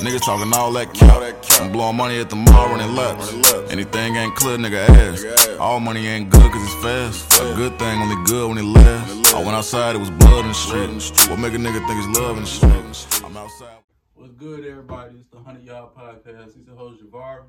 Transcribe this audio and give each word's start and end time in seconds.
Niggas 0.00 0.22
talking 0.24 0.50
all 0.54 0.72
that 0.72 0.94
cap. 0.94 1.20
I'm 1.60 1.70
blowing 1.70 1.94
money 1.94 2.18
at 2.18 2.30
the 2.30 2.36
mall 2.36 2.70
running 2.70 2.94
laps. 2.94 3.34
Anything 3.70 4.16
ain't 4.16 4.34
clear, 4.34 4.56
nigga 4.56 4.88
ass. 4.88 5.48
All 5.60 5.78
money 5.78 6.06
ain't 6.06 6.30
good 6.30 6.50
cause 6.50 6.62
it's 6.62 6.82
fast. 6.82 7.42
A 7.42 7.54
good 7.54 7.78
thing 7.78 8.00
only 8.00 8.16
good 8.24 8.48
when 8.48 8.56
it 8.56 8.62
lasts. 8.62 9.34
I 9.34 9.38
went 9.40 9.50
outside, 9.50 9.96
it 9.96 9.98
was 9.98 10.08
blood 10.08 10.46
in 10.46 10.48
the 10.48 10.54
street. 10.54 11.28
What 11.28 11.38
make 11.38 11.52
a 11.52 11.58
nigga 11.58 11.86
think 11.86 12.02
it's 12.02 12.18
love 12.18 12.38
in 12.38 12.44
the 12.44 12.48
street? 12.48 13.24
I'm 13.26 13.36
outside. 13.36 13.76
What's 14.14 14.32
good, 14.32 14.64
everybody? 14.64 15.16
It's 15.18 15.28
the 15.28 15.36
100 15.36 15.64
Yard 15.64 15.90
Podcast. 15.94 16.56
It's 16.56 16.66
your 16.66 16.76
host, 16.76 17.04
Javar. 17.04 17.42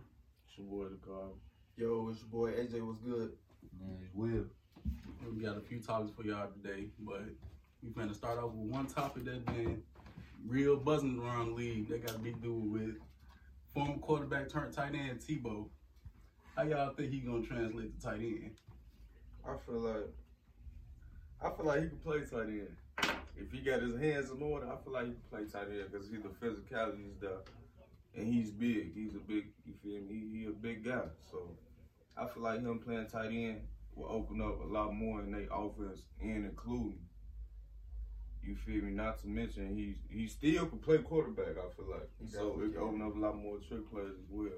It's 0.49 0.57
your 0.57 0.68
boy, 0.68 0.89
the 0.89 1.07
car. 1.07 1.29
Yo, 1.77 2.09
it's 2.11 2.20
your 2.20 2.29
boy 2.29 2.52
AJ. 2.52 2.86
What's 2.86 2.99
good? 2.99 3.31
Man, 3.79 3.97
it's 4.04 4.13
Will. 4.13 4.43
We 5.33 5.41
got 5.41 5.55
a 5.55 5.61
few 5.61 5.79
topics 5.79 6.11
for 6.11 6.23
y'all 6.23 6.49
today, 6.49 6.88
but 6.99 7.21
we 7.81 7.91
finna 7.91 8.13
start 8.13 8.39
off 8.39 8.52
with 8.52 8.70
one 8.70 8.88
topic 8.88 9.23
that's 9.23 9.39
been 9.39 9.81
real 10.48 10.78
buzzing 10.78 11.20
around 11.20 11.50
the 11.50 11.55
league. 11.55 11.89
That 11.89 12.05
got 12.05 12.16
a 12.16 12.20
big 12.20 12.42
dude 12.42 12.71
with 12.71 12.96
former 13.74 13.97
quarterback 13.97 14.50
turned 14.50 14.74
tight 14.74 14.93
end 14.96 15.20
Tebow. 15.20 15.68
How 16.56 16.64
y'all 16.64 16.93
think 16.93 17.11
he 17.11 17.20
gonna 17.20 17.46
translate 17.46 18.00
to 18.00 18.06
tight 18.06 18.20
end? 18.20 18.51
I 19.48 19.56
feel 19.65 19.79
like 19.79 20.14
I 21.42 21.50
feel 21.50 21.65
like 21.65 21.84
he 21.84 21.89
can 21.89 21.98
play 21.98 22.20
tight 22.20 22.50
end. 22.50 22.68
If 23.38 23.51
he 23.51 23.60
got 23.60 23.82
his 23.82 23.98
hands 23.98 24.29
in 24.29 24.42
order, 24.42 24.68
I 24.68 24.75
feel 24.84 24.93
like 24.93 25.06
he 25.06 25.12
can 25.12 25.21
play 25.29 25.46
tight 25.46 25.70
end 25.71 25.92
because 25.92 26.10
he's 26.10 26.21
the 26.21 26.29
physicality 26.29 27.10
is 27.10 27.18
there, 27.20 27.39
and 28.15 28.32
he's 28.32 28.51
big. 28.51 28.93
He's 28.93 29.15
a 29.15 29.20
big. 29.20 29.46
You 29.65 29.73
feel 29.82 30.01
me? 30.01 30.26
He, 30.32 30.39
he 30.39 30.46
a 30.46 30.51
big 30.51 30.84
guy. 30.84 31.06
So 31.32 31.50
I 32.17 32.28
feel 32.28 32.44
like 32.44 32.62
him 32.62 32.80
playing 32.80 33.08
tight 33.08 33.31
end 33.31 33.62
will 33.95 34.09
open 34.09 34.42
up 34.42 34.62
a 34.62 34.67
lot 34.67 34.94
more 34.94 35.22
in 35.22 35.31
their 35.31 35.48
offense 35.52 36.03
and 36.22 36.45
including. 36.45 37.00
You 38.44 38.55
feel 38.55 38.83
me? 38.83 38.91
Not 38.91 39.19
to 39.22 39.27
mention 39.27 39.75
he's 39.75 39.97
he 40.09 40.27
still 40.27 40.66
can 40.66 40.80
play 40.80 40.97
quarterback. 41.00 41.58
I 41.58 41.69
feel 41.75 41.89
like 41.91 42.09
He 42.19 42.27
so 42.27 42.59
it 42.64 42.73
can 42.73 42.81
open 42.81 43.02
up 43.02 43.16
a 43.16 43.19
lot 43.19 43.38
more 43.38 43.58
trick 43.59 43.89
plays 43.91 44.09
as 44.09 44.30
well. 44.30 44.50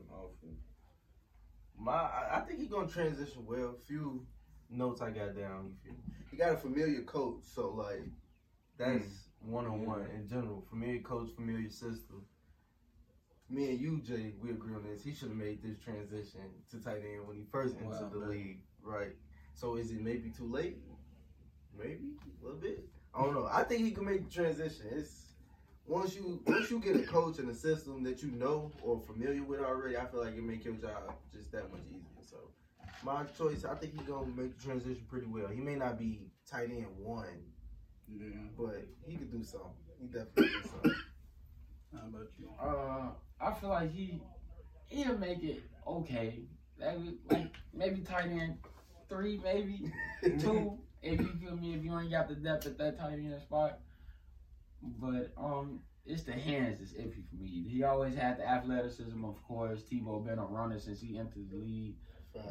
My, 1.77 1.91
I, 1.93 2.37
I 2.37 2.39
think 2.41 2.59
he's 2.59 2.69
gonna 2.69 2.87
transition 2.87 3.45
well. 3.45 3.75
A 3.77 3.85
few 3.85 4.25
notes 4.69 5.01
I 5.01 5.09
got 5.09 5.35
down. 5.35 5.73
You 5.83 5.91
feel 5.91 5.93
me? 5.93 5.99
He 6.31 6.37
got 6.37 6.53
a 6.53 6.57
familiar 6.57 7.01
coach, 7.01 7.41
so 7.43 7.71
like 7.71 8.03
that's 8.77 9.27
one 9.41 9.65
on 9.65 9.85
one 9.85 10.05
in 10.15 10.27
general. 10.27 10.63
Familiar 10.69 11.01
coach, 11.01 11.29
familiar 11.35 11.69
system. 11.69 12.25
Me 13.49 13.69
and 13.71 13.79
you, 13.79 13.99
Jay, 14.01 14.33
we 14.41 14.51
agree 14.51 14.73
on 14.73 14.83
this. 14.83 15.03
He 15.03 15.13
should 15.13 15.27
have 15.27 15.37
made 15.37 15.61
this 15.61 15.77
transition 15.77 16.39
to 16.71 16.79
tight 16.79 17.01
end 17.03 17.27
when 17.27 17.35
he 17.37 17.43
first 17.51 17.75
Wow, 17.75 17.91
entered 17.91 18.11
the 18.13 18.19
man. 18.19 18.29
league, 18.29 18.59
right? 18.81 19.15
So 19.53 19.75
is 19.75 19.91
it 19.91 20.01
maybe 20.01 20.29
too 20.29 20.49
late? 20.49 20.77
Maybe 21.77 22.13
a 22.41 22.45
little 22.45 22.59
bit. 22.59 22.87
I 23.15 23.21
don't 23.23 23.33
know. 23.33 23.47
I 23.51 23.63
think 23.63 23.81
he 23.85 23.91
can 23.91 24.05
make 24.05 24.25
the 24.27 24.33
transition. 24.33 24.87
It's 24.91 25.33
once 25.85 26.15
you 26.15 26.41
once 26.47 26.71
you 26.71 26.79
get 26.79 26.95
a 26.95 27.03
coach 27.03 27.39
and 27.39 27.49
a 27.49 27.53
system 27.55 28.03
that 28.03 28.23
you 28.23 28.31
know 28.31 28.71
or 28.81 28.99
familiar 29.05 29.43
with 29.43 29.59
already, 29.59 29.97
I 29.97 30.05
feel 30.05 30.23
like 30.23 30.35
it 30.35 30.43
make 30.43 30.65
your 30.65 30.73
job 30.75 31.13
just 31.31 31.51
that 31.51 31.71
much 31.71 31.81
easier. 31.89 32.23
So 32.29 32.37
my 33.03 33.23
choice, 33.37 33.65
I 33.65 33.75
think 33.75 33.93
he's 33.97 34.07
gonna 34.07 34.25
make 34.27 34.57
the 34.57 34.63
transition 34.63 35.03
pretty 35.09 35.27
well. 35.27 35.47
He 35.47 35.59
may 35.61 35.75
not 35.75 35.99
be 35.99 36.31
tight 36.49 36.69
end 36.71 36.87
one, 36.97 37.27
Yeah. 38.07 38.27
but 38.57 38.83
he 39.05 39.15
could 39.17 39.31
do 39.31 39.43
something. 39.43 39.69
He 39.99 40.07
definitely 40.07 40.47
do 40.47 40.69
something. 40.69 40.95
How 41.93 42.07
about 42.07 42.27
you? 42.39 42.49
Uh, 42.59 43.09
I 43.39 43.53
feel 43.53 43.69
like 43.69 43.91
he 43.91 44.21
he'll 44.87 45.17
make 45.17 45.43
it 45.43 45.61
okay. 45.85 46.39
Maybe, 46.79 47.17
like 47.29 47.51
maybe 47.73 48.01
tight 48.01 48.29
end 48.31 48.57
three, 49.07 49.39
maybe 49.43 49.91
two. 50.39 50.79
If 51.03 51.19
you 51.19 51.33
feel 51.41 51.57
me, 51.57 51.73
if 51.75 51.83
you 51.83 51.97
ain't 51.97 52.11
got 52.11 52.29
the 52.29 52.35
depth 52.35 52.65
at 52.65 52.77
that 52.77 52.97
time 52.97 53.11
tight 53.11 53.19
end 53.19 53.41
spot. 53.41 53.79
But 54.81 55.31
um, 55.37 55.79
it's 56.05 56.23
the 56.23 56.33
hands 56.33 56.79
that's 56.79 56.93
iffy 56.93 57.23
for 57.29 57.35
me. 57.35 57.65
He 57.67 57.83
always 57.83 58.15
had 58.15 58.37
the 58.37 58.47
athleticism, 58.47 59.23
of 59.23 59.41
course. 59.47 59.81
Tebow 59.83 60.25
been 60.25 60.39
a 60.39 60.45
runner 60.45 60.79
since 60.79 61.01
he 61.01 61.17
entered 61.17 61.49
the 61.51 61.57
league. 61.57 61.95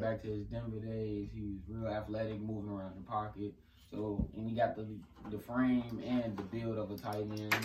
Back 0.00 0.22
to 0.22 0.28
his 0.28 0.46
Denver 0.46 0.78
days, 0.78 1.28
he 1.34 1.42
was 1.42 1.58
real 1.68 1.92
athletic, 1.92 2.40
moving 2.40 2.70
around 2.70 2.92
the 2.96 3.02
pocket. 3.02 3.52
So, 3.90 4.28
and 4.36 4.48
he 4.48 4.54
got 4.54 4.76
the 4.76 4.86
the 5.30 5.38
frame 5.38 6.00
and 6.06 6.36
the 6.36 6.42
build 6.42 6.78
of 6.78 6.90
a 6.90 6.96
tight 6.96 7.26
end. 7.30 7.56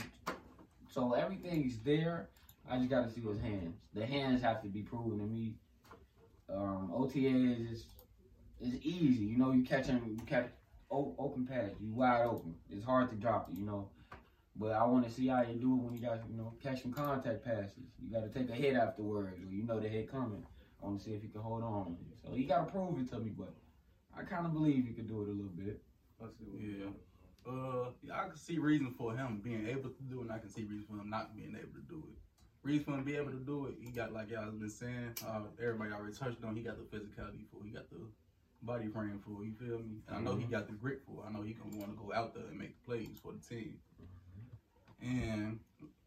So 0.90 1.14
everything's 1.14 1.78
there. 1.80 2.30
I 2.70 2.78
just 2.78 2.90
got 2.90 3.08
to 3.08 3.14
see 3.14 3.22
his 3.22 3.40
hands. 3.40 3.76
The 3.94 4.06
hands 4.06 4.42
have 4.42 4.62
to 4.64 4.68
be 4.68 4.82
proven 4.82 5.20
to 5.20 5.26
me. 5.26 5.54
Um, 6.50 6.92
OTAs 6.94 7.72
is 7.72 7.86
is 8.60 8.76
easy. 8.82 9.26
You 9.26 9.38
know, 9.38 9.52
you 9.52 9.64
catch 9.64 9.86
him, 9.86 10.02
you 10.08 10.26
catch 10.26 10.50
open 10.90 11.46
pass, 11.46 11.72
you 11.82 11.94
wide 11.94 12.24
open. 12.24 12.56
It's 12.70 12.86
hard 12.86 13.10
to 13.10 13.16
drop 13.16 13.50
it. 13.52 13.58
You 13.58 13.66
know. 13.66 13.90
But 14.60 14.72
I 14.72 14.86
want 14.86 15.06
to 15.06 15.12
see 15.12 15.28
how 15.28 15.44
you 15.44 15.54
do 15.54 15.74
it 15.74 15.84
when 15.84 15.94
you 15.94 16.00
got, 16.02 16.20
you 16.30 16.36
know, 16.36 16.52
catch 16.64 16.82
some 16.82 16.92
contact 16.92 17.46
passes. 17.46 17.78
You 18.02 18.12
got 18.12 18.22
to 18.22 18.40
take 18.40 18.50
a 18.50 18.54
hit 18.54 18.76
afterwards, 18.76 19.38
or 19.40 19.54
you 19.54 19.64
know 19.64 19.80
the 19.80 19.88
hit 19.88 20.12
coming. 20.12 20.44
I 20.82 20.86
want 20.86 21.00
to 21.00 21.06
see 21.06 21.12
if 21.14 21.22
he 21.22 21.28
can 21.28 21.42
hold 21.42 21.64
on. 21.64 21.96
So 22.24 22.34
he 22.34 22.44
got 22.44 22.66
to 22.66 22.72
prove 22.72 23.00
it 23.00 23.10
to 23.12 23.20
me, 23.20 23.32
but 23.38 23.54
I 24.18 24.24
kind 24.24 24.46
of 24.46 24.54
believe 24.54 24.86
he 24.88 24.94
could 24.94 25.08
do 25.08 25.22
it 25.22 25.30
a 25.30 25.32
little 25.32 25.52
bit. 25.56 25.80
I 26.22 26.26
see 26.30 26.46
what 26.46 26.62
Yeah. 26.62 26.90
Uh, 27.48 27.92
yeah, 28.04 28.20
I 28.20 28.28
can 28.28 28.36
see 28.36 28.58
reason 28.58 28.94
for 28.98 29.16
him 29.16 29.40
being 29.44 29.68
able 29.68 29.90
to 29.90 30.04
do 30.10 30.20
it, 30.20 30.24
and 30.24 30.32
I 30.32 30.40
can 30.40 30.50
see 30.50 30.64
reason 30.64 30.86
for 30.90 31.00
him 31.00 31.10
not 31.10 31.36
being 31.36 31.56
able 31.56 31.74
to 31.80 31.86
do 31.88 32.04
it. 32.12 32.18
Reason 32.64 32.84
for 32.84 32.92
him 32.92 33.00
to 33.00 33.06
be 33.06 33.16
able 33.16 33.32
to 33.32 33.38
do 33.38 33.68
it, 33.68 33.76
he 33.80 33.92
got 33.92 34.12
like 34.12 34.32
y'all 34.32 34.52
been 34.52 34.70
saying, 34.70 35.16
uh, 35.26 35.44
everybody 35.62 35.92
already 35.92 36.14
touched 36.14 36.44
on. 36.44 36.56
He 36.56 36.62
got 36.62 36.76
the 36.78 36.98
physicality 36.98 37.46
for, 37.50 37.64
it. 37.64 37.68
he 37.68 37.72
got 37.72 37.90
the 37.90 37.98
body 38.62 38.88
frame 38.88 39.20
for. 39.24 39.44
You 39.44 39.54
feel 39.54 39.80
me? 39.80 40.02
And 40.08 40.18
I 40.18 40.22
know 40.22 40.36
he 40.36 40.44
mm-hmm. 40.44 40.52
got 40.52 40.68
the 40.68 40.74
grit 40.74 41.02
for. 41.06 41.24
I 41.28 41.32
know 41.32 41.44
he 41.44 41.54
gonna 41.54 41.78
want 41.78 41.92
to 41.92 42.04
go 42.04 42.14
out 42.14 42.34
there 42.34 42.46
and 42.50 42.58
make 42.58 42.84
plays 42.86 43.18
for 43.22 43.34
the 43.34 43.56
team. 43.56 43.76
And 45.02 45.60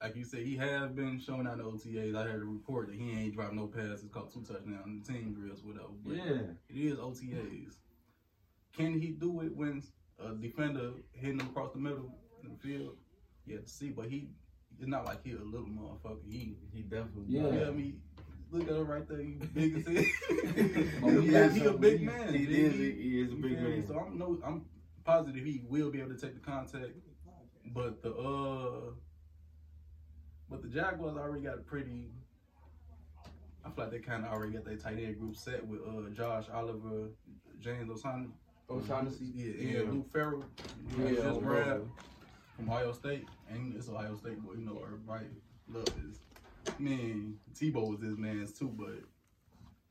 like 0.02 0.16
you 0.16 0.24
said, 0.24 0.40
he 0.40 0.56
has 0.56 0.90
been 0.90 1.20
showing 1.20 1.46
out 1.46 1.58
the 1.58 1.64
OTAs. 1.64 2.16
I 2.16 2.24
heard 2.24 2.42
a 2.42 2.46
report 2.46 2.88
that 2.88 2.96
he 2.96 3.10
ain't 3.12 3.34
dropped 3.34 3.54
no 3.54 3.66
passes, 3.66 4.08
caught 4.12 4.32
two 4.32 4.40
touchdowns 4.40 4.86
in 4.86 5.02
the 5.02 5.12
team 5.12 5.32
drills, 5.32 5.62
whatever. 5.62 5.92
But 6.04 6.16
Yeah. 6.16 6.42
it 6.68 6.76
is 6.76 6.98
OTAs. 6.98 7.76
Can 8.72 8.98
he 8.98 9.08
do 9.08 9.40
it 9.42 9.54
when 9.54 9.82
a 10.18 10.34
defender 10.34 10.92
hitting 11.12 11.40
him 11.40 11.46
across 11.46 11.72
the 11.72 11.78
middle 11.78 12.12
in 12.42 12.50
the 12.50 12.56
field? 12.56 12.96
You 13.46 13.56
have 13.56 13.64
to 13.64 13.70
see, 13.70 13.90
but 13.90 14.06
he 14.06 14.28
it's 14.78 14.88
not 14.88 15.04
like 15.04 15.22
he 15.22 15.32
a 15.32 15.38
little 15.38 15.66
motherfucker. 15.66 16.24
He, 16.26 16.56
He 16.72 16.82
definitely. 16.82 17.24
Yeah. 17.28 17.42
you 17.42 17.52
know 17.52 17.66
I 17.66 17.70
mean? 17.70 18.00
Look 18.52 18.68
at 18.68 18.74
him 18.76 18.86
right 18.88 19.08
there, 19.08 19.18
he 19.18 19.32
big 19.34 19.76
as 19.76 19.86
hell. 19.86 20.04
Oh, 21.04 21.20
he, 21.20 21.28
he 21.28 21.60
he 21.60 21.64
a 21.66 21.72
big 21.72 22.00
he- 22.00 22.04
man. 22.06 22.34
He 22.34 22.46
big- 22.46 22.50
is. 22.58 22.74
He, 22.74 22.90
he 22.92 23.20
is 23.20 23.32
a 23.32 23.36
big 23.36 23.58
feel 23.58 23.68
man. 23.68 23.86
So 23.86 23.98
I'm 23.98 24.18
no, 24.18 24.38
I'm 24.44 24.64
positive 25.04 25.44
he 25.44 25.62
will 25.68 25.90
be 25.90 26.00
able 26.00 26.14
to 26.14 26.20
take 26.20 26.34
the 26.34 26.40
contact. 26.40 26.90
But 27.72 28.02
the 28.02 28.12
uh, 28.14 28.90
but 30.48 30.62
the 30.62 30.68
Jaguars 30.68 31.16
already 31.16 31.42
got 31.44 31.54
a 31.54 31.58
pretty. 31.62 32.10
I 33.64 33.70
feel 33.70 33.84
like 33.84 33.92
they 33.92 33.98
kind 34.00 34.24
of 34.24 34.32
already 34.32 34.52
got 34.54 34.64
their 34.64 34.76
tight 34.76 34.98
end 34.98 35.18
group 35.18 35.36
set 35.36 35.64
with 35.66 35.80
uh 35.82 36.10
Josh 36.12 36.46
Oliver, 36.52 37.10
James 37.60 37.88
O'Shaughnessy, 37.90 38.32
O'Shaughnessy. 38.68 39.26
yeah, 39.34 39.52
and 39.52 39.70
Yeah. 39.86 39.92
Luke 39.92 40.10
Farrell, 40.10 40.44
who 40.96 41.02
Yeah, 41.04 41.10
just 41.10 41.20
O'Shaughnessy. 41.20 41.44
grabbed 41.46 41.88
from 42.56 42.68
Ohio 42.70 42.92
State, 42.92 43.28
and 43.50 43.76
it's 43.76 43.88
Ohio 43.88 44.16
State 44.16 44.38
but 44.44 44.56
You 44.58 44.64
know, 44.64 44.80
everybody 44.84 45.26
love 45.68 45.84
this. 45.84 46.18
Man, 46.78 47.36
Tebow 47.54 47.88
was 47.90 48.00
this 48.00 48.16
man's 48.16 48.52
too, 48.52 48.68
but 48.76 49.02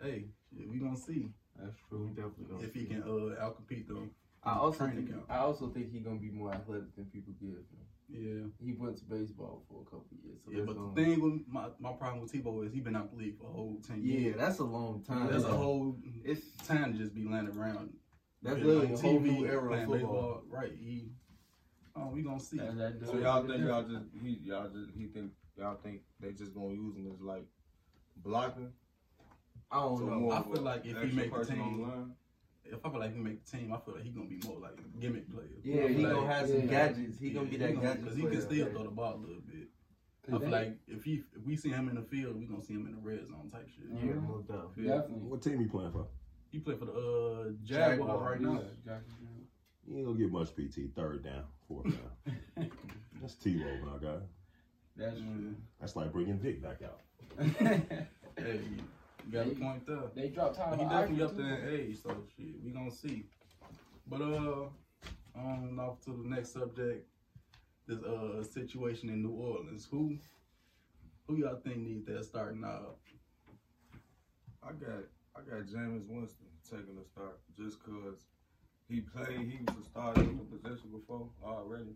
hey, 0.06 0.26
we 0.68 0.78
gonna 0.78 0.98
see 0.98 1.30
That's 1.60 1.76
true. 1.90 2.06
He 2.08 2.10
definitely 2.10 2.46
gonna 2.46 2.64
if 2.64 2.74
he 2.74 2.82
see. 2.82 2.86
can 2.88 3.04
uh 3.04 3.36
outcompete 3.44 3.88
them. 3.88 4.12
I 4.44 4.54
also 4.56 4.78
training 4.78 4.96
think. 5.06 5.10
camp. 5.12 5.24
I 5.30 5.38
also 5.40 5.68
think 5.70 5.92
he's 5.92 6.04
gonna 6.04 6.20
be 6.20 6.30
more 6.32 6.54
athletic 6.54 6.96
than 6.96 7.06
people 7.06 7.34
give 7.40 7.50
him. 7.50 7.66
Yeah. 8.12 8.66
He 8.66 8.74
went 8.74 8.98
to 8.98 9.06
baseball 9.06 9.64
for 9.70 9.82
a 9.82 9.86
couple 9.86 10.08
of 10.12 10.24
years. 10.26 10.40
So 10.44 10.52
Yeah, 10.52 10.64
but 10.66 10.76
gonna- 10.78 10.96
the 10.96 11.04
thing 11.04 11.22
with 11.22 11.42
my, 11.48 11.68
my 11.80 11.92
problem 11.94 12.22
with 12.22 12.32
Tebow 12.32 12.66
is 12.66 12.74
he 12.74 12.80
been 12.80 12.96
out 12.96 13.12
the 13.12 13.18
league 13.18 13.38
for 13.38 13.48
a 13.50 13.52
whole 13.54 13.80
ten 13.86 14.02
years. 14.02 14.14
Yeah, 14.16 14.20
years. 14.30 14.38
that's 14.38 14.60
a 14.60 14.64
long 14.64 15.04
time. 15.04 15.28
that's 15.32 15.44
a 15.44 15.56
whole 15.56 15.96
It's 16.24 16.46
time 16.68 16.94
to 16.94 17.00
just 17.00 17.14
be 17.14 17.26
landing 17.26 17.56
around. 17.58 17.94
that's 18.42 18.58
Been 18.58 18.66
literally 18.68 18.94
a 18.94 18.96
on 18.96 19.02
whole 19.02 19.20
TV, 19.20 19.40
new 19.40 19.46
era 19.46 19.74
of 19.74 19.80
football. 19.80 19.94
baseball. 19.96 20.44
Right? 20.50 20.72
He, 20.80 21.10
oh, 21.96 22.10
we 22.10 22.24
gonna 22.24 22.40
see. 22.40 22.58
That- 22.58 22.78
that 22.78 23.06
So 23.06 23.18
y'all 23.20 23.46
think 23.46 23.60
y'all 23.66 23.84
just 23.84 24.06
he 24.24 24.40
y'all 24.44 24.70
just 24.70 24.90
he 24.98 25.06
think 25.08 25.32
y'all 25.60 25.78
think 25.84 26.02
they 26.20 26.32
just 26.32 26.54
gonna 26.54 26.74
use 26.74 26.96
him 26.96 27.12
as 27.14 27.22
like 27.22 27.46
blocking? 28.18 28.72
I 29.72 29.82
don't 29.82 29.98
So 29.98 30.06
know. 30.06 30.32
I 30.32 30.42
feel 30.44 30.62
like 30.64 30.86
if 30.86 31.02
he 31.02 31.12
make 31.16 31.34
the 31.34 31.46
team- 31.46 31.82
line? 31.84 32.14
If 32.72 32.86
I 32.86 32.90
feel 32.92 33.00
like 33.00 33.14
he 33.16 33.20
make 33.20 33.44
the 33.46 33.58
team, 33.58 33.74
I 33.74 33.80
feel 33.80 33.96
like 33.96 34.04
he 34.04 34.10
gonna 34.12 34.28
be 34.28 34.40
more 34.46 34.60
like 34.60 34.78
a 34.80 35.00
gimmick 35.00 35.32
player. 35.32 35.48
Yeah, 35.64 35.88
he 35.88 35.96
feel 35.96 36.12
gonna 36.16 36.28
have 36.34 36.48
some 36.48 36.60
yeah. 36.62 36.66
gadgets. 36.66 37.20
He 37.20 37.32
gonna 37.32 37.48
be 37.48 37.58
that 37.58 37.74
gonna- 37.74 37.88
gadget 37.88 38.06
Cause 38.06 38.16
he 38.16 38.22
can 38.22 38.32
player. 38.32 38.42
still 38.42 38.68
throw 38.70 38.84
the 38.84 38.90
ball 38.92 39.16
a 39.16 39.18
little 39.18 39.42
bit. 39.42 39.68
I 40.32 40.38
feel 40.38 40.50
like 40.50 40.78
if 40.88 41.04
he 41.04 41.24
if 41.36 41.44
we 41.44 41.56
see 41.56 41.70
him 41.70 41.90
in 41.90 41.96
the 41.96 42.04
field, 42.04 42.36
we 42.40 42.46
gonna 42.46 42.62
see 42.62 42.76
him 42.76 42.86
in 42.86 42.92
the 42.94 43.00
red 43.02 43.26
zone 43.28 43.50
type 43.52 43.68
shit. 43.70 43.86
Yeah, 43.92 44.14
no 44.14 44.44
doubt. 44.48 44.76
Definitely. 44.76 45.28
What 45.28 45.42
team 45.42 45.60
he 45.60 45.66
playing 45.66 45.92
for? 45.92 46.06
He 46.52 46.60
play 46.60 46.76
for 46.76 46.86
the 46.86 46.92
uh 46.94 47.52
Jaguars 47.64 48.22
right 48.22 48.42
now. 48.42 48.62
You 49.88 49.98
ain't 49.98 50.06
gonna 50.06 50.18
get 50.20 50.32
much 50.32 50.50
PT. 50.56 50.94
Third 50.96 51.24
down, 51.24 51.46
fourth 51.68 51.86
down. 51.86 52.70
That's 53.22 53.34
T-Row, 53.36 53.80
my 53.86 53.98
guy. 53.98 54.18
That's 55.00 55.20
Mm, 55.20 55.56
That's 55.80 55.96
like 55.96 56.12
bringing 56.12 56.38
Vick 56.40 56.62
back 56.62 56.80
out. 56.84 57.00
true. 57.58 57.82
Hey, 58.38 58.62
you 59.26 59.32
got 59.34 59.48
a 59.48 59.50
point 59.52 59.86
there. 59.86 59.98
they 60.16 60.30
dropped 60.30 60.56
Tyler. 60.56 60.78
He 60.78 60.84
definitely 60.84 61.18
Eifert, 61.18 61.26
up 61.26 61.36
too. 61.36 61.44
there 61.44 61.68
in 61.70 61.80
age, 61.80 61.98
so 62.02 62.10
shit, 62.38 62.56
we 62.64 62.72
gonna 62.72 62.90
see. 62.92 63.26
But 64.08 64.22
uh, 64.22 64.68
on 65.36 65.78
off 65.80 66.00
to 66.06 66.12
the 66.12 66.30
next 66.30 66.54
subject. 66.54 67.06
This 67.88 68.00
uh 68.04 68.44
situation 68.44 69.10
in 69.10 69.22
New 69.24 69.32
Orleans. 69.32 69.88
Who 69.92 70.18
Who 71.28 71.36
y'all 71.38 71.60
think 71.64 71.78
needs 71.78 72.06
that 72.06 72.24
starting 72.24 72.64
out? 72.64 72.98
I 74.64 74.72
got 74.74 75.04
I 75.36 75.40
got 75.42 75.66
Jameis 75.68 76.08
Winston 76.08 76.46
taking 76.70 76.96
the 76.96 77.04
start 77.04 77.40
just 77.58 77.84
cause 77.84 78.26
he 78.88 79.02
played. 79.02 79.50
He 79.50 79.60
was 79.68 79.86
a 79.86 79.90
starter 79.90 80.22
in 80.22 80.38
the 80.38 80.44
position 80.58 80.92
before 80.92 81.30
already, 81.44 81.96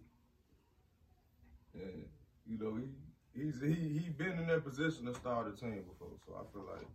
and 1.75 2.03
you 2.45 2.57
know 2.57 2.75
he 2.75 3.43
he's 3.43 3.61
he 3.61 3.99
he 3.99 4.09
been 4.09 4.39
in 4.39 4.47
that 4.47 4.63
position 4.63 5.05
to 5.05 5.13
start 5.13 5.47
a 5.47 5.55
team 5.55 5.83
before. 5.87 6.17
So 6.25 6.35
I 6.35 6.43
feel 6.51 6.65
like 6.67 6.87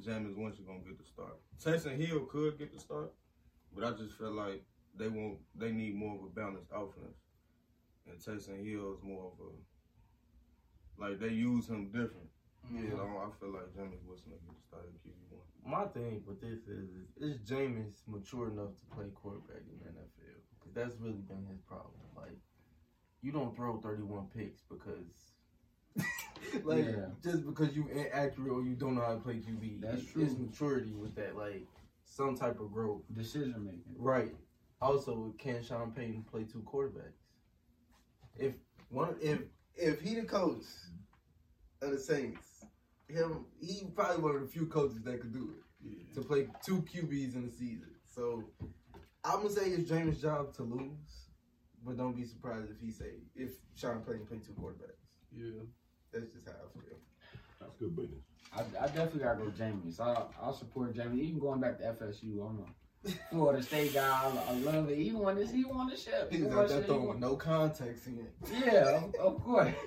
Jameis 0.00 0.36
Winston 0.36 0.66
gonna 0.66 0.80
get 0.80 0.98
the 0.98 1.04
start. 1.04 1.36
Taysom 1.62 1.96
Hill 1.98 2.20
could 2.26 2.58
get 2.58 2.72
the 2.72 2.80
start, 2.80 3.12
but 3.74 3.84
I 3.84 3.90
just 3.92 4.14
feel 4.16 4.32
like 4.32 4.62
they 4.96 5.08
won't. 5.08 5.38
They 5.54 5.72
need 5.72 5.94
more 5.94 6.16
of 6.16 6.24
a 6.24 6.28
balanced 6.28 6.70
offense, 6.72 7.18
and 8.06 8.18
Taysom 8.18 8.64
Hill 8.64 8.94
is 8.94 9.02
more 9.02 9.32
of 9.32 9.46
a 9.46 9.50
like 10.98 11.20
they 11.20 11.30
use 11.30 11.68
him 11.68 11.86
different. 11.86 12.28
Yeah. 12.68 12.80
Mm-hmm. 12.80 12.96
So 12.96 13.02
I 13.02 13.28
feel 13.38 13.52
like 13.54 13.70
Jameis 13.72 14.02
Winston 14.04 14.34
will 14.34 14.42
get 14.44 14.56
the 14.58 14.66
start 14.66 14.90
QB 15.06 15.22
one. 15.30 15.46
My 15.64 15.86
thing 15.94 16.22
with 16.26 16.40
this 16.40 16.66
is, 16.66 16.90
is, 16.90 17.08
is 17.20 17.36
Jameis 17.46 18.02
mature 18.06 18.50
enough 18.50 18.74
to 18.76 18.84
play 18.94 19.06
quarterback 19.14 19.62
in 19.68 19.78
the 19.78 19.88
NFL? 19.94 20.42
Because 20.58 20.74
that's 20.74 20.96
really 21.00 21.22
been 21.24 21.46
his 21.48 21.60
problem. 21.64 21.96
Like, 22.16 22.36
you 23.22 23.32
don't 23.32 23.54
throw 23.56 23.78
31 23.80 24.26
picks 24.36 24.62
because, 24.62 25.32
like, 26.64 26.84
Yeah. 26.84 27.06
just 27.22 27.44
because 27.46 27.74
you 27.74 27.88
inaccurate 27.88 28.52
or 28.52 28.62
you 28.62 28.74
don't 28.74 28.94
know 28.94 29.02
how 29.02 29.14
to 29.14 29.20
play 29.20 29.34
QB. 29.40 29.80
That's 29.80 30.02
It- 30.02 30.08
true. 30.12 30.22
It's 30.24 30.36
maturity 30.38 30.92
with 30.92 31.14
that, 31.16 31.36
like, 31.36 31.66
some 32.04 32.36
type 32.36 32.60
of 32.60 32.72
growth. 32.72 33.02
Decision 33.12 33.64
making. 33.64 33.94
Right. 33.96 34.34
Also, 34.80 35.34
can 35.38 35.62
Sean 35.62 35.90
Payton 35.92 36.22
play 36.24 36.44
two 36.44 36.62
quarterbacks? 36.62 37.18
If 38.36 38.54
one, 38.90 39.16
if 39.20 39.40
if 39.74 40.00
he 40.00 40.14
the 40.14 40.22
coach 40.24 40.64
of 41.82 41.90
the 41.90 41.98
Saints, 41.98 42.64
him 43.08 43.44
he 43.60 43.84
probably 43.94 44.22
one 44.22 44.36
of 44.36 44.42
the 44.42 44.46
few 44.48 44.66
coaches 44.66 45.02
that 45.02 45.20
could 45.20 45.32
do 45.32 45.52
it 45.56 45.64
Yeah. 45.84 46.14
to 46.14 46.22
play 46.22 46.48
two 46.64 46.82
QBs 46.82 47.34
in 47.34 47.46
the 47.46 47.50
season. 47.52 47.90
So 48.06 48.44
I'm 49.24 49.38
gonna 49.42 49.50
say 49.50 49.70
it's 49.70 49.90
Jameis' 49.90 50.20
job 50.20 50.54
to 50.54 50.62
lose, 50.62 51.27
but 51.84 51.96
don't 51.96 52.16
be 52.16 52.24
surprised 52.24 52.70
if 52.70 52.80
he 52.80 52.90
say 52.90 53.22
if 53.34 53.50
Sean 53.74 54.00
Payton 54.00 54.26
play 54.26 54.38
two 54.38 54.52
quarterbacks. 54.52 54.98
Yeah. 55.36 55.62
That's 56.12 56.32
just 56.32 56.46
how 56.46 56.52
I 56.52 56.72
feel. 56.72 56.98
That's 57.60 57.74
good 57.76 57.96
business. 57.96 58.22
I, 58.52 58.60
I 58.82 58.86
definitely 58.86 59.20
gotta 59.20 59.38
go 59.38 59.50
Jameis. 59.50 60.00
I 60.00 60.22
I'll 60.40 60.54
support 60.54 60.94
Jameis. 60.94 61.20
Even 61.20 61.38
going 61.38 61.60
back 61.60 61.78
to 61.78 61.84
FSU, 61.84 62.40
I'm 62.48 62.60
a 62.60 63.10
Florida 63.30 63.62
State 63.62 63.94
guy. 63.94 64.08
I, 64.08 64.50
I 64.50 64.54
love 64.60 64.88
it. 64.88 64.98
He 64.98 65.12
won 65.12 65.36
this. 65.36 65.50
He 65.50 65.64
won 65.64 65.88
the 65.88 65.96
ship. 65.96 66.32
He 66.32 66.42
was 66.42 66.52
won 66.54 66.64
out 66.64 66.68
there 66.68 66.82
throwing 66.82 67.08
won- 67.08 67.20
no 67.20 67.36
context 67.36 68.06
in 68.06 68.18
it. 68.18 68.32
Yeah, 68.64 69.02
of, 69.04 69.14
of 69.16 69.44
course. 69.44 69.72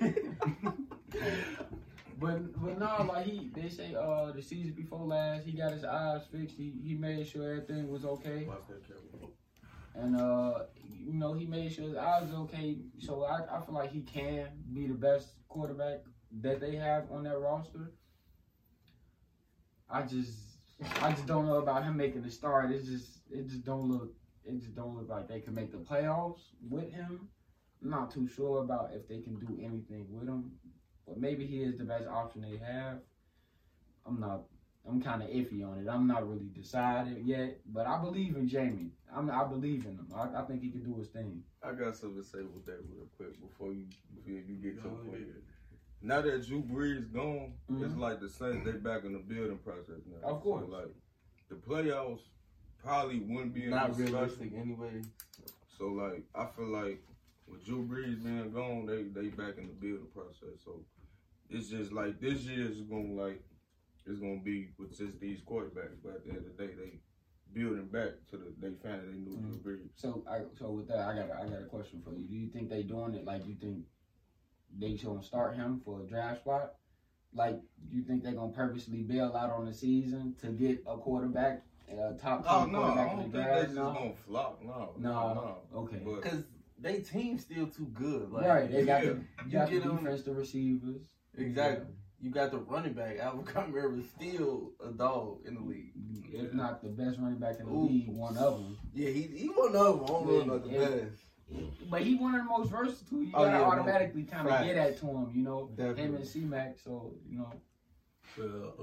but 2.20 2.62
but 2.62 2.78
no, 2.78 3.06
like 3.12 3.26
he 3.26 3.50
they 3.54 3.68
say 3.68 3.94
uh 3.94 4.30
the 4.32 4.42
season 4.42 4.72
before 4.72 5.04
last, 5.04 5.44
he 5.44 5.52
got 5.52 5.72
his 5.72 5.84
eyes 5.84 6.22
fixed. 6.30 6.56
He 6.56 6.72
he 6.84 6.94
made 6.94 7.26
sure 7.26 7.50
everything 7.50 7.90
was 7.90 8.04
okay. 8.04 8.44
Watch 8.44 8.66
that 8.68 8.82
camera. 8.86 9.28
And 9.94 10.16
uh 10.16 10.64
you 11.04 11.14
know, 11.14 11.34
he 11.34 11.46
made 11.46 11.72
sure 11.72 11.98
eyes 11.98 12.24
was 12.24 12.34
okay. 12.34 12.78
So 12.98 13.24
I, 13.24 13.56
I 13.56 13.64
feel 13.64 13.74
like 13.74 13.92
he 13.92 14.02
can 14.02 14.48
be 14.72 14.86
the 14.86 14.94
best 14.94 15.34
quarterback 15.48 16.00
that 16.40 16.60
they 16.60 16.76
have 16.76 17.10
on 17.10 17.24
that 17.24 17.38
roster. 17.38 17.92
I 19.90 20.02
just 20.02 20.38
I 21.02 21.12
just 21.12 21.26
don't 21.26 21.46
know 21.46 21.56
about 21.56 21.84
him 21.84 21.96
making 21.96 22.22
the 22.22 22.30
start. 22.30 22.70
It's 22.70 22.88
just 22.88 23.20
it 23.30 23.48
just 23.48 23.64
don't 23.64 23.90
look 23.90 24.14
it 24.44 24.58
just 24.60 24.74
don't 24.74 24.96
look 24.96 25.08
like 25.08 25.28
they 25.28 25.40
can 25.40 25.54
make 25.54 25.70
the 25.70 25.78
playoffs 25.78 26.40
with 26.68 26.90
him. 26.90 27.28
I'm 27.82 27.90
not 27.90 28.12
too 28.12 28.28
sure 28.28 28.62
about 28.62 28.90
if 28.94 29.08
they 29.08 29.20
can 29.20 29.38
do 29.38 29.58
anything 29.60 30.06
with 30.10 30.28
him. 30.28 30.52
But 31.06 31.18
maybe 31.18 31.46
he 31.46 31.62
is 31.62 31.78
the 31.78 31.84
best 31.84 32.06
option 32.06 32.42
they 32.42 32.58
have. 32.64 32.98
I'm 34.06 34.20
not 34.20 34.44
I'm 34.88 35.00
kind 35.00 35.22
of 35.22 35.28
iffy 35.28 35.64
on 35.66 35.78
it. 35.78 35.88
I'm 35.88 36.06
not 36.08 36.28
really 36.28 36.48
decided 36.54 37.24
yet, 37.24 37.60
but 37.72 37.86
I 37.86 37.98
believe 38.02 38.36
in 38.36 38.48
Jamie. 38.48 38.90
I'm, 39.14 39.30
I 39.30 39.44
believe 39.44 39.84
in 39.86 39.92
him. 39.92 40.08
I, 40.14 40.40
I 40.40 40.42
think 40.42 40.62
he 40.62 40.70
can 40.70 40.82
do 40.82 40.98
his 40.98 41.08
thing. 41.08 41.42
I 41.62 41.72
got 41.72 41.96
something 41.96 42.20
to 42.20 42.26
say 42.28 42.38
with 42.42 42.66
that 42.66 42.80
real 42.90 43.06
quick 43.16 43.40
before 43.40 43.72
you 43.72 43.84
before 44.16 44.32
you 44.40 44.56
get 44.56 44.82
to 44.82 44.88
Go 44.88 44.96
the 44.96 44.96
point. 45.10 45.14
ahead. 45.22 45.42
Now 46.04 46.20
that 46.20 46.46
Drew 46.46 46.62
Brees 46.62 47.12
gone, 47.12 47.52
it's 47.70 47.92
Mhm. 47.94 47.98
like 47.98 48.18
the 48.20 48.28
Saints 48.28 48.64
they 48.64 48.72
back 48.72 49.04
in 49.04 49.12
the 49.12 49.20
building 49.20 49.58
process 49.58 50.00
now. 50.06 50.28
Of 50.28 50.40
course. 50.42 50.66
So, 50.66 50.72
like 50.76 50.94
the 51.48 51.54
playoffs 51.54 52.22
probably 52.82 53.20
wouldn't 53.20 53.54
be 53.54 53.64
in 53.64 53.70
Not 53.70 53.90
discussion. 53.90 54.14
realistic 54.14 54.52
anyway. 54.56 55.02
So 55.78 55.86
like 55.88 56.24
I 56.34 56.46
feel 56.46 56.66
like 56.68 57.00
with 57.46 57.64
Drew 57.64 57.86
Brees 57.86 58.20
being 58.24 58.50
gone, 58.50 58.86
they 58.86 59.04
they 59.04 59.28
back 59.28 59.58
in 59.58 59.68
the 59.68 59.74
building 59.74 60.08
process. 60.12 60.58
So 60.64 60.80
it's 61.48 61.68
just 61.68 61.92
like 61.92 62.18
this 62.20 62.42
year 62.46 62.66
is 62.68 62.80
gonna 62.80 63.12
like 63.12 63.40
it's 64.06 64.18
gonna 64.20 64.40
be 64.42 64.70
with 64.78 64.96
just 64.96 65.18
these 65.20 65.40
quarterbacks. 65.40 65.96
But 66.02 66.16
at 66.16 66.24
the 66.24 66.30
end 66.30 66.38
of 66.38 66.56
the 66.56 66.66
day, 66.66 66.72
they 66.74 67.00
building 67.52 67.86
back 67.86 68.10
to 68.30 68.36
the 68.38 68.52
they 68.60 68.74
found 68.82 69.02
they 69.12 69.18
knew 69.18 69.36
Drew 69.36 69.50
mm-hmm. 69.56 69.68
Brees. 69.68 69.88
So, 69.96 70.24
I, 70.28 70.40
so 70.58 70.70
with 70.70 70.88
that, 70.88 70.98
I 71.00 71.14
got 71.14 71.30
a, 71.30 71.34
I 71.42 71.48
got 71.48 71.60
a 71.62 71.66
question 71.66 72.00
for 72.04 72.14
you. 72.14 72.26
Do 72.26 72.34
you 72.34 72.48
think 72.48 72.68
they 72.70 72.82
doing 72.82 73.14
it 73.14 73.24
like 73.24 73.46
you 73.46 73.54
think 73.60 73.84
they 74.78 74.94
gonna 74.94 75.22
start 75.22 75.54
him 75.54 75.80
for 75.84 76.00
a 76.02 76.06
draft 76.06 76.40
spot? 76.40 76.74
Like 77.34 77.60
you 77.90 78.02
think 78.02 78.22
they're 78.22 78.32
gonna 78.32 78.52
purposely 78.52 79.02
bail 79.02 79.34
out 79.36 79.50
on 79.50 79.66
the 79.66 79.74
season 79.74 80.34
to 80.40 80.48
get 80.48 80.82
a 80.86 80.96
quarterback, 80.96 81.62
a 81.90 82.14
top 82.20 82.44
Oh 82.48 82.64
ten 82.64 82.72
no, 82.72 82.82
I 82.82 82.86
quarterback 82.86 83.10
don't 83.10 83.18
in 83.18 83.22
think 83.22 83.32
the 83.32 83.38
they 83.38 83.44
draft? 83.44 83.62
just 83.64 83.74
No, 83.76 83.92
gonna 83.92 84.12
flop. 84.26 84.62
No, 84.62 84.92
No. 84.98 85.34
no. 85.72 85.78
okay, 85.80 86.00
Because 86.04 86.44
they 86.78 86.98
team 87.00 87.38
still 87.38 87.66
too 87.68 87.86
good. 87.94 88.30
Like, 88.32 88.46
right. 88.46 88.70
They 88.72 88.84
got 88.84 89.04
yeah. 89.04 89.10
the 89.10 89.16
you 89.16 89.24
You 89.46 89.52
got 89.52 89.70
the 89.70 89.78
get 89.78 89.86
'em- 89.86 89.96
defense, 89.98 90.22
the 90.22 90.32
receivers. 90.34 91.02
Exactly. 91.38 91.86
You 92.22 92.30
got 92.30 92.52
the 92.52 92.58
running 92.58 92.92
back. 92.92 93.18
Alvin 93.18 93.44
Kamara 93.44 93.98
is 93.98 94.06
still 94.08 94.70
a 94.82 94.90
dog 94.92 95.38
in 95.44 95.54
the 95.56 95.60
league. 95.60 95.90
If 96.32 96.54
not 96.54 96.80
the 96.80 96.88
best 96.88 97.18
running 97.18 97.38
back 97.40 97.58
in 97.58 97.66
the 97.66 97.72
Ooh. 97.72 97.86
league, 97.88 98.08
one 98.08 98.36
of 98.36 98.58
them. 98.58 98.78
Yeah, 98.94 99.10
he 99.10 99.22
he 99.22 99.46
one 99.48 99.74
of 99.74 99.96
them. 99.98 100.04
I 100.04 100.06
don't 100.06 100.26
know 100.46 100.54
about 100.54 100.64
the 100.64 100.70
yeah. 100.70 100.88
best. 100.88 101.22
But 101.90 102.02
he 102.02 102.14
one 102.14 102.34
of 102.36 102.44
the 102.44 102.48
most 102.48 102.70
versatile. 102.70 103.22
You 103.24 103.32
Oh, 103.34 103.44
gotta 103.44 103.58
yeah, 103.58 103.64
automatically 103.64 104.22
kind 104.22 104.48
of 104.48 104.64
get 104.64 104.76
at 104.76 104.98
to 105.00 105.06
him, 105.06 105.32
you 105.34 105.42
know. 105.42 105.68
Him 105.76 106.14
and 106.14 106.26
C 106.26 106.40
Mac, 106.40 106.76
so 106.82 107.12
you 107.28 107.38
know. 107.38 107.52
Well, 108.38 108.74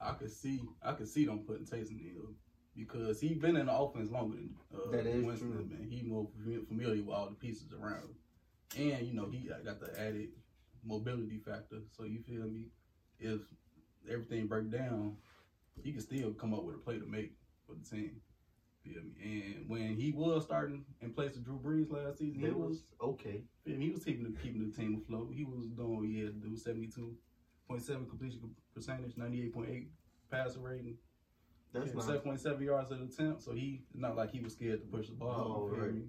uh, 0.00 0.04
I 0.08 0.12
could 0.12 0.30
see, 0.30 0.60
I 0.82 0.92
could 0.92 1.08
see 1.08 1.26
them 1.26 1.40
putting 1.40 1.66
Taysom 1.66 2.00
Hill 2.00 2.30
because 2.76 3.20
he 3.20 3.34
been 3.34 3.56
in 3.56 3.66
the 3.66 3.74
offense 3.76 4.10
longer 4.10 4.36
than 4.36 4.54
uh, 4.72 4.90
That 4.92 5.04
is 5.06 5.24
Winston. 5.24 5.50
true. 5.52 5.68
Man, 5.68 5.86
he 5.90 6.02
more 6.02 6.28
familiar 6.68 7.02
with 7.02 7.14
all 7.14 7.28
the 7.28 7.34
pieces 7.34 7.72
around, 7.72 8.04
him. 8.74 8.92
and 8.92 9.06
you 9.06 9.14
know 9.14 9.26
he 9.30 9.48
got- 9.48 9.64
got 9.64 9.80
the 9.80 10.00
added 10.00 10.28
mobility 10.84 11.38
factor. 11.38 11.78
So 11.96 12.04
you 12.04 12.20
feel 12.20 12.42
me? 12.42 12.66
If 13.18 13.40
everything 14.10 14.46
break 14.46 14.70
down, 14.70 15.16
he 15.82 15.92
can 15.92 16.00
still 16.00 16.32
come 16.32 16.54
up 16.54 16.64
with 16.64 16.76
a 16.76 16.78
play 16.78 16.98
to 16.98 17.06
make 17.06 17.32
for 17.66 17.74
the 17.74 17.84
team. 17.84 18.20
Feel 18.84 19.02
me? 19.02 19.42
And 19.56 19.68
when 19.68 19.96
he 19.96 20.12
was 20.12 20.44
starting 20.44 20.84
in 21.00 21.12
place 21.12 21.36
of 21.36 21.44
Drew 21.44 21.58
Brees 21.58 21.90
last 21.90 22.18
season, 22.18 22.40
he 22.40 22.46
It 22.46 22.56
was 22.56 22.84
okay. 23.02 23.42
Feel 23.64 23.76
me? 23.76 23.86
He 23.86 23.90
was 23.90 24.04
keeping 24.04 24.24
the, 24.24 24.38
keeping 24.40 24.68
the 24.70 24.74
team 24.74 25.02
afloat. 25.02 25.32
He 25.34 25.44
was 25.44 25.66
doing 25.76 25.96
what 25.96 26.06
he 26.06 26.20
had 26.20 26.40
to 26.40 26.48
do. 26.48 26.56
Seventy 26.56 26.86
two 26.86 27.16
point 27.66 27.82
seven 27.82 28.06
completion 28.06 28.40
percentage, 28.74 29.16
ninety 29.16 29.42
eight 29.42 29.52
point 29.52 29.68
eight 29.70 29.90
passer 30.30 30.60
rating, 30.60 30.96
That's 31.72 31.92
not. 31.92 32.04
seven 32.04 32.20
point 32.20 32.40
seven 32.40 32.62
yards 32.62 32.92
at 32.92 33.00
attempt. 33.00 33.42
So 33.42 33.52
he 33.52 33.82
not 33.94 34.16
like 34.16 34.30
he 34.30 34.40
was 34.40 34.52
scared 34.52 34.80
to 34.80 34.86
push 34.86 35.08
the 35.08 35.14
ball. 35.14 35.68
Oh, 35.72 35.76
right. 35.76 35.92
me? 35.92 36.02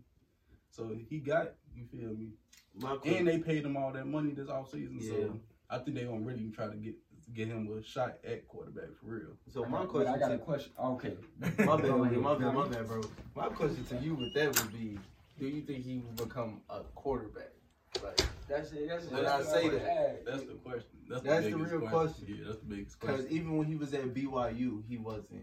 So 0.69 0.95
he 1.09 1.19
got 1.19 1.53
you 1.75 1.85
feel 1.91 2.13
me, 2.13 2.29
My 2.75 2.97
and 3.05 3.27
they 3.27 3.37
paid 3.39 3.65
him 3.65 3.75
all 3.77 3.91
that 3.91 4.05
money 4.07 4.31
this 4.31 4.47
offseason. 4.47 4.97
Yeah. 5.01 5.09
So 5.11 5.39
I 5.69 5.77
think 5.79 5.97
they're 5.97 6.05
gonna 6.07 6.19
really 6.21 6.49
try 6.49 6.67
to 6.67 6.75
get 6.75 6.95
get 7.33 7.47
him 7.47 7.69
a 7.77 7.83
shot 7.83 8.17
at 8.23 8.47
quarterback 8.47 8.89
for 8.99 9.05
real. 9.07 9.27
so 9.51 9.63
my 9.65 9.79
got- 9.79 9.81
but 9.81 9.89
question. 9.91 10.13
I 10.13 10.17
got 10.17 10.31
a 10.31 10.37
to- 10.37 10.43
question. 10.43 10.71
Okay. 10.79 11.13
My 11.39 11.47
bad, 11.77 11.89
my 11.91 12.37
bad, 12.37 12.53
my 12.55 12.67
bad, 12.67 12.87
bro. 12.87 13.01
My 13.35 13.49
question 13.49 13.85
to 13.85 13.97
you 13.97 14.15
with 14.15 14.33
that 14.33 14.59
would 14.59 14.71
be: 14.73 14.97
Do 15.39 15.47
you 15.47 15.61
think 15.61 15.83
he 15.85 15.99
will 15.99 16.25
become 16.25 16.61
a 16.69 16.81
quarterback? 16.95 17.51
Like, 18.03 18.21
That's 18.47 18.71
it. 18.71 18.87
That's 18.87 19.05
it. 19.05 19.11
When 19.11 19.23
That's 19.23 19.49
I 19.49 19.61
say 19.61 19.69
that, 19.69 19.81
ask. 19.83 20.25
That's 20.25 20.43
the 20.43 20.53
question. 20.53 20.89
That's, 21.09 21.21
That's 21.23 21.45
the, 21.45 21.51
the 21.51 21.57
real 21.57 21.81
question. 21.89 22.25
Yeah, 22.27 22.35
that's 22.45 22.59
the 22.59 22.65
biggest 22.65 22.99
question. 22.99 23.17
because 23.23 23.31
even 23.31 23.57
when 23.57 23.67
he 23.67 23.75
was 23.75 23.93
at 23.93 24.13
BYU, 24.13 24.83
he 24.87 24.97
wasn't 24.97 25.41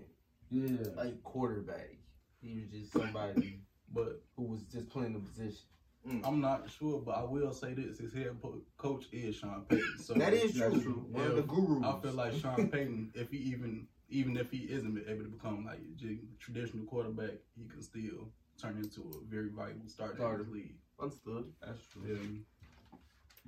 Yeah. 0.51 0.77
a 0.99 1.11
quarterback. 1.25 1.97
He 2.41 2.55
was 2.55 2.69
just 2.71 2.93
somebody 2.93 3.61
But 3.93 4.23
who 4.37 4.45
was 4.45 4.63
just 4.65 4.89
playing 4.91 5.13
the 5.15 5.19
position. 5.21 5.67
Mm. 6.07 6.27
I'm 6.27 6.41
not 6.41 6.71
sure. 6.71 7.01
But 7.05 7.17
I 7.19 7.25
will 7.25 7.53
say 7.53 7.75
this: 7.75 7.99
his 7.99 8.15
head 8.15 8.37
coach 8.77 9.07
is 9.13 9.37
Sean 9.37 9.65
Payton. 9.69 9.99
So 9.99 10.15
that 10.15 10.33
is 10.33 10.55
that's 10.55 10.73
true. 10.75 10.83
true. 10.83 11.07
One 11.11 11.27
of 11.27 11.37
the 11.37 11.43
gurus. 11.43 11.85
I 11.85 12.01
feel 12.01 12.13
like 12.13 12.35
Sean 12.35 12.69
Payton, 12.69 13.13
if 13.15 13.31
he 13.31 13.39
even 13.39 13.87
even 14.09 14.37
if 14.37 14.51
he 14.51 14.59
isn't 14.59 14.97
able 15.09 15.25
to 15.25 15.29
become 15.31 15.65
like 15.67 15.79
a 15.81 15.99
j- 16.01 16.19
traditional 16.39 16.87
quarterback, 16.87 17.33
he 17.57 17.65
can 17.67 17.83
still 17.83 18.31
turn 18.61 18.77
into 18.79 19.01
a 19.03 19.25
very 19.29 19.49
valuable 19.49 19.89
starter 19.89 20.13
in 20.13 20.19
Starter. 20.19 20.45
the 20.45 20.51
league. 20.51 20.77
understood. 21.03 21.53
That's 21.65 21.81
true. 21.93 22.03
Feel 22.03 22.23
me? 22.25 22.41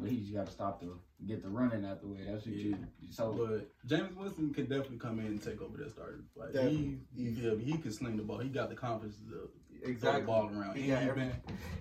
But 0.00 0.10
he 0.10 0.20
just 0.20 0.32
got 0.34 0.46
to 0.46 0.52
stop 0.52 0.80
the 0.80 0.90
get 1.26 1.42
the 1.42 1.48
running 1.48 1.84
out 1.84 2.00
the 2.00 2.06
way. 2.08 2.20
That's 2.28 2.46
what 2.46 2.54
you. 2.54 2.76
So 3.10 3.32
But 3.32 3.68
Jameis 3.88 4.16
Winston 4.16 4.52
can 4.54 4.66
definitely 4.66 4.98
come 4.98 5.18
in 5.20 5.26
and 5.26 5.42
take 5.42 5.60
over 5.60 5.76
that 5.78 5.90
starter. 5.92 6.24
Like 6.36 6.52
Definitely. 6.52 6.98
he, 7.16 7.24
he, 7.30 7.56
he 7.72 7.78
can 7.78 7.90
sling 7.92 8.16
the 8.16 8.22
ball. 8.22 8.38
He 8.38 8.48
got 8.48 8.68
the 8.68 8.76
confidence 8.76 9.16
to 9.30 9.48
throw 9.78 9.86
the 9.86 9.92
Exactly. 9.92 10.22
ball 10.26 10.48
around. 10.48 10.76
He 10.76 10.90
and 10.90 11.02
he 11.04 11.10
every- 11.10 11.22
been 11.24 11.32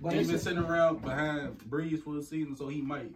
but 0.01 0.13
he 0.13 0.19
it's 0.19 0.29
been 0.29 0.39
sitting 0.39 0.59
around 0.59 1.01
behind 1.01 1.57
Brees 1.69 2.01
for 2.03 2.15
the 2.15 2.23
season, 2.23 2.55
so 2.55 2.67
he 2.67 2.81
might 2.81 3.11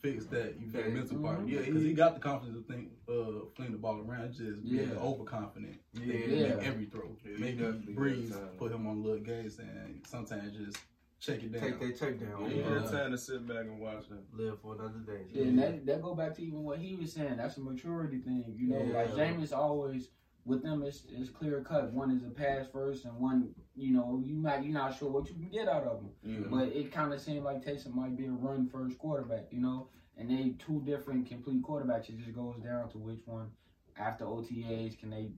fix 0.00 0.26
that. 0.26 0.54
You 0.60 0.68
feel 0.70 0.82
the 0.82 0.88
Yeah. 0.90 0.94
mental 0.94 1.18
part. 1.18 1.40
Mhm. 1.40 1.50
Yeah, 1.50 1.58
because 1.60 1.82
he 1.82 1.92
got 1.92 2.14
the 2.14 2.20
confidence 2.20 2.56
to 2.64 2.72
think, 2.72 2.92
uh, 3.08 3.46
fling 3.56 3.72
the 3.72 3.78
ball 3.78 4.00
around. 4.00 4.32
Just 4.32 4.62
being 4.62 4.92
overconfident. 4.92 5.76
Yeah. 5.94 6.14
Yeah. 6.14 6.54
make 6.56 6.64
every 6.66 6.84
throw. 6.86 7.16
Yeah, 7.24 7.36
Maybe 7.38 7.58
definitely 7.58 7.94
Brees 7.94 8.56
put 8.58 8.70
him 8.72 8.86
on 8.86 8.98
a 8.98 9.00
little 9.00 9.18
gas 9.24 9.58
and 9.58 10.00
sometimes 10.06 10.56
just 10.56 10.78
check 11.18 11.42
it 11.42 11.50
down. 11.50 11.62
Take 11.62 11.80
that 11.80 11.98
check 11.98 12.20
down. 12.20 12.42
Yeah, 12.42 12.48
you 12.48 12.62
Yeah. 12.62 12.78
got 12.78 12.92
time 12.92 13.10
to 13.10 13.18
sit 13.18 13.44
back 13.48 13.64
and 13.64 13.80
watch 13.80 14.08
them. 14.08 14.24
Live 14.32 14.60
for 14.60 14.74
another 14.76 15.00
day. 15.00 15.24
Yeah, 15.32 15.42
and 15.46 15.58
that, 15.58 15.86
that 15.86 16.00
go 16.02 16.14
back 16.14 16.36
to 16.36 16.44
even 16.44 16.62
what 16.62 16.78
he 16.78 16.94
was 16.94 17.12
saying. 17.12 17.36
That's 17.38 17.56
a 17.56 17.60
maturity 17.60 18.18
thing, 18.20 18.44
you 18.56 18.68
know. 18.68 18.84
Yeah. 18.84 18.98
Like 18.98 19.10
Jameis 19.14 19.52
always 19.52 20.10
with 20.48 20.62
them, 20.62 20.82
it's, 20.82 21.02
it's 21.10 21.28
clear 21.30 21.60
cut. 21.60 21.92
One 21.92 22.10
is 22.10 22.24
a 22.24 22.30
pass 22.30 22.66
first, 22.72 23.04
and 23.04 23.14
one, 23.18 23.54
you 23.76 23.92
know, 23.92 24.20
you 24.24 24.34
might 24.34 24.64
you're 24.64 24.72
not 24.72 24.98
sure 24.98 25.10
what 25.10 25.28
you 25.28 25.34
can 25.34 25.48
get 25.50 25.68
out 25.68 25.84
of 25.84 26.00
them. 26.00 26.10
Yeah. 26.24 26.48
But 26.50 26.68
it 26.68 26.90
kind 26.90 27.12
of 27.12 27.20
seemed 27.20 27.44
like 27.44 27.64
Taysom 27.64 27.94
might 27.94 28.16
be 28.16 28.26
a 28.26 28.30
run 28.30 28.66
first 28.66 28.98
quarterback, 28.98 29.46
you 29.52 29.60
know. 29.60 29.88
And 30.16 30.28
they 30.30 30.54
two 30.58 30.82
different 30.84 31.28
complete 31.28 31.62
quarterbacks. 31.62 32.08
It 32.08 32.18
just 32.18 32.34
goes 32.34 32.56
down 32.64 32.88
to 32.90 32.98
which 32.98 33.20
one 33.26 33.50
after 33.96 34.24
OTAs 34.24 34.98
can 34.98 35.10
they 35.10 35.28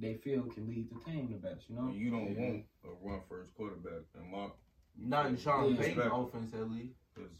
they 0.00 0.14
feel 0.14 0.42
can 0.44 0.68
lead 0.68 0.88
the 0.90 1.00
team 1.10 1.28
the 1.32 1.38
best, 1.48 1.68
you 1.68 1.74
know. 1.74 1.90
You 1.92 2.10
don't 2.10 2.32
Yeah. 2.32 2.40
want 2.50 2.64
a 2.84 2.88
run 3.08 3.20
first 3.28 3.52
quarterback, 3.56 4.02
and 4.14 4.30
Mark, 4.30 4.52
Not 4.96 5.26
in 5.26 5.36
Sean 5.36 5.74
Yeah. 5.74 5.80
Payton 5.80 6.10
offense 6.12 6.52
at 6.54 6.70
least. 6.70 6.94
because 7.14 7.30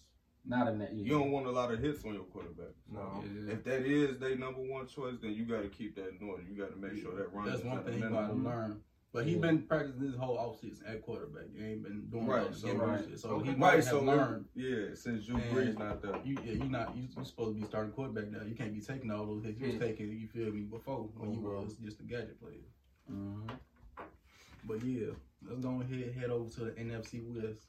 Not 0.48 0.68
in 0.68 0.78
that. 0.78 0.94
you 0.94 1.10
don't 1.12 1.30
want 1.30 1.46
a 1.46 1.50
lot 1.50 1.72
of 1.72 1.78
hits 1.80 2.02
on 2.06 2.14
your 2.14 2.24
quarterback. 2.24 2.72
No. 2.90 3.22
Yeah. 3.22 3.52
If 3.52 3.64
that 3.64 3.82
is 3.82 4.18
their 4.18 4.36
number 4.36 4.60
one 4.62 4.86
choice, 4.86 5.16
then 5.20 5.34
you 5.34 5.44
got 5.44 5.62
to 5.62 5.68
keep 5.68 5.94
that 5.96 6.08
in 6.18 6.26
order. 6.26 6.42
You 6.42 6.56
got 6.60 6.70
to 6.74 6.76
make 6.80 7.00
sure 7.02 7.14
that 7.16 7.32
run. 7.34 7.46
That's 7.50 7.62
one 7.62 7.84
thing 7.84 7.94
he 7.94 8.00
got 8.00 8.28
to 8.28 8.32
learn. 8.32 8.80
But 9.12 9.24
he 9.26 9.32
Yeah. 9.34 9.40
been 9.40 9.62
practicing 9.62 10.00
this 10.00 10.14
whole 10.16 10.36
offseason 10.38 10.88
at 10.90 11.02
quarterback. 11.02 11.44
He 11.54 11.62
ain't 11.64 11.82
been 11.82 12.08
doing 12.10 12.26
Right, 12.26 12.44
right. 12.46 12.54
so- 12.54 12.66
So, 12.68 12.74
Right. 12.76 13.18
so 13.18 13.38
he 13.40 13.48
Right, 13.50 13.58
might 13.58 13.80
so 13.84 13.96
have 13.96 14.04
learned. 14.06 14.44
Yeah, 14.54 14.94
since 14.94 15.26
Drew 15.26 15.36
Brees 15.36 15.78
not 15.78 16.00
there. 16.02 16.18
You 16.24 16.36
yeah, 16.44 16.52
you 16.52 16.68
not 16.70 16.96
you 16.96 17.02
you 17.02 17.24
supposed 17.24 17.54
to 17.56 17.60
be 17.60 17.66
starting 17.66 17.92
quarterback 17.92 18.30
now. 18.30 18.42
You 18.44 18.54
can't 18.54 18.72
be 18.74 18.80
taking 18.80 19.10
all 19.10 19.26
those 19.26 19.44
hits 19.44 19.58
you 19.60 19.66
was 19.66 19.74
Yeah. 19.76 19.80
taking. 19.80 20.12
You 20.12 20.28
feel 20.28 20.52
me 20.52 20.62
before 20.62 21.08
when 21.16 21.32
you 21.32 21.38
Mhm. 21.40 21.64
was 21.64 21.74
just 21.76 22.00
a 22.00 22.04
gadget 22.04 22.38
player. 22.40 22.60
Mhm. 23.10 23.50
But 24.66 24.82
yeah, 24.84 25.12
let's 25.46 25.60
go 25.60 25.80
ahead 25.80 26.12
head 26.12 26.30
over 26.30 26.50
to 26.50 26.60
the 26.66 26.72
NFC 26.78 27.20
West. 27.20 27.66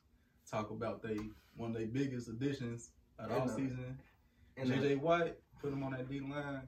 Talk 0.49 0.71
about 0.71 1.03
they 1.03 1.17
one 1.55 1.71
of 1.71 1.77
their 1.77 1.87
biggest 1.87 2.27
additions 2.27 2.89
at 3.19 3.29
all 3.31 3.49
And, 3.49 3.71
uh. 3.71 4.61
And 4.61 4.71
JJ 4.71 4.99
Watt 4.99 5.35
put 5.61 5.71
him 5.71 5.83
on 5.83 5.91
that 5.91 6.09
D 6.09 6.19
line. 6.19 6.61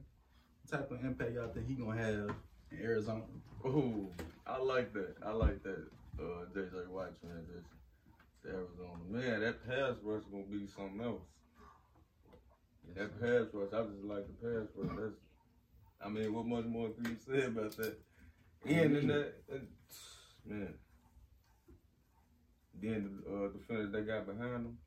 What 0.63 0.71
type 0.71 0.91
of 0.91 1.03
impact 1.03 1.33
y'all 1.33 1.50
think 1.50 1.67
he 1.67 1.73
gonna 1.73 1.97
have 1.97 2.35
in 2.71 2.79
Arizona? 2.79 3.23
Ooh, 3.65 4.09
I 4.45 4.59
like 4.59 4.93
that. 4.93 5.15
I 5.25 5.31
like 5.31 5.63
that. 5.63 5.88
Uh, 6.19 6.45
JJ 6.55 6.88
Watt 6.89 7.19
transition 7.19 7.65
to 8.43 8.50
Arizona. 8.50 9.00
Man, 9.09 9.39
that 9.41 9.67
pass 9.67 9.95
rush 10.03 10.23
gonna 10.31 10.43
be 10.43 10.67
something 10.67 11.01
else. 11.01 11.21
That 12.95 13.19
pass 13.19 13.47
rush, 13.53 13.73
I 13.73 13.83
just 13.83 14.03
like 14.03 14.25
the 14.27 14.33
pass 14.33 14.67
rush. 14.75 14.97
That's, 14.97 15.15
I 16.05 16.09
mean, 16.09 16.33
what 16.33 16.45
much 16.45 16.65
more 16.65 16.89
can 16.89 17.05
you 17.05 17.17
say 17.25 17.45
about 17.45 17.75
that? 17.77 17.97
And 18.65 18.97
in 18.97 19.07
that, 19.07 19.33
and, 19.51 19.67
man. 20.45 20.73
Then 22.81 23.21
the 23.25 23.45
uh, 23.45 23.47
defenders 23.50 23.91
they 23.91 24.01
got 24.01 24.25
behind 24.25 24.65
them, 24.65 24.77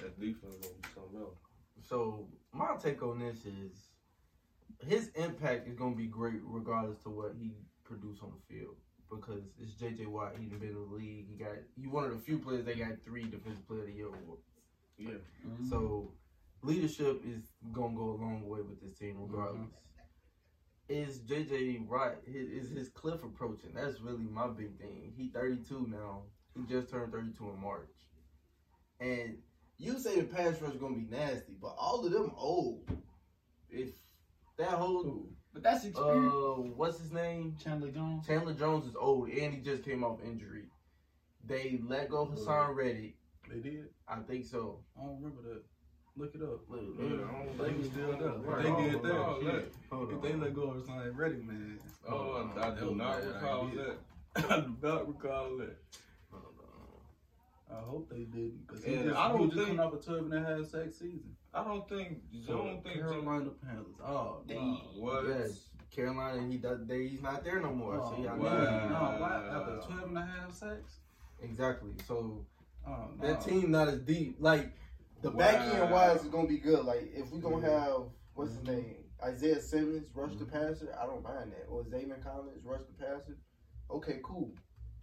that 0.00 0.18
defense 0.20 0.56
gonna 0.60 0.74
be 0.80 0.88
something 0.94 1.20
else. 1.20 1.38
So 1.88 2.28
my 2.52 2.76
take 2.80 3.02
on 3.02 3.18
this 3.18 3.44
is 3.44 3.72
his 4.86 5.08
impact 5.14 5.68
is 5.68 5.74
gonna 5.74 5.96
be 5.96 6.06
great 6.06 6.40
regardless 6.44 6.98
to 7.02 7.10
what 7.10 7.34
he 7.38 7.52
produced 7.84 8.22
on 8.22 8.30
the 8.30 8.54
field 8.54 8.76
because 9.10 9.42
it's 9.60 9.72
JJ 9.74 10.06
Watt. 10.06 10.34
He's 10.38 10.50
been 10.50 10.62
in 10.68 10.74
the 10.74 10.94
league. 10.96 11.26
He 11.28 11.36
got 11.36 11.52
he 11.76 11.86
one 11.86 12.04
of 12.04 12.12
the 12.12 12.18
few 12.18 12.38
players 12.38 12.64
that 12.64 12.78
got 12.78 13.02
three 13.04 13.24
defensive 13.24 13.66
player 13.66 13.80
of 13.80 13.86
the 13.86 13.92
year 13.92 14.06
awards. 14.06 14.42
Yeah. 14.98 15.10
Mhm. 15.46 15.68
So 15.68 16.12
leadership 16.62 17.22
is 17.26 17.42
gonna 17.72 17.96
go 17.96 18.10
a 18.10 18.18
long 18.22 18.46
way 18.48 18.60
with 18.62 18.80
this 18.80 18.96
team 18.98 19.16
regardless. 19.18 19.68
Is 20.92 21.20
JJ 21.20 21.86
Watt? 21.88 22.18
Is 22.26 22.64
is 22.66 22.70
his 22.70 22.88
cliff 22.90 23.24
approaching? 23.24 23.70
That's 23.74 23.98
really 24.02 24.24
my 24.30 24.48
big 24.48 24.78
thing. 24.78 25.14
He 25.16 25.28
32 25.28 25.86
now. 25.90 26.24
He 26.54 26.64
just 26.70 26.90
turned 26.90 27.12
32 27.12 27.48
in 27.48 27.62
March. 27.62 27.88
And 29.00 29.38
you 29.78 29.98
say 29.98 30.20
the 30.20 30.24
pass 30.24 30.60
rush 30.60 30.74
gonna 30.74 30.96
be 30.96 31.06
nasty, 31.10 31.54
but 31.60 31.74
all 31.78 32.04
of 32.04 32.12
them 32.12 32.32
old. 32.36 32.84
If 33.70 33.88
that 34.58 34.68
whole 34.68 35.28
But 35.54 35.62
that's 35.62 35.86
experience. 35.86 36.30
uh 36.30 36.60
what's 36.76 36.98
his 36.98 37.10
name? 37.10 37.56
Chandler 37.62 37.90
Jones. 37.90 38.26
Chandler 38.26 38.52
Jones 38.52 38.86
is 38.86 38.94
old 38.94 39.30
and 39.30 39.54
he 39.54 39.60
just 39.62 39.82
came 39.84 40.04
off 40.04 40.18
injury. 40.22 40.66
They 41.46 41.80
let 41.88 42.10
go 42.10 42.26
Haason 42.26 42.76
Reddick. 42.76 43.16
They 43.48 43.60
did. 43.60 43.88
I 44.06 44.16
think 44.20 44.44
so. 44.44 44.84
I 44.98 45.04
don't 45.06 45.16
remember 45.22 45.40
that. 45.48 45.62
Look 46.16 46.34
it 46.34 46.42
up. 46.42 46.60
Look, 46.68 46.80
Yeah, 46.98 47.04
look. 47.04 47.30
I 47.32 47.44
They 47.46 47.64
think 47.68 47.78
was 47.78 47.86
still 47.90 48.16
there. 48.18 48.28
Right. 48.30 48.62
They 48.62 48.70
Oh, 48.70 48.90
did 48.90 49.02
that. 49.02 49.12
oh, 49.12 49.38
shit. 49.40 49.52
that- 49.52 49.96
Hold 49.96 50.08
If 50.10 50.14
on. 50.16 50.22
they 50.22 50.32
let 50.34 50.54
go 50.54 50.62
of 50.70 50.84
something 50.84 51.16
ready, 51.16 51.36
man. 51.36 51.78
Oh, 52.08 52.50
I, 52.56 52.66
I 52.68 52.70
do 52.78 52.94
not 52.94 53.20
bad 53.22 53.26
recall 53.34 53.66
that. 53.68 53.96
I 54.50 54.60
do 54.60 54.76
not 54.82 55.08
recall 55.08 55.56
that. 55.58 55.76
I 57.70 57.80
hope 57.80 58.10
they 58.10 58.24
didn't. 58.24 58.66
Because 58.66 58.84
And 58.84 58.96
he 58.98 59.02
just, 59.04 59.16
I 59.16 59.28
don't 59.28 59.40
was 59.40 59.50
just 59.54 59.56
think- 59.66 59.78
coming 59.78 59.80
off 59.80 59.94
a 59.94 60.04
12 60.04 60.22
and 60.30 60.34
a 60.34 60.40
half 60.40 60.66
sack 60.66 60.92
season. 60.92 61.36
I 61.54 61.64
don't 61.64 61.88
think. 61.88 62.18
I 62.46 62.50
don't 62.52 62.82
think. 62.82 62.96
Carolina 62.96 63.50
Panthers. 63.64 63.96
Oh, 64.04 64.42
They- 64.46 64.54
no. 64.54 64.78
What? 64.96 65.26
Yes, 65.26 65.68
Carolina, 65.90 66.46
he 66.50 66.58
does. 66.58 66.86
They, 66.86 67.06
he's 67.08 67.22
not 67.22 67.42
there 67.44 67.60
no 67.60 67.72
more. 67.72 67.98
Oh, 68.02 68.14
See, 68.14 68.26
I 68.28 68.34
wow. 68.34 68.42
know. 68.58 68.88
No, 68.88 69.20
why? 69.20 69.48
After 69.50 69.88
12 69.94 70.08
and 70.08 70.18
a 70.18 70.22
half 70.26 70.52
sacks? 70.54 70.98
Exactly. 71.42 71.92
So 72.06 72.44
Oh, 72.86 73.08
no. 73.18 73.26
that 73.26 73.40
team 73.42 73.70
not 73.70 73.88
as 73.88 74.00
deep. 74.00 74.36
Like 74.38 74.72
the 75.22 75.30
back 75.30 75.74
end 75.74 75.90
wise 75.90 76.22
is 76.22 76.28
gonna 76.28 76.48
be 76.48 76.58
good. 76.58 76.84
Like 76.84 77.10
if 77.14 77.30
we 77.30 77.40
gonna 77.40 77.68
have 77.68 78.02
what's 78.34 78.52
his 78.52 78.62
name, 78.64 78.96
Isaiah 79.22 79.60
Simmons 79.60 80.08
rush 80.14 80.34
the 80.34 80.44
mm-hmm. 80.44 80.68
passer, 80.68 80.94
I 81.00 81.06
don't 81.06 81.22
mind 81.22 81.52
that. 81.52 81.66
Or 81.68 81.82
Zaven 81.84 82.22
Collins 82.22 82.64
rush 82.64 82.80
the 82.80 83.04
passer. 83.04 83.38
Okay, 83.90 84.20
cool. 84.22 84.50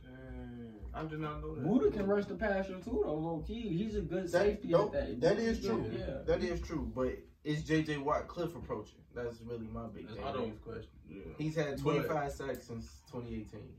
Dang, 0.04 0.74
I 0.94 1.04
did 1.04 1.20
not 1.20 1.42
know 1.42 1.56
that. 1.56 1.66
Budda 1.66 1.94
can 1.94 2.08
rush 2.08 2.26
the 2.26 2.36
passer 2.36 2.80
too, 2.80 3.04
though. 3.06 3.16
Low 3.16 3.44
key, 3.46 3.78
he's 3.78 3.96
a 3.96 4.02
good 4.02 4.26
That, 4.26 4.32
safety 4.32 4.70
no, 4.70 4.88
at 4.88 4.92
that. 4.92 5.22
that 5.22 5.40
is 5.40 5.64
true. 5.66 5.90
Yeah. 5.98 6.20
That 6.26 6.44
is 6.44 6.60
true. 6.62 6.92
But 6.94 7.18
is 7.44 7.64
JJ 7.64 8.04
Watt 8.04 8.28
cliff 8.28 8.56
approaching? 8.56 9.00
That's 9.16 9.42
really 9.42 9.68
my 9.72 9.88
big 9.88 10.08
That's 10.08 10.20
my 10.20 10.32
biggest 10.34 10.62
question. 10.64 10.92
Yeah. 11.08 11.22
He's 11.38 11.56
had 11.56 11.82
But- 11.84 12.06
25 12.06 12.32
sacks 12.32 12.68
since 12.68 13.02
2018. 13.12 13.74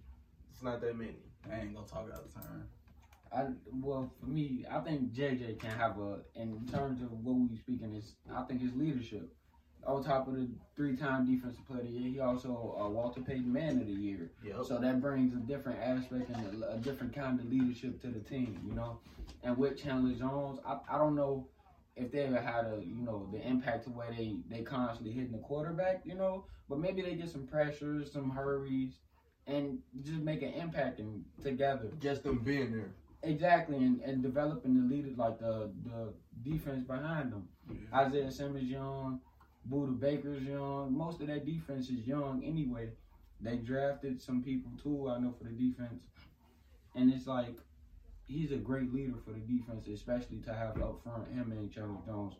It's 0.53 0.63
not 0.63 0.81
that 0.81 0.97
many. 0.97 1.17
I 1.51 1.61
ain't 1.61 1.75
gonna 1.75 1.87
talk 1.87 2.09
out 2.13 2.25
of 2.25 2.35
turn. 2.35 2.69
I 3.33 3.47
well 3.73 4.11
for 4.21 4.27
me, 4.27 4.65
I 4.71 4.81
think 4.81 5.13
JJ 5.13 5.59
can 5.61 5.71
have 5.71 5.99
a 5.99 6.19
in 6.35 6.67
terms 6.71 7.03
of 7.03 7.13
what 7.13 7.37
we 7.37 7.57
speaking 7.57 7.95
is 7.95 8.15
I 8.35 8.43
think 8.43 8.61
his 8.61 8.75
leadership. 8.75 9.33
On 9.87 10.05
top 10.05 10.29
of 10.29 10.35
the 10.35 10.47
three-time 10.77 11.25
defensive 11.25 11.67
player 11.67 11.81
of 11.81 11.87
the 11.87 11.93
year, 11.93 12.11
he 12.11 12.21
also 12.21 12.77
uh, 12.79 12.87
Walter 12.87 13.23
Payton 13.23 13.51
Man 13.51 13.81
of 13.81 13.87
the 13.87 13.95
Year. 13.95 14.31
Yep. 14.45 14.65
So 14.67 14.79
that 14.79 15.01
brings 15.01 15.33
a 15.33 15.39
different 15.39 15.79
aspect 15.81 16.29
and 16.29 16.63
a, 16.63 16.73
a 16.75 16.77
different 16.77 17.15
kind 17.15 17.41
of 17.41 17.51
leadership 17.51 17.99
to 18.03 18.09
the 18.09 18.21
team, 18.21 18.61
you 18.67 18.75
know. 18.75 19.01
And 19.43 19.57
with 19.57 19.83
Chandler 19.83 20.13
Jones, 20.13 20.59
I, 20.67 20.81
I 20.87 20.99
don't 20.99 21.15
know 21.15 21.49
if 21.97 22.13
they 22.13 22.25
ever 22.25 22.41
had 22.41 22.67
a 22.67 22.83
you 22.85 23.03
know 23.03 23.27
the 23.33 23.47
impact 23.47 23.85
to 23.85 23.91
where 23.91 24.11
they 24.11 24.37
they 24.51 24.63
constantly 24.63 25.13
hitting 25.13 25.33
the 25.33 25.39
quarterback, 25.39 26.03
you 26.05 26.15
know. 26.15 26.45
But 26.69 26.79
maybe 26.79 27.03
they 27.03 27.15
get 27.15 27.31
some 27.31 27.47
pressures, 27.47 28.13
some 28.13 28.31
hurries, 28.31 28.99
and 29.47 29.79
just 30.05 30.21
make 30.21 30.43
an 30.43 30.53
impact 30.53 31.01
and 31.01 31.25
together. 31.43 31.89
Just 32.01 32.23
them 32.23 32.39
being 32.39 32.73
there. 32.73 32.91
Exactly, 33.23 33.77
and, 33.77 34.01
and 34.01 34.23
developing 34.23 34.75
the 34.75 34.95
leaders 34.95 35.19
like 35.19 35.39
the 35.39 35.71
the 35.85 36.13
defense 36.43 36.85
behind 36.85 37.33
them. 37.33 37.49
Isaiah 37.93 38.31
Simmons 38.31 38.71
young, 38.71 39.21
Budda 39.71 40.01
Baker's 40.01 40.43
young. 40.43 40.97
Most 40.97 41.21
of 41.21 41.27
that 41.27 41.45
defense 41.45 41.91
is 41.91 42.07
young 42.07 42.43
anyway. 42.45 42.89
They 43.41 43.57
drafted 43.57 44.21
some 44.21 44.43
people 44.43 44.71
too, 44.83 45.11
I 45.11 45.19
know 45.19 45.35
for 45.37 45.45
the 45.45 45.51
defense, 45.51 46.03
and 46.95 47.13
it's 47.13 47.27
like 47.27 47.57
he's 48.27 48.53
a 48.53 48.57
great 48.57 48.93
leader 48.93 49.15
for 49.25 49.33
the 49.33 49.41
defense, 49.41 49.87
especially 49.89 50.39
to 50.47 50.55
have 50.55 50.81
up 50.81 51.03
front 51.03 51.29
him 51.29 51.53
and 51.53 51.73
Chandler 51.73 52.01
Jones. 52.07 52.35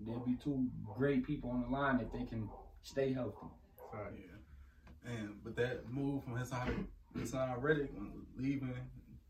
There'll 0.00 0.20
be 0.20 0.36
two 0.42 0.66
great 0.96 1.26
people 1.26 1.50
on 1.50 1.62
the 1.62 1.68
line 1.68 2.00
if 2.00 2.12
they 2.12 2.24
can 2.24 2.48
stay 2.82 3.12
healthy. 3.12 3.46
Yeah. 3.92 5.12
And 5.12 5.42
but 5.42 5.56
that 5.56 5.90
move 5.90 6.24
from 6.24 6.34
Haason 6.34 6.86
Haason 7.16 7.62
Reddick 7.62 7.90
leaving, 8.36 8.74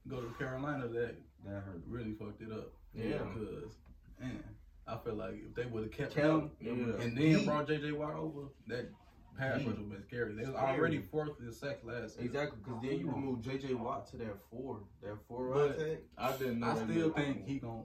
go 0.09 0.21
to 0.21 0.29
Carolina, 0.39 0.89
that 0.89 1.15
That 1.45 1.63
hurt. 1.63 1.83
really 1.87 2.13
fucked 2.15 2.43
it 2.43 2.53
up. 2.53 2.73
Yeah. 2.95 3.19
Because 3.35 3.75
man, 4.21 4.43
I 4.87 4.97
feel 4.99 5.15
like 5.15 5.35
if 5.35 5.55
they 5.55 5.67
would 5.67 5.85
have 5.85 5.93
kept 5.93 6.15
Kept 6.15 6.27
him 6.27 6.51
him, 6.61 6.95
yeah. 6.99 7.05
and 7.05 7.17
then 7.17 7.45
brought 7.45 7.69
JJ 7.69 7.93
Watt 7.97 8.15
over, 8.15 8.49
that 8.69 8.89
pass 9.37 9.61
He- 9.61 9.67
rush 9.67 9.67
would 9.67 9.77
have 9.79 9.91
been 9.91 10.03
scary. 10.03 10.35
They 10.35 10.45
was 10.45 10.55
already 10.55 10.99
fourth 11.03 11.39
in 11.41 11.53
sacks 11.53 11.85
last 11.85 12.17
year. 12.17 12.27
Exactly, 12.27 12.59
because 12.65 12.83
then 12.83 12.99
you 12.99 13.07
remove 13.11 13.41
JJ 13.41 13.75
Watt 13.75 14.07
to 14.09 14.17
that 14.19 14.37
four, 14.51 14.81
that 15.03 15.17
four 15.29 15.53
But- 15.53 15.69
right 15.71 15.79
tag. 15.79 15.99
I 16.17 16.37
didn't 16.37 16.61
know. 16.61 16.67
I 16.69 16.75
still 16.77 16.87
did. 17.11 17.15
think 17.15 17.45
he 17.47 17.59
gon' 17.59 17.85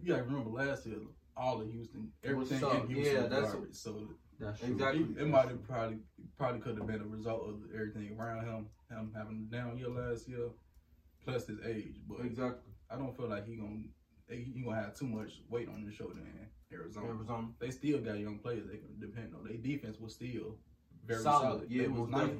You 0.00 0.12
gotta 0.12 0.22
remember 0.24 0.50
last 0.50 0.86
year, 0.86 0.98
all 1.36 1.60
of 1.60 1.68
Houston, 1.72 2.12
everything 2.22 2.58
in 2.62 2.86
Houston 2.88 3.14
Yeah, 3.22 3.26
that's- 3.28 3.52
garbage. 3.52 3.74
So 3.74 4.08
That's 4.38 4.60
true. 4.60 4.72
Exactly. 4.72 5.02
it, 5.02 5.18
it 5.22 5.26
might 5.28 5.48
have 5.48 5.62
probably 5.64 5.98
probably 6.36 6.60
could 6.60 6.78
have 6.78 6.86
been 6.86 7.00
a 7.00 7.06
result 7.06 7.48
of 7.48 7.60
everything 7.74 8.16
around 8.16 8.44
him, 8.44 8.68
him 8.88 9.12
having 9.16 9.48
a 9.48 9.52
down 9.56 9.76
year 9.76 9.88
last 9.88 10.28
year, 10.28 10.50
plus 11.28 11.46
his 11.46 11.58
age. 11.66 11.96
But 12.08 12.24
Exactly. 12.24 12.72
I 12.90 12.96
don't 12.96 13.16
feel 13.16 13.28
like 13.28 13.46
he 13.46 13.56
gonna 13.56 13.82
you 14.30 14.64
gonna 14.64 14.76
have 14.80 14.94
too 14.94 15.06
much 15.06 15.40
weight 15.48 15.68
on 15.68 15.82
his 15.82 15.94
shoulder 15.94 16.14
in 16.20 16.76
Arizona. 16.76 17.06
Arizona. 17.08 17.48
They 17.58 17.70
still 17.70 17.98
got 18.00 18.18
young 18.18 18.38
players 18.38 18.66
they 18.66 18.76
can 18.78 18.98
depend 19.00 19.34
on. 19.34 19.44
Their 19.44 19.56
defense 19.56 19.98
was 19.98 20.14
still 20.14 20.56
very 21.06 21.22
solid. 21.22 21.42
solid. 21.42 21.70
Yeah, 21.70 21.84
it 21.84 21.92
was 21.92 22.08
nice. 22.10 22.30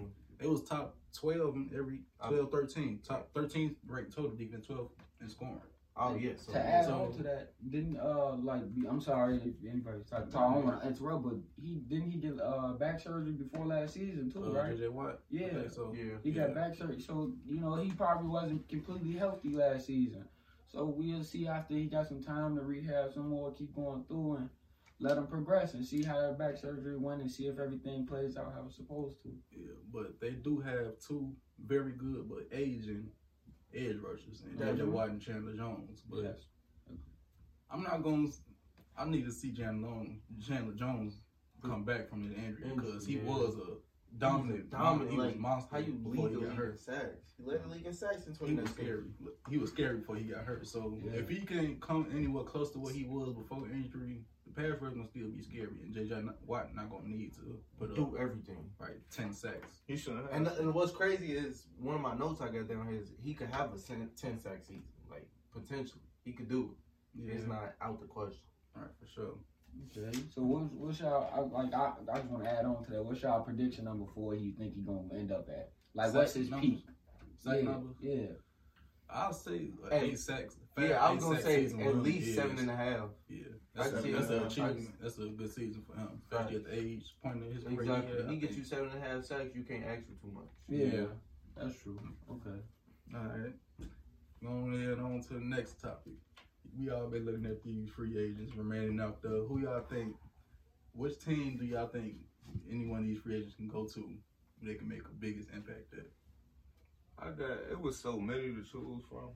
It 0.40 0.48
was 0.48 0.62
top 0.64 0.96
twelve 1.12 1.54
in 1.56 1.70
every 1.74 2.00
Uh, 2.20 2.28
12, 2.28 2.50
13. 2.50 3.00
Top 3.06 3.30
thirteen 3.34 3.76
ranked 3.86 4.14
total 4.14 4.32
defense, 4.32 4.66
twelve 4.66 4.90
in 5.20 5.28
scoring. 5.28 5.60
Oh 6.00 6.14
yeah. 6.16 6.32
So 6.36 6.52
to 6.52 6.58
add 6.58 6.84
so- 6.86 6.94
on 7.02 7.12
to 7.16 7.22
that, 7.24 7.52
didn't 7.70 7.98
uh 7.98 8.36
like 8.36 8.72
be, 8.74 8.86
I'm 8.86 9.00
sorry 9.00 9.36
if 9.36 9.42
anybody's 9.68 10.06
talking. 10.06 10.28
I 10.34 10.54
don't 10.54 10.64
want 10.64 10.82
to 10.82 10.88
interrupt, 10.88 11.24
but 11.24 11.34
he 11.60 11.74
didn't 11.88 12.10
he 12.10 12.18
get 12.18 12.40
uh 12.40 12.72
back 12.74 13.00
surgery 13.00 13.32
before 13.32 13.66
last 13.66 13.94
season 13.94 14.30
too, 14.30 14.44
Uh, 14.44 14.50
right? 14.50 14.76
JJ 14.78 14.90
Watt. 14.90 15.20
Yeah. 15.30 15.46
I 15.64 15.68
so 15.68 15.92
yeah. 15.96 16.14
He 16.22 16.30
Yeah. 16.30 16.46
got 16.46 16.54
back 16.54 16.74
surgery, 16.76 17.00
so 17.00 17.32
you 17.46 17.60
know 17.60 17.74
he 17.76 17.90
probably 17.92 18.28
wasn't 18.28 18.68
completely 18.68 19.14
healthy 19.14 19.50
last 19.50 19.86
season. 19.86 20.24
So 20.66 20.84
we'll 20.84 21.24
see 21.24 21.46
after 21.48 21.74
he 21.74 21.86
got 21.86 22.06
some 22.06 22.22
time 22.22 22.54
to 22.56 22.62
rehab 22.62 23.12
some 23.14 23.28
more, 23.30 23.52
keep 23.52 23.74
going 23.74 24.04
through 24.04 24.36
and 24.36 24.50
let 25.00 25.16
him 25.16 25.26
progress 25.26 25.74
and 25.74 25.84
see 25.84 26.02
how 26.02 26.20
that 26.20 26.38
back 26.38 26.56
surgery 26.58 26.96
went 26.98 27.22
and 27.22 27.30
see 27.30 27.46
if 27.46 27.58
everything 27.58 28.04
plays 28.06 28.36
out 28.36 28.52
how 28.54 28.64
it's 28.66 28.76
supposed 28.76 29.22
to. 29.22 29.30
Yeah, 29.50 29.72
but 29.92 30.20
they 30.20 30.32
do 30.32 30.60
have 30.60 30.98
two 30.98 31.32
very 31.66 31.92
good 31.92 32.28
but 32.28 32.46
aging 32.52 33.08
edge 33.74 33.96
rushers, 33.98 34.42
and 34.42 34.58
Mhm. 34.58 34.76
JJ 34.76 34.84
Watt 34.90 35.10
and 35.10 35.20
Chandler 35.20 35.54
Jones. 35.56 36.02
But 36.08 36.22
Yes. 36.22 36.46
I'm 37.70 37.82
not 37.82 38.02
going. 38.02 38.30
to 38.30 38.34
I 38.96 39.04
need 39.08 39.24
to 39.26 39.30
see 39.32 39.52
Chandler, 39.52 39.88
Jones- 39.88 40.22
Chandler 40.44 40.74
Jones 40.74 41.20
come 41.62 41.84
back 41.84 42.08
from 42.08 42.24
his 42.24 42.32
injury 42.36 42.72
because 42.74 43.06
he 43.06 43.16
Yeah. 43.18 43.24
was 43.24 43.56
a 43.56 43.76
dominant, 44.18 44.70
dominant. 44.70 45.10
He 45.12 45.16
was 45.16 45.26
like, 45.26 45.36
a 45.36 45.38
monster. 45.38 45.70
How 45.70 45.78
you 45.78 45.92
he 45.92 45.98
the 45.98 46.10
got 46.16 46.32
league 46.32 46.48
hurt. 46.50 46.80
sacks? 46.80 47.34
He 47.36 47.44
led 47.44 47.62
the 47.62 47.68
league 47.68 47.86
in 47.86 47.92
sacks 47.92 48.16
in 48.16 48.22
He 48.24 48.30
was 48.30 48.38
2019. 48.38 48.74
scary. 48.74 49.04
He 49.50 49.58
was 49.58 49.70
scary 49.70 49.98
before 49.98 50.16
he 50.16 50.24
got 50.24 50.44
hurt. 50.44 50.66
So 50.66 50.98
Yeah. 51.04 51.12
if 51.12 51.28
he 51.28 51.40
can't 51.42 51.80
come 51.80 52.08
anywhere 52.10 52.42
close 52.42 52.72
to 52.72 52.80
what 52.80 52.92
he 52.94 53.04
was 53.04 53.32
before 53.34 53.68
injury, 53.68 54.24
pass 54.58 54.80
rush 54.80 54.92
gonna 54.94 55.06
still 55.06 55.28
be 55.30 55.42
scary, 55.42 55.78
and 55.82 55.94
JJ 55.94 56.24
not- 56.24 56.38
Watt 56.46 56.74
not 56.74 56.90
gonna 56.90 57.08
need 57.08 57.34
to 57.34 57.60
put 57.78 57.94
Do 57.94 58.06
up 58.16 58.20
everything. 58.20 58.70
right 58.78 58.98
ten 59.10 59.32
sacks. 59.32 59.82
He 59.86 59.96
shouldn't 59.96 60.24
have. 60.24 60.32
And, 60.32 60.46
and 60.58 60.74
what's 60.74 60.92
crazy 60.92 61.32
is 61.32 61.66
one 61.78 61.94
of 61.94 62.00
my 62.00 62.14
notes 62.16 62.40
I 62.40 62.48
got 62.48 62.68
down 62.68 62.88
here 62.88 63.00
is 63.00 63.12
he 63.22 63.34
could 63.34 63.50
have 63.50 63.72
a 63.74 63.78
10 63.78 64.10
10 64.16 64.38
sack 64.38 64.62
season, 64.62 64.82
like 65.10 65.26
potentially 65.52 66.02
he 66.24 66.32
could 66.32 66.48
do 66.48 66.72
it. 66.72 67.24
Yeah, 67.24 67.34
It's 67.34 67.46
not 67.46 67.74
out 67.80 68.00
the 68.00 68.06
question. 68.06 68.42
right 68.74 68.90
for 69.00 69.06
sure. 69.06 69.34
Okay. 69.96 70.18
So 70.34 70.42
what's 70.42 70.72
what's 70.72 71.00
y'all 71.00 71.30
I, 71.34 71.40
like? 71.62 71.74
I, 71.74 71.92
I 72.12 72.18
just 72.18 72.30
want 72.30 72.44
to 72.44 72.50
add 72.50 72.64
on 72.64 72.84
to 72.84 72.90
that. 72.92 73.04
What's 73.04 73.22
y'all 73.22 73.42
prediction 73.42 73.84
number 73.84 74.06
four? 74.14 74.34
You 74.34 74.52
think 74.52 74.74
he 74.74 74.80
gonna 74.82 75.08
end 75.12 75.30
up 75.30 75.48
at? 75.48 75.70
Like 75.94 76.12
what's 76.14 76.34
his 76.34 76.50
numbers? 76.50 76.70
peak? 76.70 76.86
Sack 77.38 77.56
yeah, 77.56 77.62
numbers. 77.62 77.96
Yeah. 78.00 78.26
I'll 79.10 79.32
say 79.32 79.70
like 79.82 79.92
Hey, 79.92 80.10
eight 80.10 80.18
sacks. 80.18 80.56
Yeah, 80.78 81.04
I 81.04 81.10
was 81.12 81.24
gonna 81.24 81.40
say 81.42 81.66
at 81.66 81.72
with 81.72 81.80
him 81.80 82.02
least 82.02 82.28
is- 82.28 82.34
seven 82.36 82.58
and 82.58 82.70
a 82.70 82.76
half. 82.76 83.08
Yeah, 83.28 83.44
I 83.76 83.78
that's, 83.90 84.04
a, 84.04 84.12
that's 84.12 84.26
that. 84.28 84.36
an 84.36 84.42
I 84.42 84.46
achievement. 84.46 84.94
That's 85.00 85.18
a 85.18 85.26
good 85.26 85.50
season 85.54 85.82
for 85.86 85.96
him, 85.96 86.08
especially 86.30 86.56
at 86.56 86.64
the 86.64 86.74
age 86.78 87.14
point 87.22 87.42
in 87.44 87.52
his 87.54 87.64
career. 87.64 87.80
Exactly. 87.82 88.18
Yeah, 88.18 88.24
I 88.26 88.30
he 88.32 88.36
get 88.36 88.48
think- 88.50 88.58
you 88.58 88.64
seven 88.64 88.88
and 88.90 89.04
a 89.04 89.08
half 89.08 89.24
sacks, 89.24 89.54
you 89.54 89.62
can't 89.64 89.84
ask 89.84 90.02
for 90.06 90.22
too 90.26 90.32
much. 90.32 90.48
Yeah. 90.68 90.86
Yeah. 90.86 91.06
That's 91.56 91.76
true. 91.82 91.98
Okay. 92.30 92.60
All 93.14 93.20
right. 93.20 93.52
Going 94.42 94.74
ahead 94.74 94.98
on 95.00 95.20
to 95.22 95.34
the 95.34 95.40
next 95.40 95.80
topic. 95.80 96.12
We 96.78 96.90
all 96.90 97.08
been 97.08 97.24
looking 97.24 97.46
at 97.46 97.62
these 97.64 97.88
free 97.90 98.16
agents 98.18 98.54
remaining 98.54 99.00
out 99.00 99.20
there. 99.22 99.32
Who 99.42 99.58
y'all 99.60 99.80
think? 99.80 100.14
Which 100.92 101.18
team 101.24 101.56
do 101.58 101.64
y'all 101.64 101.88
think 101.88 102.14
any 102.70 102.86
one 102.86 103.00
of 103.00 103.06
these 103.06 103.18
free 103.18 103.36
agents 103.36 103.54
can 103.56 103.68
go 103.68 103.86
to? 103.86 104.10
They 104.62 104.74
can 104.74 104.88
make 104.88 105.02
a 105.02 105.12
biggest 105.18 105.48
impact 105.54 105.92
at. 105.94 106.06
I 107.18 107.30
got 107.30 107.50
it 107.70 107.80
was 107.80 107.98
so 107.98 108.18
many 108.18 108.42
to 108.52 108.62
choose 108.62 109.02
from, 109.08 109.30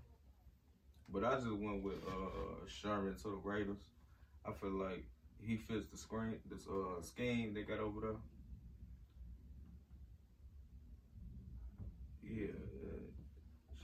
but 1.12 1.24
I 1.24 1.34
just 1.34 1.46
went 1.52 1.82
with 1.82 2.02
uh 2.08 2.66
Sherman 2.66 3.16
to 3.22 3.28
the 3.28 3.40
Raiders. 3.48 3.80
I 4.46 4.52
feel 4.52 4.70
like 4.70 5.04
he 5.44 5.56
fits 5.56 5.86
the 5.90 5.96
screen, 5.98 6.38
this 6.50 6.66
uh 6.66 7.02
scheme 7.02 7.54
they 7.54 7.62
got 7.62 7.80
over 7.80 8.00
there. 8.00 8.16
Yeah, 12.22 12.46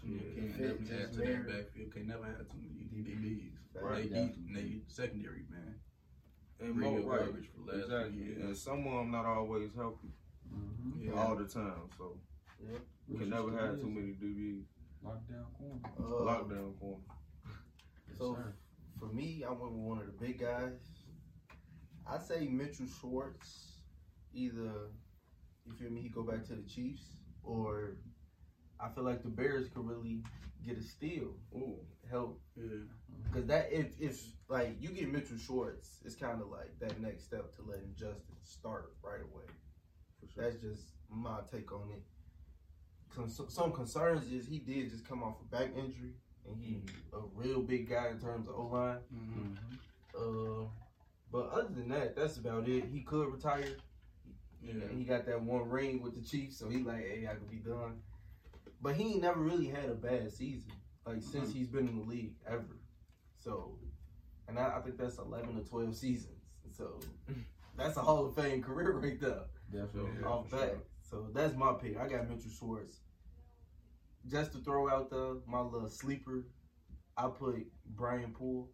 Yeah, 0.05 0.21
yeah. 0.37 0.41
can 0.41 0.53
Fit 0.55 0.87
definitely 0.87 0.97
add 0.97 1.01
just 1.01 1.13
to 1.15 1.19
that 1.21 1.49
backfield. 1.49 1.93
Can 1.93 2.07
never 2.09 2.25
have 2.25 2.49
too 2.49 2.59
many 2.63 3.05
DBs. 3.05 3.51
Right. 3.75 4.11
They 4.11 4.21
deep, 4.27 4.55
they 4.55 4.81
secondary 4.89 5.45
man. 5.51 5.75
and 6.61 6.77
more 6.81 7.01
right. 7.01 7.27
for 7.27 7.73
last 7.73 7.85
Exactly, 7.85 8.13
few 8.35 8.43
and 8.45 8.57
some 8.57 8.87
of 8.87 8.93
them 8.95 9.11
not 9.13 9.27
always 9.27 9.71
healthy 9.75 10.09
Mm-hmm. 10.49 11.09
Yeah. 11.09 11.21
all 11.21 11.37
the 11.37 11.45
time, 11.45 11.91
so 11.99 12.17
you 13.07 13.19
can 13.19 13.29
never 13.29 13.51
have 13.53 13.79
too 13.79 13.91
many 13.91 14.15
DBs. 14.15 14.65
Lockdown 15.05 15.45
corner. 15.59 15.81
Uh, 15.99 16.25
Lockdown 16.25 16.81
corner. 16.81 17.03
So 18.19 18.35
sir. 18.35 18.55
for 18.99 19.07
me, 19.07 19.45
I 19.47 19.51
went 19.51 19.73
with 19.73 19.83
one 19.83 19.99
of 19.99 20.07
the 20.07 20.13
big 20.13 20.41
guys. 20.41 20.73
I 22.07 22.19
say 22.19 22.49
Mitchell 22.49 22.87
Schwartz. 23.01 23.75
Either 24.35 24.91
you 25.65 25.73
feel 25.79 25.91
me, 25.91 26.01
he 26.03 26.09
go 26.09 26.23
back 26.23 26.45
to 26.47 26.55
the 26.55 26.63
Chiefs, 26.63 27.05
or 27.43 27.97
I 28.81 28.89
feel 28.89 29.05
like 29.05 29.23
the 29.23 29.29
Bears 29.29 29.69
could 29.69 29.87
really 29.87 30.23
get 30.67 30.79
a 30.79 30.83
steal, 30.83 31.35
Ooh, 31.55 31.79
help 32.11 32.41
Yeah. 32.57 32.85
Because 33.25 33.47
that 33.47 33.69
if 33.73 34.01
if 34.01 34.23
like 34.49 34.77
you 34.81 34.91
get 34.91 35.13
Mitchell 35.13 35.37
Schwartz, 35.39 35.99
it's 36.05 36.15
kind 36.15 36.41
of 36.41 36.49
like 36.49 36.79
that 36.81 37.01
next 37.01 37.25
step 37.25 37.55
to 37.57 37.63
letting 37.63 37.95
Justin 37.95 38.37
start 38.45 38.95
right 39.03 39.21
away. 39.21 39.45
for 40.21 40.27
sure. 40.33 40.45
That's 40.45 40.57
just 40.63 40.83
my 41.11 41.39
take 41.51 41.73
on 41.73 41.91
it. 41.93 42.03
Con- 43.15 43.31
some 43.31 43.73
concerns 43.73 44.31
is 44.31 44.47
he 44.47 44.59
did 44.59 44.91
just 44.91 45.07
come 45.09 45.23
off 45.23 45.37
a 45.41 45.57
back 45.57 45.71
injury, 45.77 46.15
and 46.51 46.63
he 46.63 46.81
a 47.13 47.21
real 47.35 47.61
big 47.63 47.89
guy 47.89 48.09
in 48.11 48.19
terms 48.19 48.49
of 48.49 48.55
O 48.55 48.69
line. 48.73 48.99
Mm-hmm. 49.15 49.53
Uh, 50.17 50.67
but 51.31 51.51
other 51.51 51.69
than 51.75 51.89
that, 51.91 52.17
that's 52.17 52.37
about 52.37 52.69
it. 52.69 52.85
He 52.93 53.01
could 53.01 53.33
retire. 53.33 53.77
Yeah. 54.63 54.75
He 54.97 55.05
got 55.05 55.27
that 55.27 55.41
one 55.41 55.69
ring 55.69 56.03
with 56.03 56.15
the 56.15 56.29
Chiefs, 56.29 56.59
so 56.59 56.69
he 56.69 56.79
like, 56.79 57.07
hey, 57.07 57.29
I 57.31 57.35
could 57.35 57.51
be 57.51 57.59
done. 57.59 58.01
But 58.81 58.97
he 58.97 59.13
ain't 59.13 59.23
never 59.23 59.41
really 59.41 59.67
had 59.67 59.89
a 59.89 59.95
bad 59.95 60.33
season, 60.33 60.73
like 61.07 61.23
since 61.23 61.53
he's 61.53 61.69
been 61.69 61.89
in 61.89 61.99
the 61.99 62.05
league 62.05 62.35
ever. 62.47 62.77
So, 63.37 63.79
and 64.49 64.59
I, 64.59 64.79
I 64.79 64.81
think 64.81 64.99
that's 64.99 65.19
eleven 65.19 65.59
or 65.59 65.63
twelve 65.63 65.95
seasons. 65.97 66.35
So 66.77 67.01
that's 67.77 67.97
a 67.97 68.01
Hall 68.01 68.27
of 68.27 68.35
Fame 68.35 68.63
career 68.63 68.93
right 68.93 69.21
there 69.21 69.43
Definitely. 69.73 70.11
Yeah, 70.21 70.29
off 70.29 70.49
for 70.49 70.57
that. 70.57 70.69
sure. 70.69 70.83
So 71.03 71.27
that's 71.35 71.57
my 71.57 71.73
pick. 71.73 71.99
I 71.99 72.09
got 72.09 72.29
Mitchell 72.29 72.51
Schwartz. 72.51 73.01
Just 74.27 74.53
to 74.53 74.59
throw 74.59 74.91
out 74.91 75.11
the 75.11 75.41
my 75.47 75.61
little 75.61 75.89
sleeper, 75.89 76.47
I 77.17 77.29
put 77.29 77.67
Brian 77.95 78.33
Poole. 78.33 78.71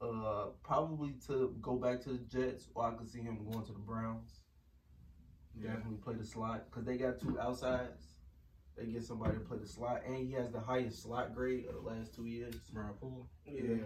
Uh, 0.00 0.48
probably 0.62 1.14
to 1.26 1.56
go 1.62 1.76
back 1.76 2.02
to 2.02 2.10
the 2.10 2.18
Jets, 2.18 2.68
or 2.74 2.84
I 2.84 2.94
could 2.94 3.08
see 3.08 3.20
him 3.20 3.38
going 3.50 3.64
to 3.64 3.72
the 3.72 3.78
Browns. 3.78 4.40
Yeah. 5.58 5.68
Definitely 5.68 5.98
play 6.04 6.14
the 6.14 6.26
slot 6.26 6.66
because 6.70 6.84
they 6.84 6.98
got 6.98 7.18
two 7.18 7.38
outsides. 7.40 8.12
They 8.76 8.86
get 8.86 9.04
somebody 9.04 9.34
to 9.34 9.40
play 9.40 9.56
the 9.56 9.66
slot, 9.66 10.02
and 10.06 10.16
he 10.16 10.32
has 10.32 10.50
the 10.50 10.60
highest 10.60 11.02
slot 11.02 11.34
grade 11.34 11.64
of 11.66 11.76
the 11.76 11.80
last 11.80 12.14
two 12.14 12.26
years. 12.26 12.54
Brian 12.72 12.92
Poole. 13.00 13.26
Yeah. 13.46 13.76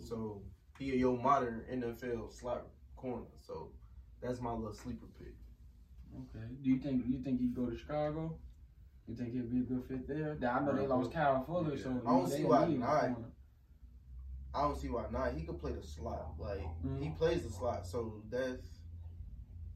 So 0.00 0.42
he 0.78 0.92
a 0.92 0.96
your 0.96 1.16
modern 1.16 1.62
NFL 1.72 2.32
slot 2.32 2.66
corner. 2.96 3.26
So 3.46 3.70
that's 4.20 4.40
my 4.40 4.52
little 4.52 4.74
sleeper 4.74 5.06
pick. 5.18 5.34
Okay. 6.14 6.46
Do 6.62 6.70
you 6.70 6.78
think 6.78 7.04
you 7.06 7.22
think 7.22 7.40
he'd 7.40 7.54
go 7.54 7.66
to 7.66 7.76
Chicago? 7.76 8.36
You 9.08 9.14
think 9.16 9.32
he'd 9.32 9.50
be 9.50 9.58
a 9.58 9.62
good 9.62 9.84
fit 9.88 10.06
there? 10.06 10.38
I 10.48 10.60
know 10.64 10.72
they 10.72 10.80
Right. 10.80 10.88
lost 10.88 11.12
Kyle 11.12 11.42
Fuller, 11.44 11.74
Yeah. 11.74 11.82
so 11.82 11.90
I 11.90 12.10
don't 12.10 12.28
see 12.28 12.44
why 12.44 12.66
not. 12.68 13.04
I 14.54 14.62
don't 14.62 14.76
see 14.78 14.88
why 14.90 15.08
not. 15.10 15.32
He 15.34 15.44
could 15.44 15.58
play 15.58 15.72
the 15.72 15.82
slot. 15.82 16.34
Like 16.38 16.60
he 16.82 16.88
Mhm. 17.08 17.16
plays 17.16 17.42
the 17.42 17.50
slot, 17.50 17.86
so 17.86 18.22
that's 18.28 18.62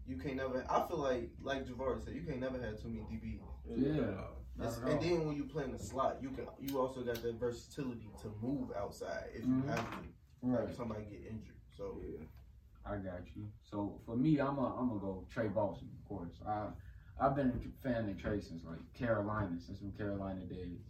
you 0.07 0.17
can't 0.19 0.37
never. 0.37 0.65
I 0.71 0.87
feel 0.87 0.99
like 0.99 1.31
like 1.41 1.67
Javar 1.67 2.01
said, 2.05 2.15
you 2.15 2.23
can't 2.23 2.41
never 2.41 2.61
have 2.61 2.81
too 2.81 2.89
many 2.89 3.05
DBs. 3.05 3.43
Yeah. 3.67 4.29
Not 4.59 4.69
It's- 4.69 4.79
at 4.83 4.89
and 4.93 5.03
then 5.03 5.27
when 5.27 5.37
you 5.37 5.45
play 5.47 5.65
in 5.65 5.73
the 5.73 5.79
slot, 5.79 6.23
you 6.23 6.31
can 6.31 6.47
you 6.61 6.79
also 6.79 7.03
got 7.03 7.17
that 7.23 7.35
versatility 7.37 8.09
to 8.23 8.29
move 8.41 8.71
outside 8.73 9.31
if 9.35 9.45
you 9.45 9.55
Mhm. 9.55 9.65
have 9.67 9.91
to. 10.03 10.09
Right. 10.43 10.69
If 10.69 10.77
somebody 10.77 11.05
get 11.07 11.27
injured. 11.27 11.57
So 11.77 12.01
Yeah. 12.03 12.25
I 12.85 12.99
got 12.99 13.35
you. 13.35 13.51
So 13.63 13.99
for 14.07 14.17
me, 14.17 14.39
I'm 14.39 14.59
a, 14.59 14.77
I'm 14.79 14.89
gonna 14.89 15.01
go 15.01 15.25
Tre 15.29 15.49
Boston, 15.49 15.91
of 16.01 16.05
course. 16.09 16.41
I 16.47 16.71
I've 17.21 17.35
been 17.35 17.49
a 17.49 17.87
fan 17.89 18.09
of 18.09 18.19
Tre 18.21 18.41
since 18.41 18.65
like 18.65 18.79
Carolina, 18.95 19.57
since 19.59 19.79
from 19.79 19.93
Carolina 19.93 20.41
days. 20.43 20.81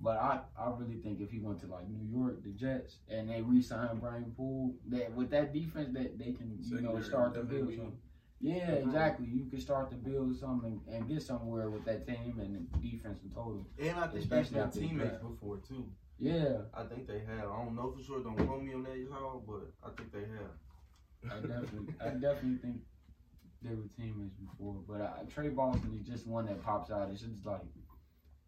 But 0.00 0.16
I, 0.18 0.40
I 0.56 0.70
really 0.76 1.00
think 1.00 1.20
if 1.20 1.30
he 1.30 1.40
went 1.40 1.60
to 1.60 1.66
like 1.66 1.88
New 1.88 2.06
York, 2.18 2.44
the 2.44 2.50
Jets, 2.50 2.98
and 3.08 3.28
they 3.28 3.42
re-signed 3.42 4.00
Brian 4.00 4.32
Poole, 4.36 4.74
that 4.88 5.12
with 5.14 5.30
that 5.30 5.52
defense, 5.52 5.92
that 5.94 6.18
they 6.18 6.32
can 6.32 6.56
you 6.60 6.80
know 6.80 7.00
start 7.00 7.34
to 7.34 7.42
build 7.42 7.70
something. 7.70 7.98
Yeah, 8.40 8.70
exactly. 8.70 9.26
You 9.26 9.46
can 9.50 9.60
start 9.60 9.90
to 9.90 9.96
build 9.96 10.36
something 10.38 10.80
and 10.88 11.08
get 11.08 11.22
somewhere 11.22 11.70
with 11.70 11.84
that 11.86 12.06
team 12.06 12.38
and 12.40 12.54
the 12.54 12.90
defense 12.90 13.18
in 13.24 13.30
total. 13.30 13.66
and 13.80 13.98
I 13.98 14.06
think 14.06 14.22
Especially 14.22 14.60
they've 14.60 14.72
been 14.72 14.88
teammates 14.88 15.18
before 15.18 15.56
too. 15.66 15.86
Yeah, 16.20 16.58
I 16.74 16.84
think 16.84 17.08
they 17.08 17.20
have. 17.20 17.50
I 17.50 17.64
don't 17.64 17.74
know 17.74 17.92
for 17.96 18.02
sure. 18.02 18.22
Don't 18.22 18.36
quote 18.36 18.62
me 18.62 18.74
on 18.74 18.84
that, 18.84 18.96
y'all, 18.96 19.42
but 19.46 19.72
I 19.84 19.90
think 19.96 20.12
they 20.12 20.20
have. 20.20 21.32
I 21.32 21.40
definitely, 21.40 21.94
I 22.00 22.08
definitely 22.10 22.58
think 22.62 22.76
they 23.62 23.74
were 23.74 23.88
teammates 23.96 24.36
before. 24.36 24.76
But 24.88 25.00
uh, 25.00 25.10
Tre 25.32 25.48
Boston 25.48 25.98
is 26.00 26.06
just 26.06 26.26
one 26.26 26.46
that 26.46 26.62
pops 26.62 26.90
out. 26.90 27.10
It's 27.12 27.22
just 27.22 27.44
like 27.44 27.60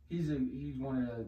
he's 0.09 0.31
a 0.31 0.35
he's 0.38 0.79
one 0.79 1.03
of 1.03 1.09
the 1.09 1.27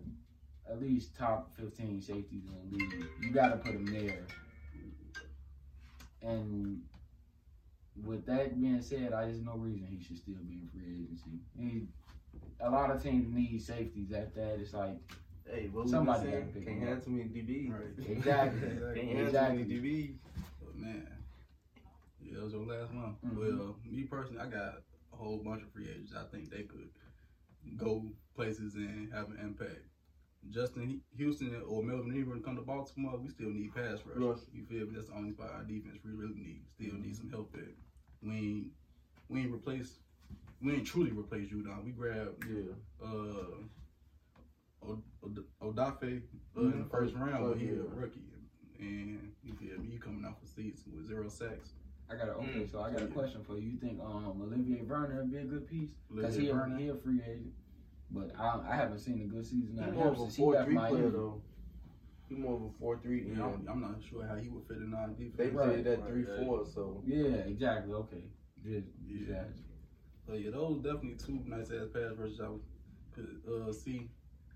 at 0.70 0.80
least 0.80 1.16
top 1.16 1.52
15 1.56 2.00
safeties 2.00 2.44
in 2.46 2.70
the 2.70 2.76
league. 2.76 3.06
You 3.20 3.30
got 3.32 3.48
to 3.48 3.56
put 3.56 3.72
him 3.74 3.86
there. 3.86 4.24
And 6.22 6.82
with 8.04 8.24
that 8.26 8.58
being 8.60 8.80
said, 8.80 9.12
I 9.12 9.28
just 9.28 9.42
no 9.42 9.56
reason 9.56 9.86
he 9.90 10.02
should 10.02 10.16
still 10.18 10.36
be 10.48 10.54
in 10.62 10.68
free 10.72 11.04
agency. 11.04 11.40
He, 11.58 11.86
a 12.60 12.70
lot 12.70 12.90
of 12.90 13.02
teams 13.02 13.34
need 13.34 13.60
safeties 13.60 14.12
at 14.12 14.34
that. 14.34 14.58
It's 14.60 14.72
like 14.72 14.98
Hey, 15.44 15.68
what 15.72 15.88
Somebody 15.88 16.26
we 16.26 16.30
gotta 16.32 16.42
saying? 16.44 16.52
pick 16.54 16.66
Can't 16.66 16.78
him 16.78 16.88
have 16.88 16.98
up. 16.98 17.04
too 17.04 17.10
many 17.10 17.28
DBs. 17.28 17.72
Right. 17.72 18.08
Exactly. 18.16 18.60
Can't 18.94 19.18
have 19.18 19.26
Exactly. 19.26 19.64
too 19.64 19.68
many 19.68 19.80
DBs. 19.80 20.14
But 20.60 20.76
man, 20.76 21.08
yeah, 22.32 22.40
it 22.40 22.44
was 22.44 22.52
your 22.52 22.66
last 22.66 22.92
month. 22.92 23.16
Mhm. 23.22 23.36
Well, 23.36 23.76
me 23.84 24.04
personally, 24.04 24.40
I 24.40 24.46
got 24.46 24.82
a 25.12 25.16
whole 25.16 25.38
bunch 25.38 25.62
of 25.62 25.70
free 25.72 25.88
agents. 25.88 26.14
I 26.14 26.24
think 26.30 26.50
they 26.50 26.62
could 26.64 26.90
go 27.76 28.10
places 28.34 28.74
and 28.74 29.12
have 29.12 29.30
an 29.30 29.38
impact. 29.40 29.82
Justin 30.50 31.00
Houston 31.16 31.54
or 31.68 31.82
Melvin 31.84 32.14
Ingram 32.16 32.42
come 32.42 32.56
to 32.56 32.62
Baltimore, 32.62 33.16
we 33.18 33.28
still 33.28 33.50
need 33.50 33.72
pass 33.74 33.98
rush. 34.04 34.16
Rush. 34.16 34.38
You 34.52 34.64
feel 34.64 34.86
me? 34.86 34.94
That's 34.94 35.06
the 35.08 35.14
only 35.14 35.30
spot 35.32 35.52
our 35.52 35.62
defense 35.62 35.98
we 36.04 36.10
really 36.12 36.34
need. 36.34 36.64
Still 36.74 36.94
need 36.98 37.16
some 37.16 37.30
help 37.30 37.52
there. 37.52 37.74
We 38.22 38.32
ain't 38.34 38.72
we 39.28 39.40
ain't 39.40 39.52
replace 39.54 40.00
we 40.60 40.72
ain't 40.72 40.86
truly 40.86 41.12
replace 41.12 41.48
Judon. 41.48 41.84
We 41.84 41.92
grabbed 41.92 42.44
Yeah. 42.44 42.72
uh 43.06 43.62
Odafe 45.62 46.22
uh, 46.56 46.60
in 46.60 46.78
the 46.82 46.88
first 46.90 47.14
round, 47.14 47.44
but 47.46 47.58
he 47.58 47.68
a 47.68 47.82
rookie, 47.94 48.20
and 48.80 49.32
you 49.44 49.54
feel 49.54 49.78
me? 49.78 49.90
You 49.92 50.00
coming 50.00 50.24
off 50.24 50.42
a 50.42 50.46
season 50.46 50.92
with 50.96 51.06
zero 51.06 51.28
sacks. 51.28 51.74
I 52.12 52.16
got 52.16 52.28
a 52.28 52.32
okay. 52.32 52.66
So 52.70 52.80
I 52.80 52.90
got 52.92 53.02
a 53.02 53.06
question 53.06 53.42
for 53.44 53.56
you. 53.58 53.70
You 53.70 53.78
think 53.78 54.00
um 54.00 54.40
Olivier 54.42 54.82
Vernon 54.84 55.16
would 55.16 55.32
be 55.32 55.38
a 55.38 55.44
good 55.44 55.66
piece? 55.68 55.90
Because 56.14 56.34
he, 56.36 56.48
a- 56.48 56.74
he 56.78 56.88
a 56.88 56.94
free 56.94 57.20
agent, 57.24 57.52
but 58.10 58.30
I 58.38 58.60
I 58.70 58.76
haven't 58.76 58.98
seen 58.98 59.20
a 59.22 59.24
good 59.34 59.44
season 59.46 59.74
He 59.74 59.80
out 59.80 59.88
of 59.90 59.94
more 59.94 60.06
him 60.08 60.12
of 60.14 60.18
a 60.18 60.22
since 60.24 60.36
he 60.36 60.42
four 60.42 60.52
left 60.54 60.66
three 60.66 60.76
player 60.76 60.90
Miami. 60.92 61.10
though. 61.10 61.42
He 62.28 62.34
more 62.36 62.54
of 62.56 62.62
a 62.62 62.70
four 62.78 62.98
three. 63.02 63.24
Yeah, 63.34 63.44
I'm, 63.44 63.66
I'm 63.68 63.80
not 63.80 63.96
sure 64.08 64.26
how 64.26 64.36
he 64.36 64.48
would 64.48 64.66
fit 64.66 64.78
in 64.78 64.94
our 64.94 65.08
defense. 65.08 65.36
They 65.36 65.48
Right. 65.48 65.68
played 65.68 65.84
that 65.84 66.00
Right, 66.00 66.08
three 66.10 66.24
yeah. 66.28 66.44
four, 66.44 66.66
so 66.66 67.02
Yeah, 67.06 67.26
exactly. 67.46 67.92
Okay. 67.94 68.24
Just, 68.64 68.86
Yeah. 69.06 69.18
just 69.18 69.30
asking. 69.30 69.64
So 70.26 70.34
yeah, 70.34 70.50
those 70.50 70.78
definitely 70.82 71.14
two 71.14 71.40
nice 71.46 71.70
ass 71.70 71.88
pass 71.92 72.16
rushes 72.16 72.40
I 72.40 72.48
would- 72.48 72.62
could 73.14 73.42
uh, 73.46 73.70
see 73.72 74.08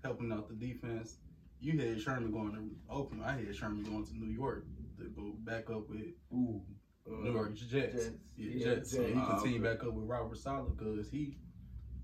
helping 0.03 0.31
out 0.31 0.47
the 0.49 0.55
defense. 0.55 1.17
You 1.59 1.77
had 1.79 1.99
Sherman 2.01 2.31
going 2.31 2.53
to 2.53 2.75
Oakland. 2.89 3.23
I 3.23 3.33
had 3.37 3.55
Sherman 3.55 3.83
going 3.83 4.03
to 4.05 4.17
New 4.17 4.31
York 4.31 4.65
to 4.97 5.03
go 5.09 5.33
back 5.43 5.69
up 5.69 5.87
with 5.89 6.07
Ooh, 6.33 6.61
New 7.09 7.31
York 7.33 7.55
Jets. 7.55 7.71
Jets. 7.71 8.09
Yeah, 8.35 8.49
Yeah, 8.53 8.65
Jets. 8.75 8.91
So 8.91 8.97
Jets. 9.03 9.09
he 9.13 9.25
continue 9.25 9.59
okay. 9.65 9.75
back 9.75 9.83
up 9.87 9.93
with 9.93 10.05
Robert 10.05 10.37
Saleh 10.37 10.75
because 10.77 11.09
he 11.09 11.37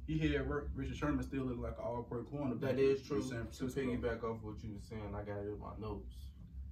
he 0.08 0.18
had 0.20 0.48
Richard 0.76 0.98
Sherman 0.98 1.24
still 1.24 1.46
look 1.46 1.60
like 1.60 1.78
an 1.78 1.86
all 1.86 2.04
pro 2.04 2.24
corner. 2.24 2.56
that 2.56 2.78
is 2.80 3.02
true. 3.04 3.22
San 3.22 3.48
To 3.48 3.66
piggyback 3.66 4.24
off 4.24 4.42
what 4.42 4.62
you 4.63 4.74
were 4.74 4.82
saying, 4.82 5.13
I 5.16 5.24
got 5.24 5.38
it 5.39 5.48
in 5.54 5.60
my 5.60 5.72
notes. 5.80 6.16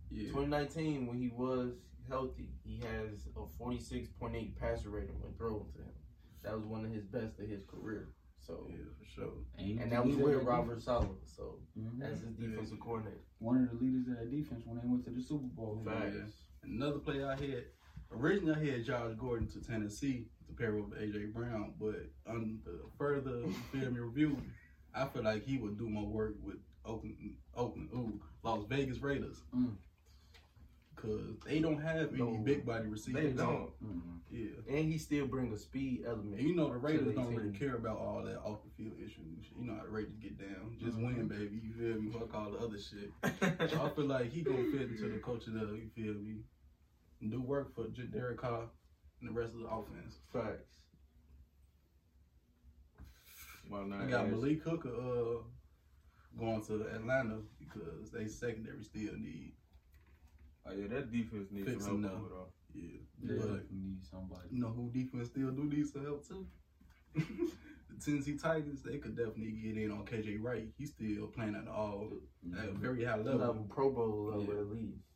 Yeah. 0.09 0.27
2019, 0.27 1.07
when 1.07 1.17
he 1.17 1.29
was 1.29 1.71
healthy, 2.09 2.49
he 2.65 2.81
has 2.81 3.27
a 3.37 3.45
46.8 3.63 4.57
passer 4.59 4.89
rating 4.89 5.15
when 5.21 5.33
thrown 5.35 5.65
to 5.73 5.79
him. 5.79 5.93
That 6.43 6.55
was 6.57 6.65
one 6.65 6.83
of 6.83 6.91
his 6.91 7.05
best 7.05 7.39
of 7.39 7.47
his 7.47 7.63
career. 7.63 8.09
So, 8.41 8.67
Yeah, 8.69 8.75
for 8.99 9.05
sure. 9.05 9.31
and, 9.57 9.79
and 9.79 9.91
that 9.93 10.05
was 10.05 10.17
the 10.17 10.23
leader 10.25 10.39
of 10.39 10.43
with 10.45 10.47
Robert 10.53 10.81
Saleh. 10.81 11.07
So 11.23 11.59
defense. 11.73 11.93
Mhm. 11.95 11.99
that's 11.99 12.21
his 12.21 12.35
defensive 12.35 12.79
coordinator. 12.81 13.21
One 13.39 13.63
of 13.63 13.69
the 13.69 13.85
leaders 13.85 14.07
of 14.09 14.17
that 14.17 14.29
defense 14.31 14.65
when 14.65 14.77
they 14.77 14.87
went 14.87 15.05
to 15.05 15.11
the 15.11 15.21
Super 15.21 15.47
Bowl. 15.55 15.81
Facts. 15.85 16.17
Another 16.63 16.99
player 16.99 17.27
I 17.27 17.35
had 17.39 17.63
originally 18.15 18.71
I 18.71 18.71
had 18.77 18.85
Josh 18.85 19.13
Gordon 19.17 19.47
to 19.49 19.61
Tennessee 19.61 20.25
to 20.47 20.53
pair 20.53 20.73
with 20.75 20.91
AJ 20.99 21.33
Brown, 21.33 21.73
but 21.79 22.09
on 22.27 22.59
the 22.65 22.79
further 22.97 23.43
film 23.71 23.95
review, 23.95 24.37
I 24.93 25.05
feel 25.05 25.23
like 25.23 25.45
he 25.45 25.57
would 25.57 25.77
do 25.77 25.89
more 25.89 26.07
work 26.07 26.35
with 26.43 26.57
Oakland, 26.85 27.35
Oakland, 27.55 27.89
ooh, 27.93 28.19
Las 28.43 28.65
Vegas 28.67 28.99
Raiders. 28.99 29.41
Mm. 29.55 29.75
Cause 30.95 31.39
they 31.47 31.59
don't 31.59 31.81
have 31.81 32.09
any 32.09 32.19
No, 32.19 32.37
big 32.43 32.63
body 32.63 32.87
receivers. 32.87 33.23
They 33.23 33.31
don't. 33.31 33.71
Mhm. 33.83 34.19
Yeah. 34.29 34.75
And 34.77 34.85
he 34.91 34.99
still 34.99 35.25
bring 35.25 35.51
a 35.51 35.57
speed 35.57 36.03
element. 36.05 36.39
And 36.39 36.47
you 36.47 36.55
know 36.55 36.69
the 36.71 36.77
Raiders 36.77 37.15
don't 37.15 37.33
really 37.33 37.57
care 37.57 37.75
about 37.75 37.97
all 37.97 38.21
that 38.23 38.37
off 38.41 38.59
the 38.63 38.69
field 38.83 38.99
issues. 38.99 39.45
You 39.57 39.65
know 39.65 39.75
how 39.77 39.83
the 39.83 39.89
Raiders 39.89 40.13
get 40.21 40.37
down. 40.37 40.75
Just 40.79 40.97
Mhm. 40.97 41.03
win, 41.17 41.27
baby. 41.27 41.59
You 41.63 41.73
feel 41.73 42.01
me? 42.03 42.11
Fuck 42.11 42.35
all 42.35 42.51
the 42.51 42.59
other 42.59 42.77
shit. 42.77 43.11
So 43.71 43.81
I 43.81 43.89
feel 43.89 44.05
like 44.05 44.29
he 44.29 44.41
gonna 44.43 44.63
fit 44.71 44.81
into 44.91 45.09
the 45.09 45.17
culture 45.19 45.57
of 45.57 45.75
you 45.75 45.89
feel 45.95 46.13
me, 46.13 46.43
do 47.29 47.41
work 47.41 47.73
for 47.75 47.87
J- 47.89 48.03
Derek 48.11 48.37
Carr 48.39 48.67
and 49.19 49.29
the 49.29 49.33
rest 49.33 49.53
of 49.53 49.59
the 49.61 49.67
offense. 49.67 50.15
Facts. 50.33 50.75
Why 53.67 53.83
not? 53.85 54.05
We 54.05 54.11
got 54.11 54.29
Malik 54.29 54.63
Hooker 54.63 54.89
uh 54.89 55.43
going 56.39 56.63
to 56.65 56.85
Atlanta 56.95 57.39
because 57.59 58.09
they 58.11 58.25
secondary 58.27 58.83
still 58.83 59.13
need 59.17 59.53
Oh 60.65 60.71
yeah, 60.73 60.87
that 60.87 61.11
defense 61.11 61.47
needs 61.51 61.67
Fix 61.69 61.83
some 61.85 62.03
help 62.03 62.13
now. 62.13 62.19
over 62.19 62.45
yeah. 62.73 62.99
They 63.21 63.27
But 63.35 63.37
definitely 63.41 63.77
need 63.77 64.03
somebody. 64.03 64.47
you 64.51 64.61
know 64.61 64.69
who 64.69 64.91
defense 64.93 65.27
still 65.29 65.51
do 65.51 65.63
need 65.65 65.87
some 65.87 66.03
help 66.05 66.27
too. 66.27 66.47
the 67.15 68.03
Tennessee 68.03 68.37
Titans 68.37 68.81
they 68.83 68.97
could 68.97 69.17
definitely 69.17 69.51
get 69.51 69.77
in 69.77 69.91
on 69.91 70.05
KJ 70.05 70.37
Wright. 70.41 70.67
He's 70.77 70.91
still 70.91 71.27
playing 71.27 71.55
at 71.55 71.67
all 71.67 72.09
at 72.57 72.69
a 72.69 72.71
very 72.71 73.03
high 73.05 73.17
level. 73.17 73.39
Level 73.39 73.67
Pro 73.69 73.91
Bowl 73.91 74.25
level 74.31 74.53
Yeah. 74.53 74.59
at 74.61 74.69
least. 74.69 75.10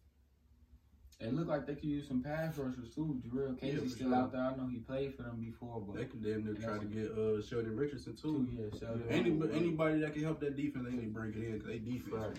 It 1.20 1.34
looked 1.34 1.48
like 1.48 1.66
they 1.66 1.76
could 1.76 1.86
use 1.86 2.08
some 2.08 2.22
pass 2.22 2.58
rushers 2.58 2.90
too. 2.94 3.22
Jurrell 3.26 3.58
Casey's 3.58 3.82
for 3.84 3.90
still 3.90 4.10
sure. 4.10 4.16
out 4.18 4.32
there. 4.34 4.42
I 4.42 4.56
know 4.56 4.68
he 4.68 4.80
played 4.80 5.16
for 5.16 5.24
them 5.24 5.38
before, 5.40 5.82
but 5.82 5.96
They 5.96 6.06
could 6.06 6.22
damn 6.24 6.44
near 6.44 6.54
try 6.56 6.78
to 6.78 6.86
get 6.86 7.12
uh 7.12 7.42
Sheldon 7.42 7.76
Richardson 7.76 8.16
two 8.18 8.46
too. 8.46 8.52
years. 8.52 8.80
So 8.80 9.00
Yeah. 9.08 9.16
Anybody, 9.16 9.54
anybody 9.56 10.00
that 10.02 10.14
can 10.14 10.24
help 10.24 10.40
that 10.42 10.58
defense, 10.58 10.86
they 10.90 10.92
need 10.96 11.02
to 11.06 11.08
bring 11.12 11.34
it 11.34 11.38
in 11.38 11.52
because 11.54 11.68
they 11.68 11.80
defense 11.80 12.14
Right. 12.14 12.38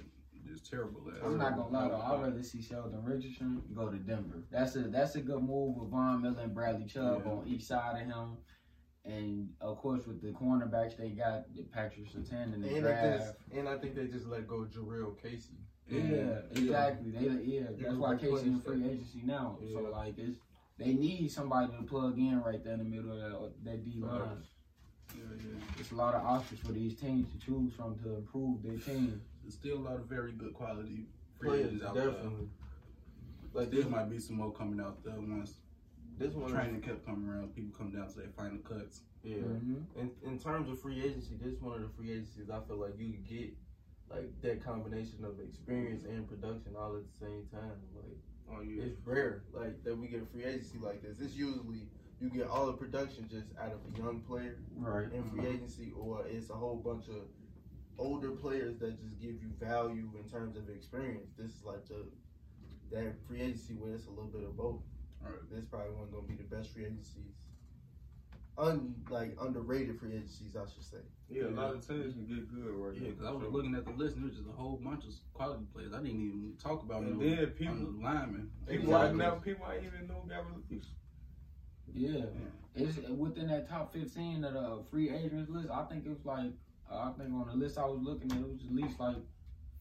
is 0.53 0.61
terrible. 0.69 1.01
Last 1.07 1.23
I'm 1.25 1.39
not 1.39 1.57
gonna 1.57 1.71
lie 1.73 1.89
though. 1.89 1.97
I'd 1.97 2.23
rather 2.23 2.43
see 2.43 2.61
Sheldon 2.61 3.03
Richardson 3.03 3.63
go 3.75 3.89
to 3.91 3.97
Denver. 3.97 4.43
That's 4.51 4.77
a 4.77 4.81
that's 4.83 5.15
a 5.17 5.23
good 5.23 5.43
move 5.43 5.77
with 5.79 5.89
Von 5.91 6.21
Miller 6.21 6.43
and 6.43 6.55
Bradley 6.55 6.85
Chubb 6.87 7.23
Yeah. 7.25 7.33
on 7.33 7.49
each 7.49 7.65
side 7.65 8.03
of 8.03 8.07
him. 8.07 8.37
And 9.07 9.55
of 9.61 9.79
course, 9.79 10.07
with 10.07 10.21
the 10.21 10.33
cornerbacks 10.33 10.97
they 10.99 11.11
got, 11.11 11.55
the 11.55 11.63
Patrick 11.63 12.09
Surtain 12.13 12.53
in 12.53 12.61
the 12.61 12.69
And, 12.75 12.81
draft. 12.83 13.19
just, 13.25 13.35
and 13.53 13.69
I 13.69 13.79
think 13.79 13.95
they 13.95 14.07
just 14.09 14.27
let 14.27 14.47
go 14.49 14.67
Jarrell 14.67 15.17
Casey. 15.17 15.55
Yeah, 15.89 16.01
And- 16.01 16.59
exactly. 16.59 17.11
They 17.11 17.21
yeah, 17.27 17.31
You 17.71 17.77
that's 17.81 17.95
why 17.97 18.13
replace 18.15 18.31
Casey 18.33 18.47
in 18.49 18.55
that. 18.55 18.65
free 18.65 18.85
agency 18.85 19.23
now. 19.25 19.59
So 19.73 19.81
like 19.93 20.19
it's 20.19 20.39
they 20.79 20.93
need 20.95 21.31
somebody 21.31 21.73
to 21.77 21.83
plug 21.85 22.19
in 22.19 22.41
right 22.43 22.63
there 22.63 22.75
in 22.75 22.79
the 22.81 22.85
middle 22.85 23.13
of 23.13 23.19
that, 23.19 23.65
that 23.65 23.85
D 23.85 24.01
line. 24.01 24.43
Yeah, 25.17 25.23
yeah. 25.39 25.61
It's 25.79 25.93
a 25.93 25.95
lot 25.95 26.15
of 26.15 26.25
options 26.25 26.61
for 26.61 26.73
these 26.73 26.97
teams 26.97 27.29
to 27.33 27.39
choose 27.39 27.73
from 27.75 27.97
to 28.01 28.17
improve 28.17 28.63
their 28.63 28.77
team. 28.79 29.23
There's 29.43 29.55
still 29.55 29.79
a 29.79 29.85
lot 29.89 29.95
of 29.95 30.07
very 30.07 30.33
good 30.33 30.53
quality 30.55 31.07
free 31.39 31.49
Players, 31.51 31.67
agents 31.67 31.85
out 31.85 31.95
definitely. 31.95 32.49
there. 33.55 33.63
Like 33.63 33.71
There 33.71 33.89
might 33.89 34.11
be 34.11 34.19
some 34.19 34.37
more 34.37 34.53
coming 34.53 34.81
out 34.81 35.03
there 35.05 35.15
once 35.19 35.55
this 36.19 36.35
one. 36.35 36.51
training 36.51 36.81
kept 36.83 37.07
coming 37.07 37.29
around. 37.29 37.55
People 37.55 37.73
come 37.79 37.93
down 37.93 38.09
to 38.09 38.17
their 38.19 38.29
final 38.37 38.59
cuts. 38.59 39.03
Yeah. 39.23 39.37
Mhm. 39.37 39.85
In 39.97 40.11
in 40.25 40.39
terms 40.39 40.69
of 40.69 40.81
free 40.81 41.01
agency, 41.03 41.37
this 41.37 41.53
is 41.55 41.61
one 41.63 41.77
of 41.77 41.83
the 41.83 41.89
free 41.97 42.11
agencies 42.11 42.51
I 42.51 42.61
feel 42.61 42.77
like 42.79 42.99
you 42.99 43.13
get 43.29 43.55
like 44.11 44.31
that 44.43 44.65
combination 44.65 45.25
of 45.25 45.41
experience 45.41 46.05
and 46.05 46.29
production 46.29 46.73
all 46.79 46.97
at 46.97 47.03
the 47.07 47.27
same 47.27 47.47
time. 47.53 47.79
Like 47.95 48.17
Oh 48.49 48.63
yeah. 48.63 48.85
it's 48.85 48.97
rare 49.05 49.43
like 49.53 49.83
that 49.85 49.97
we 49.97 50.07
get 50.07 50.23
a 50.23 50.27
free 50.27 50.45
agency 50.45 50.79
like 50.81 51.03
this. 51.03 51.21
It's 51.21 51.35
usually 51.35 51.89
you 52.21 52.31
get 52.31 52.47
all 52.49 52.67
the 52.67 52.73
production 52.73 53.29
just 53.31 53.47
out 53.61 53.73
of 53.73 53.81
a 53.93 53.99
young 53.99 54.21
player 54.21 54.57
Right. 54.77 55.13
in 55.13 55.29
free 55.31 55.47
agency, 55.47 55.93
or 55.99 56.25
it's 56.27 56.49
a 56.51 56.55
whole 56.55 56.77
bunch 56.77 57.09
of 57.09 57.27
older 57.99 58.31
players 58.31 58.79
that 58.79 59.01
just 59.03 59.21
give 59.21 59.33
you 59.43 59.51
value 59.61 60.09
in 60.19 60.29
terms 60.31 60.57
of 60.57 60.69
experience. 60.71 61.31
This 61.37 61.51
is 61.51 61.65
like 61.65 61.85
the 61.89 62.07
that 62.93 63.15
free 63.27 63.41
agency 63.43 63.75
where 63.75 63.95
it's 63.95 64.07
a 64.07 64.11
little 64.11 64.31
bit 64.31 64.45
of 64.45 64.57
both. 64.57 64.81
Right. 65.21 65.35
This 65.51 65.65
probably 65.65 65.95
one 65.97 66.09
gonna 66.13 66.23
be 66.29 66.35
the 66.37 66.45
best 66.57 66.73
free 66.73 66.85
agencies. 66.85 67.35
Un 68.59 68.95
like 69.11 69.37
underrated 69.41 69.99
free 70.01 70.15
agencies, 70.15 70.57
I 70.57 70.65
should 70.73 70.83
say. 70.83 71.03
Yeah, 71.29 71.49
a 71.49 71.51
lot 71.51 71.75
of 71.75 71.87
teams 71.87 72.15
can 72.15 72.25
get 72.27 72.49
good 72.49 72.71
right 72.75 72.95
Yeah, 72.95 73.09
now. 73.09 73.11
because 73.11 73.27
I 73.27 73.31
was 73.33 73.43
So- 73.45 73.51
looking 73.51 73.75
at 73.75 73.85
the 73.85 73.91
list 73.93 74.15
and 74.17 74.25
there 74.25 74.29
was 74.31 74.39
just 74.39 74.49
a 74.49 74.53
whole 74.53 74.77
bunch 74.79 75.05
of 75.05 75.13
quality 75.35 75.67
players. 75.75 75.93
I 75.93 75.99
didn't 76.03 76.21
even 76.21 76.55
talk 76.59 76.83
about 76.83 77.03
And 77.03 77.19
no 77.19 77.27
then 77.29 77.51
people- 77.51 77.75
on 77.75 77.85
the 77.99 78.05
linemen. 78.05 78.51
People 78.67 78.75
Exactly. 78.95 79.21
I 79.25 79.29
never, 79.29 79.41
people 79.41 79.65
I 79.67 79.79
even 79.85 80.07
know 80.07 80.25
got 80.27 80.45
released. 80.51 80.91
Yeah. 81.93 82.25
It's 82.75 82.97
within 83.09 83.49
that 83.49 83.69
top 83.69 83.93
15 83.93 84.45
of 84.45 84.55
the 84.55 84.85
free 84.91 85.11
agents 85.11 85.51
list. 85.51 85.69
I 85.71 85.85
think 85.85 86.07
it 86.07 86.11
was 86.11 86.25
like, 86.25 86.53
uh, 86.91 87.11
I 87.11 87.13
think 87.19 87.33
on 87.35 87.49
the 87.49 87.55
list 87.57 87.77
I 87.79 87.85
was 87.87 88.01
looking 88.01 88.31
at, 88.33 88.39
it 88.39 88.49
was 88.49 88.65
at 88.65 88.73
least 88.75 88.99
like 89.01 89.17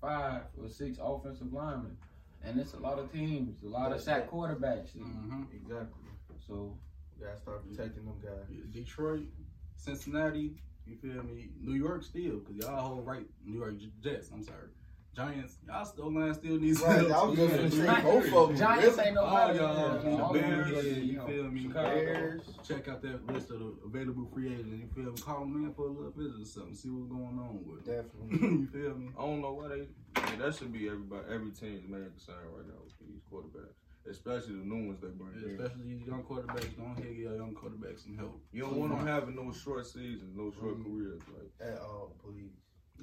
five 0.01 0.43
or 0.61 0.67
six 0.67 0.97
offensive 1.01 1.53
linemen. 1.53 1.97
And 2.43 2.59
it's 2.59 2.73
a 2.73 2.79
lot 2.79 2.99
of 2.99 3.11
teams, 3.11 3.63
a 3.63 3.67
lot 3.69 3.91
of 3.91 4.01
sack 4.01 4.29
quarterbacks. 4.29 4.95
Mm-hmm. 4.95 5.43
Exactly. 5.53 6.03
So, 6.45 6.77
We 7.19 7.25
gotta 7.25 7.37
start 7.39 7.69
protecting 7.69 8.05
them 8.05 8.15
guys. 8.21 8.45
Detroit, 8.71 9.27
Cincinnati, 9.75 10.55
you 10.85 10.95
feel 10.97 11.23
me? 11.23 11.49
New 11.59 11.73
York 11.73 12.03
still, 12.03 12.39
because 12.39 12.57
y'all 12.57 12.81
hold 12.81 13.05
right. 13.05 13.25
New 13.45 13.59
York 13.59 13.75
Jets, 14.01 14.29
I'm 14.33 14.43
sorry. 14.43 14.69
Giants, 15.15 15.59
y'all 15.65 15.85
still 15.85 16.11
line 16.11 16.33
still 16.33 16.59
needs 16.59 16.81
Right, 16.81 17.09
I 17.09 17.23
was 17.23 17.39
just 17.39 17.55
gonna 17.55 17.71
say 17.71 18.01
both 18.03 18.33
of 18.33 18.47
them. 18.49 18.57
Giants 18.57 18.99
ain't 18.99 19.15
no 19.15 19.23
All 19.23 19.55
y'all 19.55 20.03
need 20.03 20.19
all 20.19 20.33
the 20.33 20.39
them 20.39 20.49
Bears, 20.49 20.85
niggas, 20.85 21.05
you 21.07 21.21
feel 21.25 21.43
me? 21.45 21.61
Chicago. 21.61 21.95
Bears. 21.95 22.41
check 22.67 22.87
out 22.89 23.01
that 23.01 23.25
list 23.31 23.49
of 23.51 23.59
the 23.59 23.73
available 23.85 24.29
free 24.33 24.53
agents. 24.53 24.67
You 24.67 24.89
feel 24.93 25.13
me? 25.13 25.21
Call 25.21 25.39
them 25.39 25.63
in 25.63 25.73
for 25.73 25.87
a 25.87 25.91
little 25.91 26.11
visit 26.11 26.41
or 26.41 26.45
something. 26.45 26.75
See 26.75 26.89
what's 26.89 27.07
going 27.07 27.39
on 27.39 27.63
with 27.63 27.85
them. 27.85 27.95
Definitely. 27.95 28.47
you 28.59 28.67
feel 28.67 28.95
me? 28.97 29.09
I 29.17 29.21
don't 29.21 29.41
know 29.41 29.53
why 29.53 29.67
they. 29.69 29.87
I 30.17 30.29
mean, 30.31 30.39
that 30.39 30.53
should 30.53 30.73
be 30.73 30.87
everybody, 30.87 31.23
every 31.31 31.51
team's 31.51 31.87
main 31.87 32.11
concern 32.11 32.35
right 32.51 32.67
now 32.67 32.83
with 32.83 33.07
these 33.07 33.23
quarterbacks, 33.31 33.79
especially 34.09 34.55
the 34.55 34.65
new 34.65 34.87
ones 34.87 34.99
they 35.01 35.07
bring 35.09 35.33
in. 35.33 35.59
Especially 35.59 35.95
these 35.97 36.07
young 36.07 36.23
quarterbacks. 36.23 36.77
Don't 36.77 36.97
hit 36.97 37.15
your 37.15 37.35
young 37.35 37.55
quarterbacks 37.55 38.03
some 38.03 38.17
help. 38.17 38.41
You 38.51 38.63
don't 38.63 38.77
want 38.77 38.97
them 38.97 39.07
having 39.07 39.35
no 39.35 39.51
short 39.51 39.85
seasons, 39.85 40.35
no 40.35 40.51
short 40.51 40.79
mm-hmm. 40.79 40.91
careers. 40.91 41.21
Like, 41.33 41.69
At 41.69 41.79
all, 41.79 42.15
please. 42.23 42.51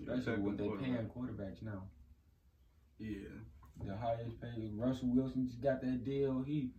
Especially 0.00 0.40
what 0.40 0.56
they 0.56 0.64
Quarterback. 0.64 0.94
paying 0.94 1.10
quarterbacks 1.10 1.62
now. 1.62 1.84
Yeah. 2.98 3.28
The 3.84 3.96
highest 3.96 4.40
paid. 4.40 4.72
Russell 4.74 5.08
Wilson 5.14 5.46
just 5.46 5.60
got 5.60 5.80
that 5.82 6.04
deal. 6.04 6.42
He 6.46 6.70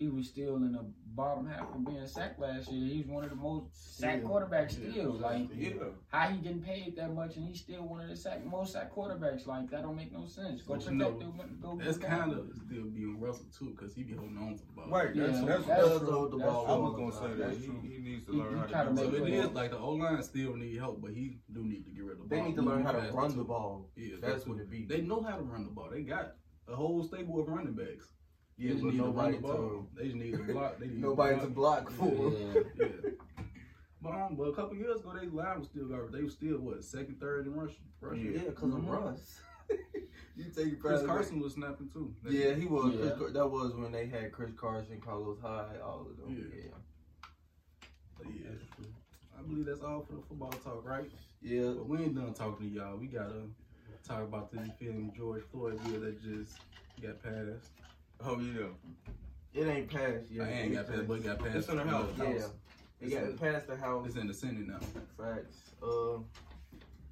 he 0.00 0.08
was 0.08 0.26
still 0.28 0.56
in 0.56 0.72
the 0.72 0.82
bottom 1.14 1.46
half 1.46 1.68
of 1.74 1.84
being 1.84 2.06
sacked 2.06 2.40
last 2.40 2.72
year. 2.72 2.88
He's 2.88 3.06
one 3.06 3.22
of 3.22 3.28
the 3.28 3.36
most 3.36 3.98
sacked 4.00 4.20
Still. 4.24 4.30
quarterbacks 4.30 4.82
Yeah. 4.82 4.90
still. 4.92 5.12
Like 5.12 5.48
yeah, 5.54 5.72
how 6.08 6.28
he 6.30 6.38
getting 6.38 6.62
paid 6.62 6.96
that 6.96 7.12
much 7.14 7.36
and 7.36 7.46
he's 7.46 7.60
still 7.60 7.82
one 7.86 8.00
of 8.00 8.08
the 8.08 8.16
sack 8.16 8.42
most 8.46 8.72
sacked 8.72 8.96
quarterbacks. 8.96 9.46
Like 9.46 9.70
that 9.70 9.82
don't 9.82 9.96
make 9.96 10.10
no 10.10 10.24
sense. 10.26 10.62
Go 10.62 10.74
But 10.76 10.90
you 10.90 10.98
protect 10.98 11.20
know, 11.20 11.34
go 11.60 11.78
That's 11.84 11.98
kind 11.98 12.32
of 12.32 12.48
still 12.66 12.84
being 12.84 13.20
Russell 13.20 13.44
too, 13.56 13.74
because 13.76 13.94
he 13.94 14.04
be 14.04 14.14
holding 14.14 14.38
on 14.38 14.56
to 14.56 14.64
the 14.66 14.72
ball. 14.72 14.88
right. 14.88 15.14
That's 15.14 15.38
Yeah, 15.38 15.44
that's. 15.44 15.66
that's 15.66 15.82
that's 15.88 15.98
true. 15.98 16.10
hold 16.10 16.32
the 16.32 16.38
That's 16.38 16.50
ball 16.50 16.66
I 16.66 16.76
was 16.76 16.94
gonna 16.96 17.34
say 17.36 17.38
that 17.42 17.56
he, 17.58 17.66
he 17.92 17.98
needs 17.98 18.24
to 18.24 18.32
learn 18.32 18.54
he 18.54 18.58
how 18.60 18.66
try 18.66 18.84
to 18.84 18.90
to 18.90 18.96
So 18.96 19.02
make 19.02 19.10
do 19.10 19.16
it 19.18 19.28
plays. 19.28 19.44
is 19.44 19.50
like 19.52 19.70
the 19.72 19.78
O 19.78 19.90
line 19.90 20.22
still 20.22 20.56
need 20.56 20.78
help, 20.78 21.02
but 21.02 21.10
he 21.10 21.40
do 21.52 21.62
need 21.62 21.84
to 21.84 21.90
get 21.90 22.04
rid 22.04 22.16
of 22.16 22.22
the 22.22 22.28
They 22.34 22.40
ball. 22.40 22.48
need 22.48 22.56
to 22.56 22.62
learn 22.62 22.84
how 22.86 22.92
to 22.92 23.12
run 23.12 23.36
the 23.36 23.44
ball. 23.44 23.90
Yeah, 23.96 24.16
That's 24.22 24.46
what 24.46 24.58
it 24.60 24.70
be. 24.70 24.86
They 24.86 25.02
know 25.02 25.20
how 25.22 25.36
to 25.36 25.42
run 25.42 25.64
the 25.64 25.70
ball. 25.70 25.90
They 25.92 26.00
got 26.04 26.32
a 26.68 26.74
whole 26.74 27.02
stable 27.04 27.38
of 27.38 27.48
running 27.48 27.74
backs. 27.74 28.06
They 28.60 28.66
Yeah, 28.66 28.72
just 28.72 28.84
but 28.84 28.92
need 28.92 29.00
nobody 29.00 29.36
to 29.38 29.42
run 29.42 29.52
the 29.52 29.56
to 29.56 29.62
ball. 29.70 29.86
They 29.96 30.04
just 30.04 30.16
need 30.16 30.32
to 30.32 30.52
block. 30.52 30.78
They 30.78 30.86
need 30.88 31.00
nobody 31.00 31.34
to 31.36 31.40
to 31.42 31.46
block. 31.48 31.96
block 31.96 32.10
for. 32.10 32.30
Yeah. 32.32 32.60
yeah. 32.78 32.86
But, 34.02 34.12
um, 34.12 34.34
but 34.36 34.44
a 34.44 34.52
couple 34.54 34.76
years 34.76 35.00
ago, 35.00 35.14
they 35.18 35.26
line 35.28 35.58
was 35.60 35.68
still 35.68 35.86
garbage. 35.86 36.12
They 36.12 36.22
was 36.22 36.32
still 36.34 36.58
what 36.58 36.84
second, 36.84 37.18
third 37.20 37.46
in 37.46 37.54
rushing. 37.54 37.76
rushing. 38.00 38.32
Yeah, 38.34 38.40
because 38.50 38.74
of 38.74 38.80
Mhm. 38.80 38.90
Russ. 38.90 39.40
you 40.36 40.44
take 40.44 40.78
Chris 40.80 41.00
Bradley- 41.00 41.06
Carson 41.06 41.40
was 41.40 41.54
snapping 41.54 41.88
too. 41.90 42.14
That- 42.22 42.32
Yeah, 42.32 42.54
he 42.54 42.66
was. 42.66 42.94
Yeah. 42.94 43.10
Chris 43.16 43.32
that 43.32 43.46
was 43.48 43.74
when 43.74 43.92
they 43.92 44.06
had 44.06 44.30
Chris 44.32 44.50
Carson, 44.56 45.00
Carlos 45.00 45.38
Hyde, 45.40 45.80
all 45.82 46.06
of 46.10 46.16
them. 46.18 46.36
Yeah. 46.36 46.60
Yeah. 46.64 46.70
yeah. 48.34 48.50
I 49.38 49.42
believe 49.42 49.64
that's 49.66 49.80
all 49.80 50.02
for 50.02 50.14
the 50.14 50.22
football 50.28 50.50
talk, 50.50 50.86
right? 50.86 51.10
Yeah. 51.40 51.72
But 51.76 51.88
we 51.88 51.98
ain't 51.98 52.14
done 52.14 52.34
talking 52.34 52.68
to 52.68 52.74
y'all. 52.74 52.96
We 52.96 53.06
gotta 53.06 53.42
talk 54.06 54.22
about 54.22 54.50
this 54.52 54.68
film 54.78 55.12
George 55.16 55.42
Floyd 55.50 55.78
bill 55.84 56.00
that 56.00 56.22
just 56.22 56.58
got 57.02 57.22
passed. 57.22 57.70
Oh 58.24 58.38
yeah, 58.40 58.66
It 59.54 59.66
ain't 59.66 59.88
passed 59.90 60.30
yet. 60.30 60.46
I 60.46 60.50
ain't 60.50 60.74
got 60.74 60.88
passed, 60.88 61.08
but 61.08 61.14
it 61.14 61.24
got 61.24 61.38
passed. 61.38 61.56
It's 61.56 61.68
in 61.68 61.76
the 61.78 61.84
house. 61.84 62.08
Yeah. 62.18 62.24
It 62.24 62.44
It's 63.00 63.14
got 63.14 63.22
in- 63.24 63.38
passed 63.38 63.66
the 63.66 63.76
house. 63.76 64.06
It's 64.08 64.16
in 64.16 64.26
the 64.26 64.34
Senate 64.34 64.66
now. 64.68 64.78
Facts. 65.16 65.56
Uh, 65.82 66.18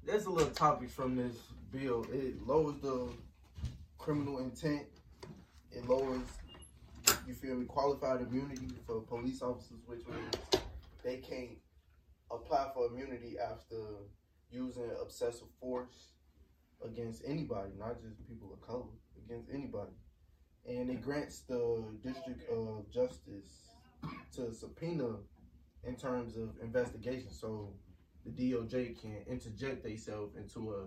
there's 0.05 0.25
a 0.25 0.29
little 0.29 0.51
topic 0.51 0.89
from 0.89 1.15
this 1.15 1.33
bill. 1.71 2.05
It 2.11 2.45
lowers 2.45 2.75
the 2.81 3.09
criminal 3.97 4.39
intent. 4.39 4.85
It 5.71 5.87
lowers, 5.87 6.21
you 7.27 7.33
feel 7.33 7.55
me, 7.55 7.65
qualified 7.65 8.21
immunity 8.21 8.67
for 8.85 9.01
police 9.01 9.41
officers, 9.41 9.79
which 9.87 10.01
means 10.07 10.63
they 11.03 11.17
can't 11.17 11.57
apply 12.31 12.69
for 12.73 12.87
immunity 12.87 13.37
after 13.39 13.75
using 14.51 14.89
excessive 15.03 15.47
force 15.59 16.09
against 16.83 17.23
anybody, 17.25 17.71
not 17.79 17.99
just 18.01 18.27
people 18.27 18.51
of 18.53 18.61
color, 18.61 18.85
against 19.25 19.49
anybody. 19.51 19.91
And 20.69 20.89
it 20.89 21.01
grants 21.01 21.39
the 21.41 21.83
District 22.03 22.47
of 22.51 22.89
Justice 22.91 23.73
to 24.35 24.53
subpoena 24.53 25.15
in 25.83 25.95
terms 25.95 26.37
of 26.37 26.49
investigation. 26.61 27.31
So 27.31 27.73
the 28.23 28.31
DOJ 28.31 29.01
can 29.01 29.23
interject 29.27 29.83
themselves 29.83 30.35
into 30.35 30.71
a 30.71 30.85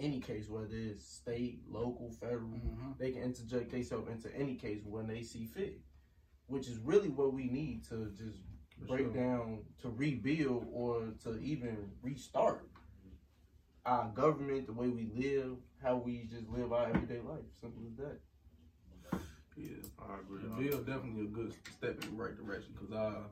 any 0.00 0.18
case, 0.18 0.48
whether 0.48 0.68
it's 0.72 1.06
state, 1.06 1.60
local, 1.68 2.10
federal. 2.20 2.48
Mm-hmm. 2.48 2.92
They 2.98 3.12
can 3.12 3.22
interject 3.22 3.70
themselves 3.70 4.08
into 4.10 4.34
any 4.34 4.54
case 4.54 4.80
when 4.84 5.06
they 5.06 5.22
see 5.22 5.44
fit, 5.44 5.78
which 6.46 6.68
is 6.68 6.78
really 6.78 7.10
what 7.10 7.32
we 7.32 7.44
need 7.44 7.84
to 7.90 8.10
just 8.16 8.38
break 8.88 9.14
down 9.14 9.60
to 9.82 9.90
rebuild 9.90 10.66
or 10.72 11.12
to 11.22 11.38
even 11.40 11.90
restart 12.02 12.66
our 13.84 14.10
government, 14.14 14.66
the 14.66 14.72
way 14.72 14.88
we 14.88 15.10
live, 15.14 15.56
how 15.82 15.96
we 15.96 16.26
just 16.30 16.48
live 16.48 16.72
our 16.72 16.88
everyday 16.88 17.20
life. 17.20 17.44
Simple 17.60 17.82
as 17.90 17.96
that. 17.98 18.18
Yeah. 19.60 19.76
I 20.08 20.18
agree. 20.20 20.42
The 20.42 20.68
bill 20.70 20.78
definitely 20.78 21.24
a 21.24 21.28
good 21.28 21.54
step 21.70 22.02
in 22.02 22.16
the 22.16 22.22
right 22.22 22.36
direction 22.36 22.72
because 22.78 22.94
our 22.94 23.24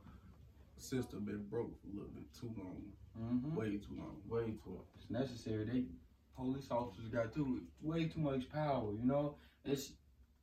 system 0.77 1.25
been 1.25 1.45
broke 1.49 1.73
for 1.81 1.89
a 1.89 1.95
little 1.95 2.11
bit 2.15 2.25
too 2.39 2.53
long, 2.57 2.83
Mm-hmm. 3.19 3.57
way 3.57 3.71
too 3.79 3.97
long. 3.99 4.17
Way 4.29 4.53
too. 4.53 4.61
Long. 4.71 4.85
It's 4.97 5.11
necessary. 5.11 5.65
They 5.65 5.85
police 6.37 6.69
officers 6.71 7.09
got 7.09 7.33
too 7.35 7.63
way 7.83 8.05
too 8.07 8.21
much 8.21 8.49
power. 8.53 8.93
You 8.93 9.07
know, 9.07 9.37
it's 9.65 9.93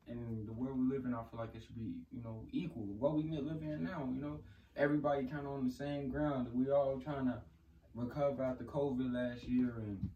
in 0.07 0.45
the 0.45 0.51
world 0.53 0.77
we 0.77 0.93
live 0.95 1.05
in. 1.05 1.13
I 1.13 1.23
feel 1.29 1.39
like 1.39 1.55
it 1.55 1.63
should 1.63 1.75
be 1.75 1.93
you 2.11 2.21
know 2.23 2.45
equal. 2.51 2.83
What 2.83 3.15
we 3.15 3.23
live 3.31 3.61
in 3.61 3.83
now. 3.83 4.09
You 4.13 4.21
know, 4.21 4.39
everybody 4.75 5.23
kind 5.25 5.45
of 5.47 5.53
on 5.53 5.65
the 5.67 5.73
same 5.73 6.09
ground. 6.09 6.47
We 6.53 6.69
all 6.69 6.99
trying 6.99 7.27
to 7.27 7.41
recover 7.93 8.43
after 8.43 8.65
COVID 8.65 9.13
last 9.13 9.43
year 9.43 9.73
and 9.77 10.09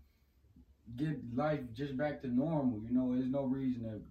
get 0.97 1.17
life 1.33 1.61
just 1.73 1.95
back 1.95 2.21
to 2.23 2.27
normal. 2.27 2.81
You 2.83 2.93
know, 2.93 3.15
there's 3.15 3.29
no 3.31 3.45
reason 3.45 3.83
that 3.83 4.01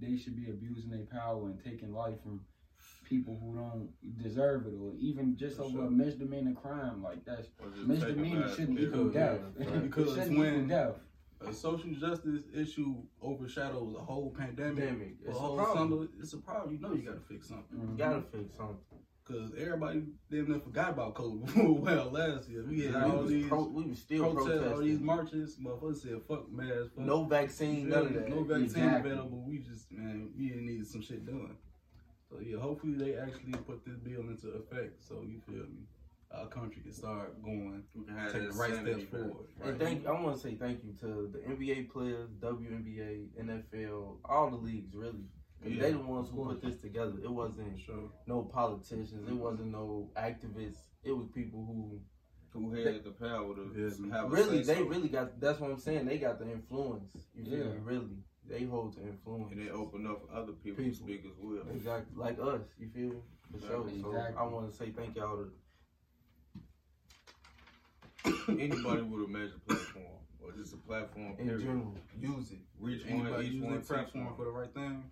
they 0.00 0.16
should 0.16 0.36
be 0.36 0.50
abusing 0.50 0.90
their 0.90 1.06
power 1.06 1.46
and 1.46 1.62
taking 1.62 1.92
life 1.92 2.20
from 2.22 2.40
people 3.04 3.38
who 3.42 3.54
don't 3.56 3.88
deserve 4.22 4.66
it, 4.66 4.74
or 4.80 4.92
even 4.98 5.36
just 5.36 5.56
For 5.56 5.62
over 5.64 5.72
sure. 5.78 5.86
a 5.86 5.90
misdemeanor 5.90 6.54
crime 6.54 7.02
like 7.02 7.24
that's 7.24 7.48
Or 7.60 7.68
just 7.70 7.76
take 7.80 7.84
a 7.84 7.88
misdemeanor 7.88 8.48
shouldn't 8.54 8.78
pill. 8.78 8.88
equal 8.88 9.08
death. 9.10 9.40
yeah, 9.58 9.66
It 9.74 9.82
because 9.82 10.14
shouldn't 10.14 10.38
when- 10.38 10.54
equal 10.54 10.68
death. 10.68 10.94
A 11.46 11.52
social 11.52 11.90
justice 11.92 12.42
issue 12.52 12.96
overshadows 13.22 13.94
a 13.94 14.00
whole 14.00 14.34
pandemic. 14.36 14.76
Pandemic. 14.88 15.16
a 15.24 15.28
It's 15.30 15.38
a 15.38 15.40
whole 15.40 15.56
problem. 15.56 15.90
summer. 15.90 16.08
It's 16.20 16.32
a 16.32 16.38
problem. 16.38 16.74
You 16.74 16.80
know 16.80 16.92
you 16.94 17.02
gotta 17.02 17.20
fix 17.20 17.46
something. 17.48 17.78
Mhm. 17.78 17.96
Gotta 17.96 18.22
fix 18.22 18.56
something. 18.56 18.98
Cause 19.28 19.52
everybody 19.60 20.04
damn 20.30 20.48
near 20.50 20.58
forgot 20.58 20.90
about 20.90 21.14
COVID. 21.14 21.80
well, 21.80 22.10
last 22.10 22.48
year 22.48 22.64
we 22.66 22.80
had 22.86 22.94
we, 22.94 23.00
all 23.10 23.16
was 23.18 23.30
these 23.30 23.46
pro- 23.46 23.68
we 23.68 23.84
was 23.84 23.98
still 23.98 24.32
protests, 24.32 24.46
protesting. 24.46 24.72
all 24.72 24.78
these 24.80 25.00
marches. 25.00 25.56
Motherfuckers 25.62 25.96
said 26.02 26.20
fuck 26.26 26.50
masks. 26.50 26.88
Fuck 26.96 27.04
no 27.04 27.24
vaccine, 27.24 27.90
none 27.90 28.06
of 28.06 28.14
that. 28.14 28.28
No 28.30 28.42
vaccine 28.44 28.64
Exactly. 28.64 29.10
available. 29.10 29.44
We 29.46 29.58
just 29.58 29.92
man, 29.92 30.30
we 30.34 30.44
needed 30.56 30.86
some 30.86 31.02
shit 31.02 31.26
done. 31.26 31.56
So 32.30 32.38
yeah, 32.40 32.58
hopefully 32.58 32.94
they 32.94 33.16
actually 33.16 33.52
put 33.66 33.84
this 33.84 33.96
bill 33.98 34.20
into 34.22 34.48
effect. 34.48 35.04
So 35.06 35.22
you 35.26 35.40
feel 35.46 35.64
me? 35.64 35.84
Our 36.30 36.46
country 36.46 36.82
can 36.82 36.92
start 36.92 37.42
going, 37.42 37.82
We 37.94 38.04
can 38.04 38.16
take 38.32 38.50
the 38.50 38.58
right 38.58 38.74
steps 38.74 39.04
back. 39.04 39.10
forward. 39.10 39.46
And 39.62 39.78
thank 39.78 40.06
I 40.06 40.12
want 40.12 40.36
to 40.36 40.42
say 40.42 40.54
thank 40.54 40.84
you 40.84 40.92
to 41.00 41.30
the 41.32 41.38
NBA 41.40 41.90
players, 41.90 42.30
WNBA, 42.40 43.28
NFL, 43.42 44.16
all 44.24 44.50
the 44.50 44.56
leagues 44.56 44.94
really. 44.94 45.24
'Cause 45.62 45.72
Yeah, 45.72 45.82
they 45.82 45.92
the 45.92 45.98
ones 45.98 46.28
who 46.30 46.44
put 46.44 46.62
this 46.62 46.80
together. 46.80 47.14
It 47.22 47.30
wasn't 47.30 47.78
Sure. 47.80 48.10
no 48.26 48.42
politicians. 48.44 49.28
It 49.28 49.34
wasn't 49.34 49.72
no 49.72 50.10
activists. 50.16 50.86
It 51.02 51.12
was 51.12 51.26
people 51.28 51.64
who 51.64 52.00
Who 52.52 52.70
had 52.72 53.04
the 53.04 53.10
power 53.10 53.54
to 53.54 54.10
have 54.10 54.32
really 54.32 54.62
they 54.62 54.76
so. 54.76 54.84
really 54.86 55.08
got. 55.08 55.38
That's 55.40 55.60
what 55.60 55.70
I'm 55.70 55.78
saying. 55.78 56.06
They 56.06 56.18
got 56.18 56.38
the 56.38 56.50
influence. 56.50 57.28
You 57.34 57.44
feel 57.44 57.58
Yeah. 57.58 57.72
me? 57.74 57.78
Really, 57.84 58.16
they 58.46 58.64
hold 58.64 58.94
the 58.96 59.02
influence. 59.02 59.52
and 59.52 59.60
they 59.60 59.70
open 59.70 60.06
up 60.06 60.26
for 60.26 60.32
other 60.34 60.52
people, 60.52 60.82
People. 60.82 60.90
to 60.98 61.04
speak 61.04 61.24
as 61.26 61.36
well. 61.38 61.68
Exactly 61.70 62.16
like 62.16 62.38
us. 62.40 62.62
You 62.78 62.88
feel 62.88 63.10
me? 63.10 63.20
For 63.52 63.58
sure. 63.60 63.68
So 63.68 63.88
Exactly. 63.88 64.36
I 64.36 64.42
want 64.44 64.70
to 64.70 64.76
say 64.76 64.90
thank 64.90 65.14
y'all 65.16 65.36
to 65.36 65.52
Anybody 68.48 69.02
with 69.02 69.24
a 69.24 69.28
major 69.28 69.58
platform 69.66 70.06
or 70.42 70.52
just 70.52 70.72
a 70.72 70.76
platform, 70.78 71.36
in 71.38 71.46
period. 71.46 71.60
general 71.60 71.94
use 72.18 72.52
it. 72.52 72.58
Reach 72.80 73.04
one, 73.06 73.26
each 73.44 73.52
use 73.52 73.62
one 73.62 73.72
their 73.72 73.80
teach 73.80 73.88
platform 73.88 74.34
for 74.36 74.44
the 74.44 74.50
right 74.50 74.72
thing? 74.72 75.10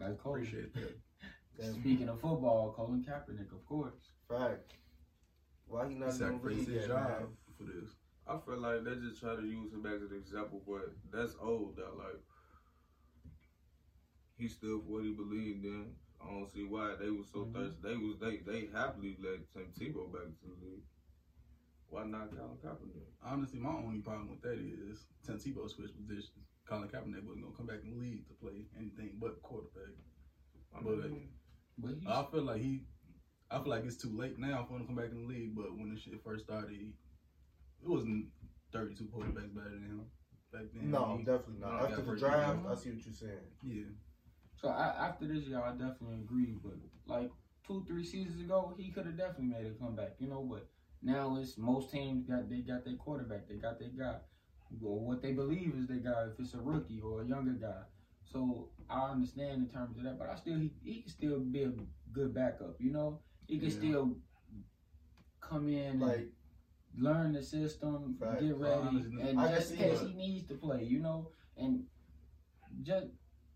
Like 0.00 0.18
Colin. 0.18 0.40
Appreciate 0.42 0.74
that. 0.74 0.96
Speaking 1.74 2.08
of 2.08 2.20
football, 2.20 2.72
Colin 2.74 3.02
Kaepernick, 3.04 3.52
of 3.52 3.64
course. 3.66 3.92
Fact. 4.28 4.72
Why 5.66 5.88
he 5.88 5.94
He 5.94 6.00
not 6.00 6.14
in 6.14 6.18
the 6.42 6.48
his 6.48 6.68
yet, 6.68 6.88
man? 6.88 7.06
job 7.06 7.28
for 7.58 7.64
this. 7.64 7.90
I 8.26 8.38
feel 8.38 8.58
like 8.58 8.84
they 8.84 8.94
just 8.96 9.20
try 9.20 9.36
to 9.36 9.42
use 9.42 9.72
him 9.72 9.84
as 9.86 10.00
an 10.02 10.16
example, 10.16 10.62
but 10.66 10.92
that's 11.12 11.36
old. 11.40 11.76
That 11.76 11.96
like 11.96 12.18
he 14.36 14.48
stood 14.48 14.82
for 14.82 14.88
what 14.92 15.04
he 15.04 15.12
believed 15.12 15.64
in. 15.64 15.94
I 16.20 16.26
don't 16.30 16.50
see 16.52 16.64
why 16.64 16.94
they 17.00 17.10
was 17.10 17.28
so 17.32 17.44
Mhm. 17.44 17.52
thirsty. 17.54 17.80
They 17.82 17.96
was 17.96 18.18
they 18.18 18.38
they 18.38 18.66
happily 18.66 19.16
let 19.20 19.48
Tim 19.52 19.72
Tebow 19.72 20.12
back 20.12 20.26
to 20.40 20.46
the 20.46 20.64
league. 20.64 20.84
Why 21.88 22.04
not 22.04 22.30
Colin 22.30 22.58
Kaepernick? 22.58 23.06
Honestly, 23.22 23.58
my 23.58 23.70
only 23.70 24.00
problem 24.00 24.30
with 24.30 24.42
that 24.42 24.58
is 24.58 25.06
Tim 25.24 25.38
Tebow 25.38 25.68
switched 25.68 25.96
positions. 25.96 26.46
Colin 26.70 26.88
Kaepernick 26.88 27.26
wasn't 27.26 27.42
gonna 27.44 27.56
come 27.56 27.66
back 27.66 27.82
in 27.84 27.90
the 27.90 27.96
league 28.00 28.26
to 28.28 28.34
play 28.34 28.64
anything 28.78 29.18
but 29.20 29.42
quarterback. 29.42 29.90
I 30.74 30.80
But- 30.80 30.98
mean, 30.98 31.02
mm-hmm. 31.02 31.26
But 31.78 31.94
he's, 31.98 32.06
I 32.08 32.24
feel 32.30 32.42
like 32.44 32.60
he, 32.60 32.82
I 33.50 33.58
feel 33.58 33.70
like 33.70 33.84
it's 33.84 33.96
too 33.96 34.14
late 34.16 34.38
now 34.38 34.64
for 34.68 34.74
him 34.76 34.80
to 34.82 34.86
come 34.86 34.96
back 34.96 35.10
in 35.10 35.22
the 35.22 35.26
league. 35.26 35.56
But 35.56 35.76
when 35.76 35.92
the 35.92 35.98
shit 35.98 36.22
first 36.22 36.44
started, 36.44 36.70
he, 36.70 36.92
it 37.82 37.88
wasn't 37.88 38.26
32 38.72 39.04
quarterbacks 39.06 39.54
better 39.54 39.70
than 39.70 39.82
him. 39.86 40.04
back 40.52 40.62
then. 40.74 40.90
No, 40.90 41.16
He- 41.16 41.24
definitely 41.24 41.58
not. 41.60 41.90
After 41.90 42.02
the 42.02 42.16
draft, 42.16 42.36
round. 42.36 42.66
I 42.68 42.74
see 42.74 42.90
what 42.90 43.04
you're 43.04 43.14
saying. 43.14 43.50
Yeah. 43.64 43.84
So 44.60 44.68
I, 44.68 45.08
after 45.08 45.26
this 45.26 45.44
year, 45.46 45.60
I 45.62 45.70
definitely 45.72 46.16
agree. 46.22 46.54
But 46.62 46.74
like 47.06 47.30
two, 47.66 47.84
three 47.88 48.04
seasons 48.04 48.40
ago, 48.40 48.74
he 48.76 48.90
could 48.90 49.06
have 49.06 49.16
definitely 49.16 49.46
made 49.46 49.66
a 49.66 49.70
comeback, 49.82 50.16
you 50.18 50.28
know. 50.28 50.42
But 50.42 50.68
now 51.02 51.36
it's 51.40 51.56
most 51.56 51.90
teams 51.90 52.26
got 52.28 52.50
they 52.50 52.58
got 52.60 52.84
their 52.84 52.96
quarterback, 52.96 53.48
they 53.48 53.56
got 53.56 53.78
their 53.78 53.88
guy, 53.88 54.18
or 54.84 55.00
what 55.00 55.22
they 55.22 55.32
believe 55.32 55.74
is 55.76 55.86
they 55.86 55.96
got 55.96 56.28
If 56.28 56.40
it's 56.40 56.54
a 56.54 56.60
rookie 56.60 57.00
or 57.00 57.22
a 57.22 57.26
younger 57.26 57.52
guy, 57.52 57.82
so 58.24 58.70
I 58.88 59.10
understand 59.10 59.62
in 59.62 59.68
terms 59.68 59.96
of 59.98 60.04
that. 60.04 60.18
But 60.18 60.28
I 60.30 60.36
still 60.36 60.56
he, 60.58 60.72
he 60.82 61.02
can 61.02 61.10
still 61.10 61.40
be 61.40 61.64
a 61.64 61.72
good 62.12 62.32
backup, 62.34 62.80
you 62.80 62.92
know. 62.92 63.20
He 63.46 63.58
can 63.58 63.68
Yeah. 63.70 63.76
still 63.76 64.16
come 65.40 65.68
in 65.68 65.78
and 65.92 66.00
Like, 66.00 66.32
learn 66.96 67.32
the 67.32 67.42
system, 67.42 68.16
Fact. 68.18 68.40
get 68.40 68.56
ready, 68.56 69.04
and 69.20 69.40
I 69.40 69.54
just 69.54 69.72
in 69.72 69.76
case 69.78 70.00
he 70.00 70.14
needs 70.14 70.46
to 70.48 70.54
play, 70.54 70.84
you 70.84 71.00
know, 71.00 71.30
and 71.56 71.86
just 72.82 73.08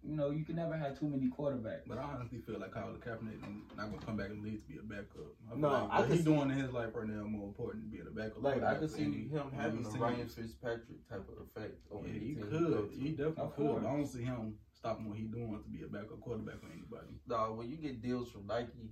you 0.06 0.14
know, 0.16 0.30
you 0.30 0.44
can 0.44 0.56
never 0.56 0.76
have 0.76 0.98
too 0.98 1.08
many 1.08 1.28
quarterbacks. 1.30 1.82
But 1.86 1.98
I 1.98 2.02
honestly 2.02 2.38
feel 2.38 2.60
like 2.60 2.72
Colin 2.72 2.96
Kaepernick 3.00 3.36
is 3.36 3.42
not 3.76 3.90
gonna 3.90 4.04
come 4.04 4.16
back 4.16 4.30
in 4.30 4.42
the 4.42 4.48
league 4.50 4.62
to 4.62 4.68
be 4.72 4.78
a 4.78 4.82
backup. 4.82 5.32
I 5.46 5.50
feel 5.52 5.58
No, 5.58 5.68
like 5.68 5.90
I 5.90 6.00
what 6.00 6.08
he's 6.10 6.18
see- 6.18 6.24
doing 6.24 6.50
in 6.50 6.58
his 6.58 6.72
life 6.72 6.90
right 6.94 7.06
now 7.08 7.24
more 7.24 7.46
important 7.48 7.84
than 7.84 7.90
being 7.90 8.06
a 8.06 8.10
backup. 8.10 8.42
Like 8.42 8.62
I 8.62 8.74
could 8.76 8.90
see 8.90 9.04
any- 9.04 9.28
him 9.28 9.50
having 9.52 9.84
a 9.86 9.90
team. 9.90 10.00
Ryan 10.02 10.28
Fitzpatrick 10.28 11.08
type 11.08 11.26
of 11.28 11.38
effect 11.46 11.78
on 11.90 12.04
Yeah, 12.04 12.10
any 12.10 12.18
he 12.20 12.34
team 12.34 12.42
could. 12.42 12.50
go 12.52 12.82
to. 12.86 12.90
He 12.94 13.08
definitely 13.10 13.42
Of 13.44 13.56
could. 13.56 13.66
course. 13.66 13.84
I 13.84 13.92
don't 13.96 14.06
see 14.06 14.22
him 14.22 14.58
stopping 14.72 15.08
what 15.08 15.16
he's 15.18 15.30
doing 15.30 15.62
to 15.62 15.68
be 15.70 15.82
a 15.82 15.88
backup 15.88 16.20
quarterback 16.20 16.60
for 16.60 16.66
anybody. 16.72 17.18
Dog, 17.26 17.56
when 17.58 17.70
you 17.70 17.76
get 17.78 18.02
deals 18.02 18.30
from 18.30 18.46
Nike 18.46 18.90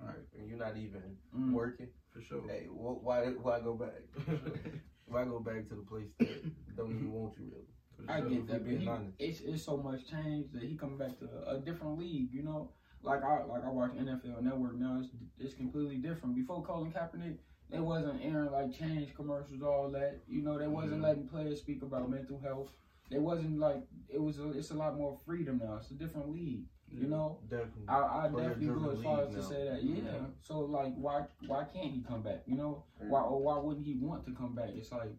All 0.00 0.06
right, 0.06 0.16
and 0.38 0.48
you're 0.48 0.58
not 0.58 0.76
even 0.78 1.16
Mm. 1.36 1.52
working, 1.52 1.88
for 2.10 2.22
sure. 2.22 2.42
hey, 2.48 2.64
wh- 2.66 3.02
why 3.04 3.32
why 3.32 3.60
go 3.60 3.74
back? 3.74 4.00
why 5.06 5.24
go 5.24 5.40
back 5.40 5.68
to 5.68 5.74
the 5.74 5.82
place 5.82 6.08
that 6.18 6.76
don't 6.76 6.90
even 6.92 7.12
want 7.12 7.36
you 7.38 7.44
really? 7.52 7.66
For 8.06 8.12
I 8.12 8.20
sure. 8.20 8.28
get 8.30 8.46
that, 8.48 8.64
but 8.64 8.74
he, 8.76 8.90
it's 9.26 9.40
it's 9.40 9.62
so 9.64 9.76
much 9.76 10.08
change 10.10 10.46
that 10.52 10.62
he 10.62 10.76
coming 10.76 10.98
back 10.98 11.18
to 11.18 11.28
a 11.48 11.58
different 11.58 11.98
league. 11.98 12.32
You 12.32 12.42
know, 12.42 12.70
like 13.02 13.22
I 13.24 13.44
like 13.44 13.64
I 13.64 13.68
watch 13.70 13.92
NFL 13.92 14.42
Network 14.42 14.76
now. 14.78 14.98
It's 15.00 15.10
it's 15.38 15.54
completely 15.54 15.96
different. 15.96 16.34
Before 16.34 16.62
Colin 16.62 16.92
Kaepernick, 16.92 17.36
they 17.70 17.80
wasn't 17.80 18.20
airing 18.22 18.50
like 18.52 18.76
change 18.76 19.14
commercials, 19.14 19.62
all 19.62 19.90
that. 19.92 20.20
You 20.28 20.42
know, 20.42 20.58
they 20.58 20.68
wasn't 20.68 21.00
Yeah. 21.02 21.08
letting 21.08 21.28
players 21.28 21.60
speak 21.60 21.82
about 21.82 22.10
mental 22.10 22.38
health. 22.40 22.70
They 23.10 23.18
wasn't 23.18 23.58
like 23.58 23.82
it 24.08 24.20
was. 24.20 24.38
A, 24.38 24.50
it's 24.50 24.70
a 24.70 24.74
lot 24.74 24.96
more 24.96 25.16
freedom 25.26 25.60
now. 25.62 25.76
It's 25.80 25.90
a 25.90 25.94
different 25.94 26.30
league. 26.30 26.64
You 26.92 27.06
know, 27.06 27.38
Definitely. 27.48 27.84
I, 27.86 28.24
I 28.24 28.28
definitely 28.28 28.66
go 28.66 28.90
as 28.90 29.00
far 29.00 29.20
as 29.22 29.28
league 29.28 29.36
to 29.36 29.42
say 29.44 29.68
that. 29.68 29.84
Yeah. 29.84 30.02
So 30.40 30.58
like, 30.60 30.92
why 30.96 31.22
why 31.46 31.62
can't 31.72 31.92
he 31.92 32.02
come 32.02 32.22
back? 32.22 32.42
You 32.46 32.56
know, 32.56 32.82
why 32.98 33.20
or 33.20 33.40
why 33.40 33.58
wouldn't 33.58 33.86
he 33.86 33.94
want 33.94 34.24
to 34.26 34.32
come 34.32 34.56
back? 34.56 34.70
It's 34.74 34.90
like 34.90 35.12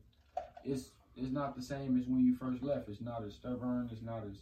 it's 0.66 0.92
it's 1.16 1.32
not 1.32 1.56
the 1.56 1.62
same 1.62 2.00
as 2.00 2.08
when 2.08 2.26
you 2.26 2.36
first 2.36 2.64
left. 2.64 2.90
It's 2.90 3.02
not 3.02 3.24
as 3.26 3.36
stubborn. 3.36 3.90
It's 3.92 4.02
not 4.02 4.24
as 4.30 4.38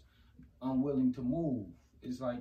unwilling 0.62 1.14
to 1.14 1.22
move. 1.22 1.68
It's 2.02 2.20
like 2.20 2.40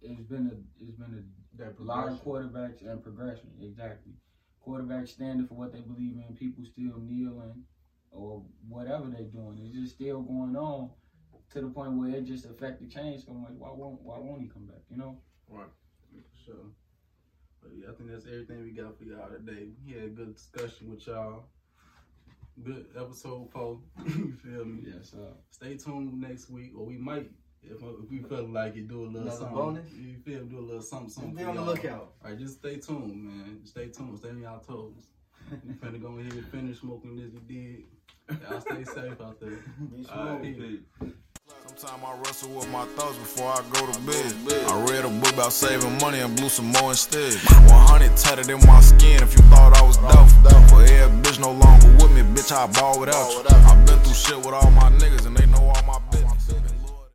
it's 0.00 0.22
been 0.22 0.46
a 0.48 0.82
it's 0.82 0.96
been 0.96 1.24
That 1.58 1.78
a 1.78 1.82
lot 1.82 2.08
of 2.08 2.22
quarterbacks 2.24 2.82
and 2.82 3.02
progression. 3.02 3.50
Exactly, 3.60 4.12
quarterbacks 4.66 5.08
standing 5.08 5.46
for 5.46 5.54
what 5.54 5.72
they 5.72 5.80
believe 5.80 6.16
in. 6.16 6.36
People 6.36 6.64
still 6.64 6.98
kneeling 7.00 7.64
or 8.10 8.42
whatever 8.68 9.06
they're 9.06 9.24
doing. 9.24 9.58
It's 9.62 9.74
just 9.74 9.94
still 9.94 10.22
going 10.22 10.56
on 10.56 10.90
to 11.50 11.60
the 11.60 11.68
point 11.68 11.92
where 11.94 12.10
it 12.10 12.24
just 12.24 12.46
affect 12.46 12.80
the 12.80 12.86
change 12.86 13.24
so 13.24 13.32
much. 13.32 13.52
Why 13.58 13.70
won't 13.72 14.00
why 14.02 14.18
won't 14.18 14.42
he 14.42 14.48
come 14.48 14.66
back? 14.66 14.82
You 14.90 14.96
know. 14.96 15.18
For 15.48 15.66
sure. 16.44 16.72
But 17.62 17.72
yeah, 17.76 17.90
I 17.90 17.94
think 17.94 18.10
that's 18.10 18.26
everything 18.26 18.62
we 18.62 18.70
got 18.70 18.98
for 18.98 19.04
y'all 19.04 19.28
today. 19.30 19.68
We 19.86 19.92
had 19.92 20.04
a 20.04 20.08
good 20.08 20.34
discussion 20.34 20.90
with 20.90 21.06
y'all. 21.06 21.44
Good 22.60 22.86
episode, 22.96 23.50
four. 23.50 23.78
you 24.06 24.34
feel 24.42 24.64
me? 24.64 24.82
Yes. 24.94 25.14
Uh, 25.14 25.32
Stay 25.50 25.76
tuned 25.76 26.20
next 26.20 26.50
week, 26.50 26.72
or 26.76 26.84
we 26.86 26.96
might, 26.96 27.30
if, 27.62 27.78
if 27.82 28.10
we 28.10 28.18
feel 28.18 28.46
like 28.46 28.76
it, 28.76 28.88
do 28.88 29.02
a 29.02 29.06
little 29.06 29.22
Another 29.22 29.36
something. 29.38 29.54
bonus? 29.56 29.92
You 29.94 30.16
feel 30.24 30.42
me? 30.44 30.50
Do 30.50 30.58
a 30.58 30.60
little 30.60 30.82
something, 30.82 31.08
something. 31.08 31.34
Be 31.34 31.44
on 31.44 31.56
the 31.56 31.62
lookout. 31.62 32.12
All 32.22 32.30
right, 32.30 32.38
just 32.38 32.58
stay 32.58 32.76
tuned, 32.76 33.24
man. 33.24 33.60
Stay 33.64 33.88
tuned. 33.88 34.18
Stay 34.18 34.28
on 34.30 34.40
y'all 34.42 34.60
toes. 34.60 35.08
you 35.66 35.74
finna 35.74 36.00
go 36.00 36.18
ahead 36.18 36.32
and 36.32 36.46
finish 36.48 36.80
smoking 36.80 37.16
this. 37.16 37.32
you 37.32 37.40
did. 38.28 38.40
Y'all 38.48 38.60
stay 38.60 38.84
safe 38.84 39.20
out 39.20 39.40
there. 39.40 39.50
Be 39.96 40.06
All 40.08 40.26
right, 40.38 40.42
peace. 40.42 40.80
Sometimes 41.74 42.04
I 42.04 42.16
wrestle 42.18 42.50
with 42.50 42.68
my 42.70 42.84
thoughts 42.96 43.16
before 43.16 43.48
I 43.48 43.62
go 43.72 43.90
to 43.90 43.98
bed. 44.00 44.34
I 44.68 44.84
read 44.90 45.06
a 45.06 45.08
book 45.08 45.32
about 45.32 45.52
saving 45.52 45.96
money 45.98 46.18
and 46.18 46.36
blew 46.36 46.50
some 46.50 46.66
more 46.66 46.90
instead. 46.90 47.32
100 47.32 48.14
tatted 48.14 48.50
in 48.50 48.60
my 48.66 48.80
skin 48.80 49.22
if 49.22 49.32
you 49.34 49.42
thought 49.48 49.74
I 49.78 49.82
was 49.82 49.96
dope. 49.96 50.28
For 50.68 50.82
every 50.82 51.16
bitch 51.22 51.38
no 51.40 51.52
longer 51.52 51.88
with 51.96 52.12
me, 52.12 52.22
bitch, 52.36 52.52
I 52.52 52.66
ball 52.66 53.00
without 53.00 53.30
you. 53.30 53.42
I've 53.48 53.86
been 53.86 53.98
through 54.00 54.12
shit 54.12 54.36
with 54.36 54.52
all 54.52 54.70
my 54.72 54.90
niggas 54.90 55.24
and 55.24 55.34
they 55.34 55.46
know 55.46 55.64
all 55.64 55.82
my 55.86 55.98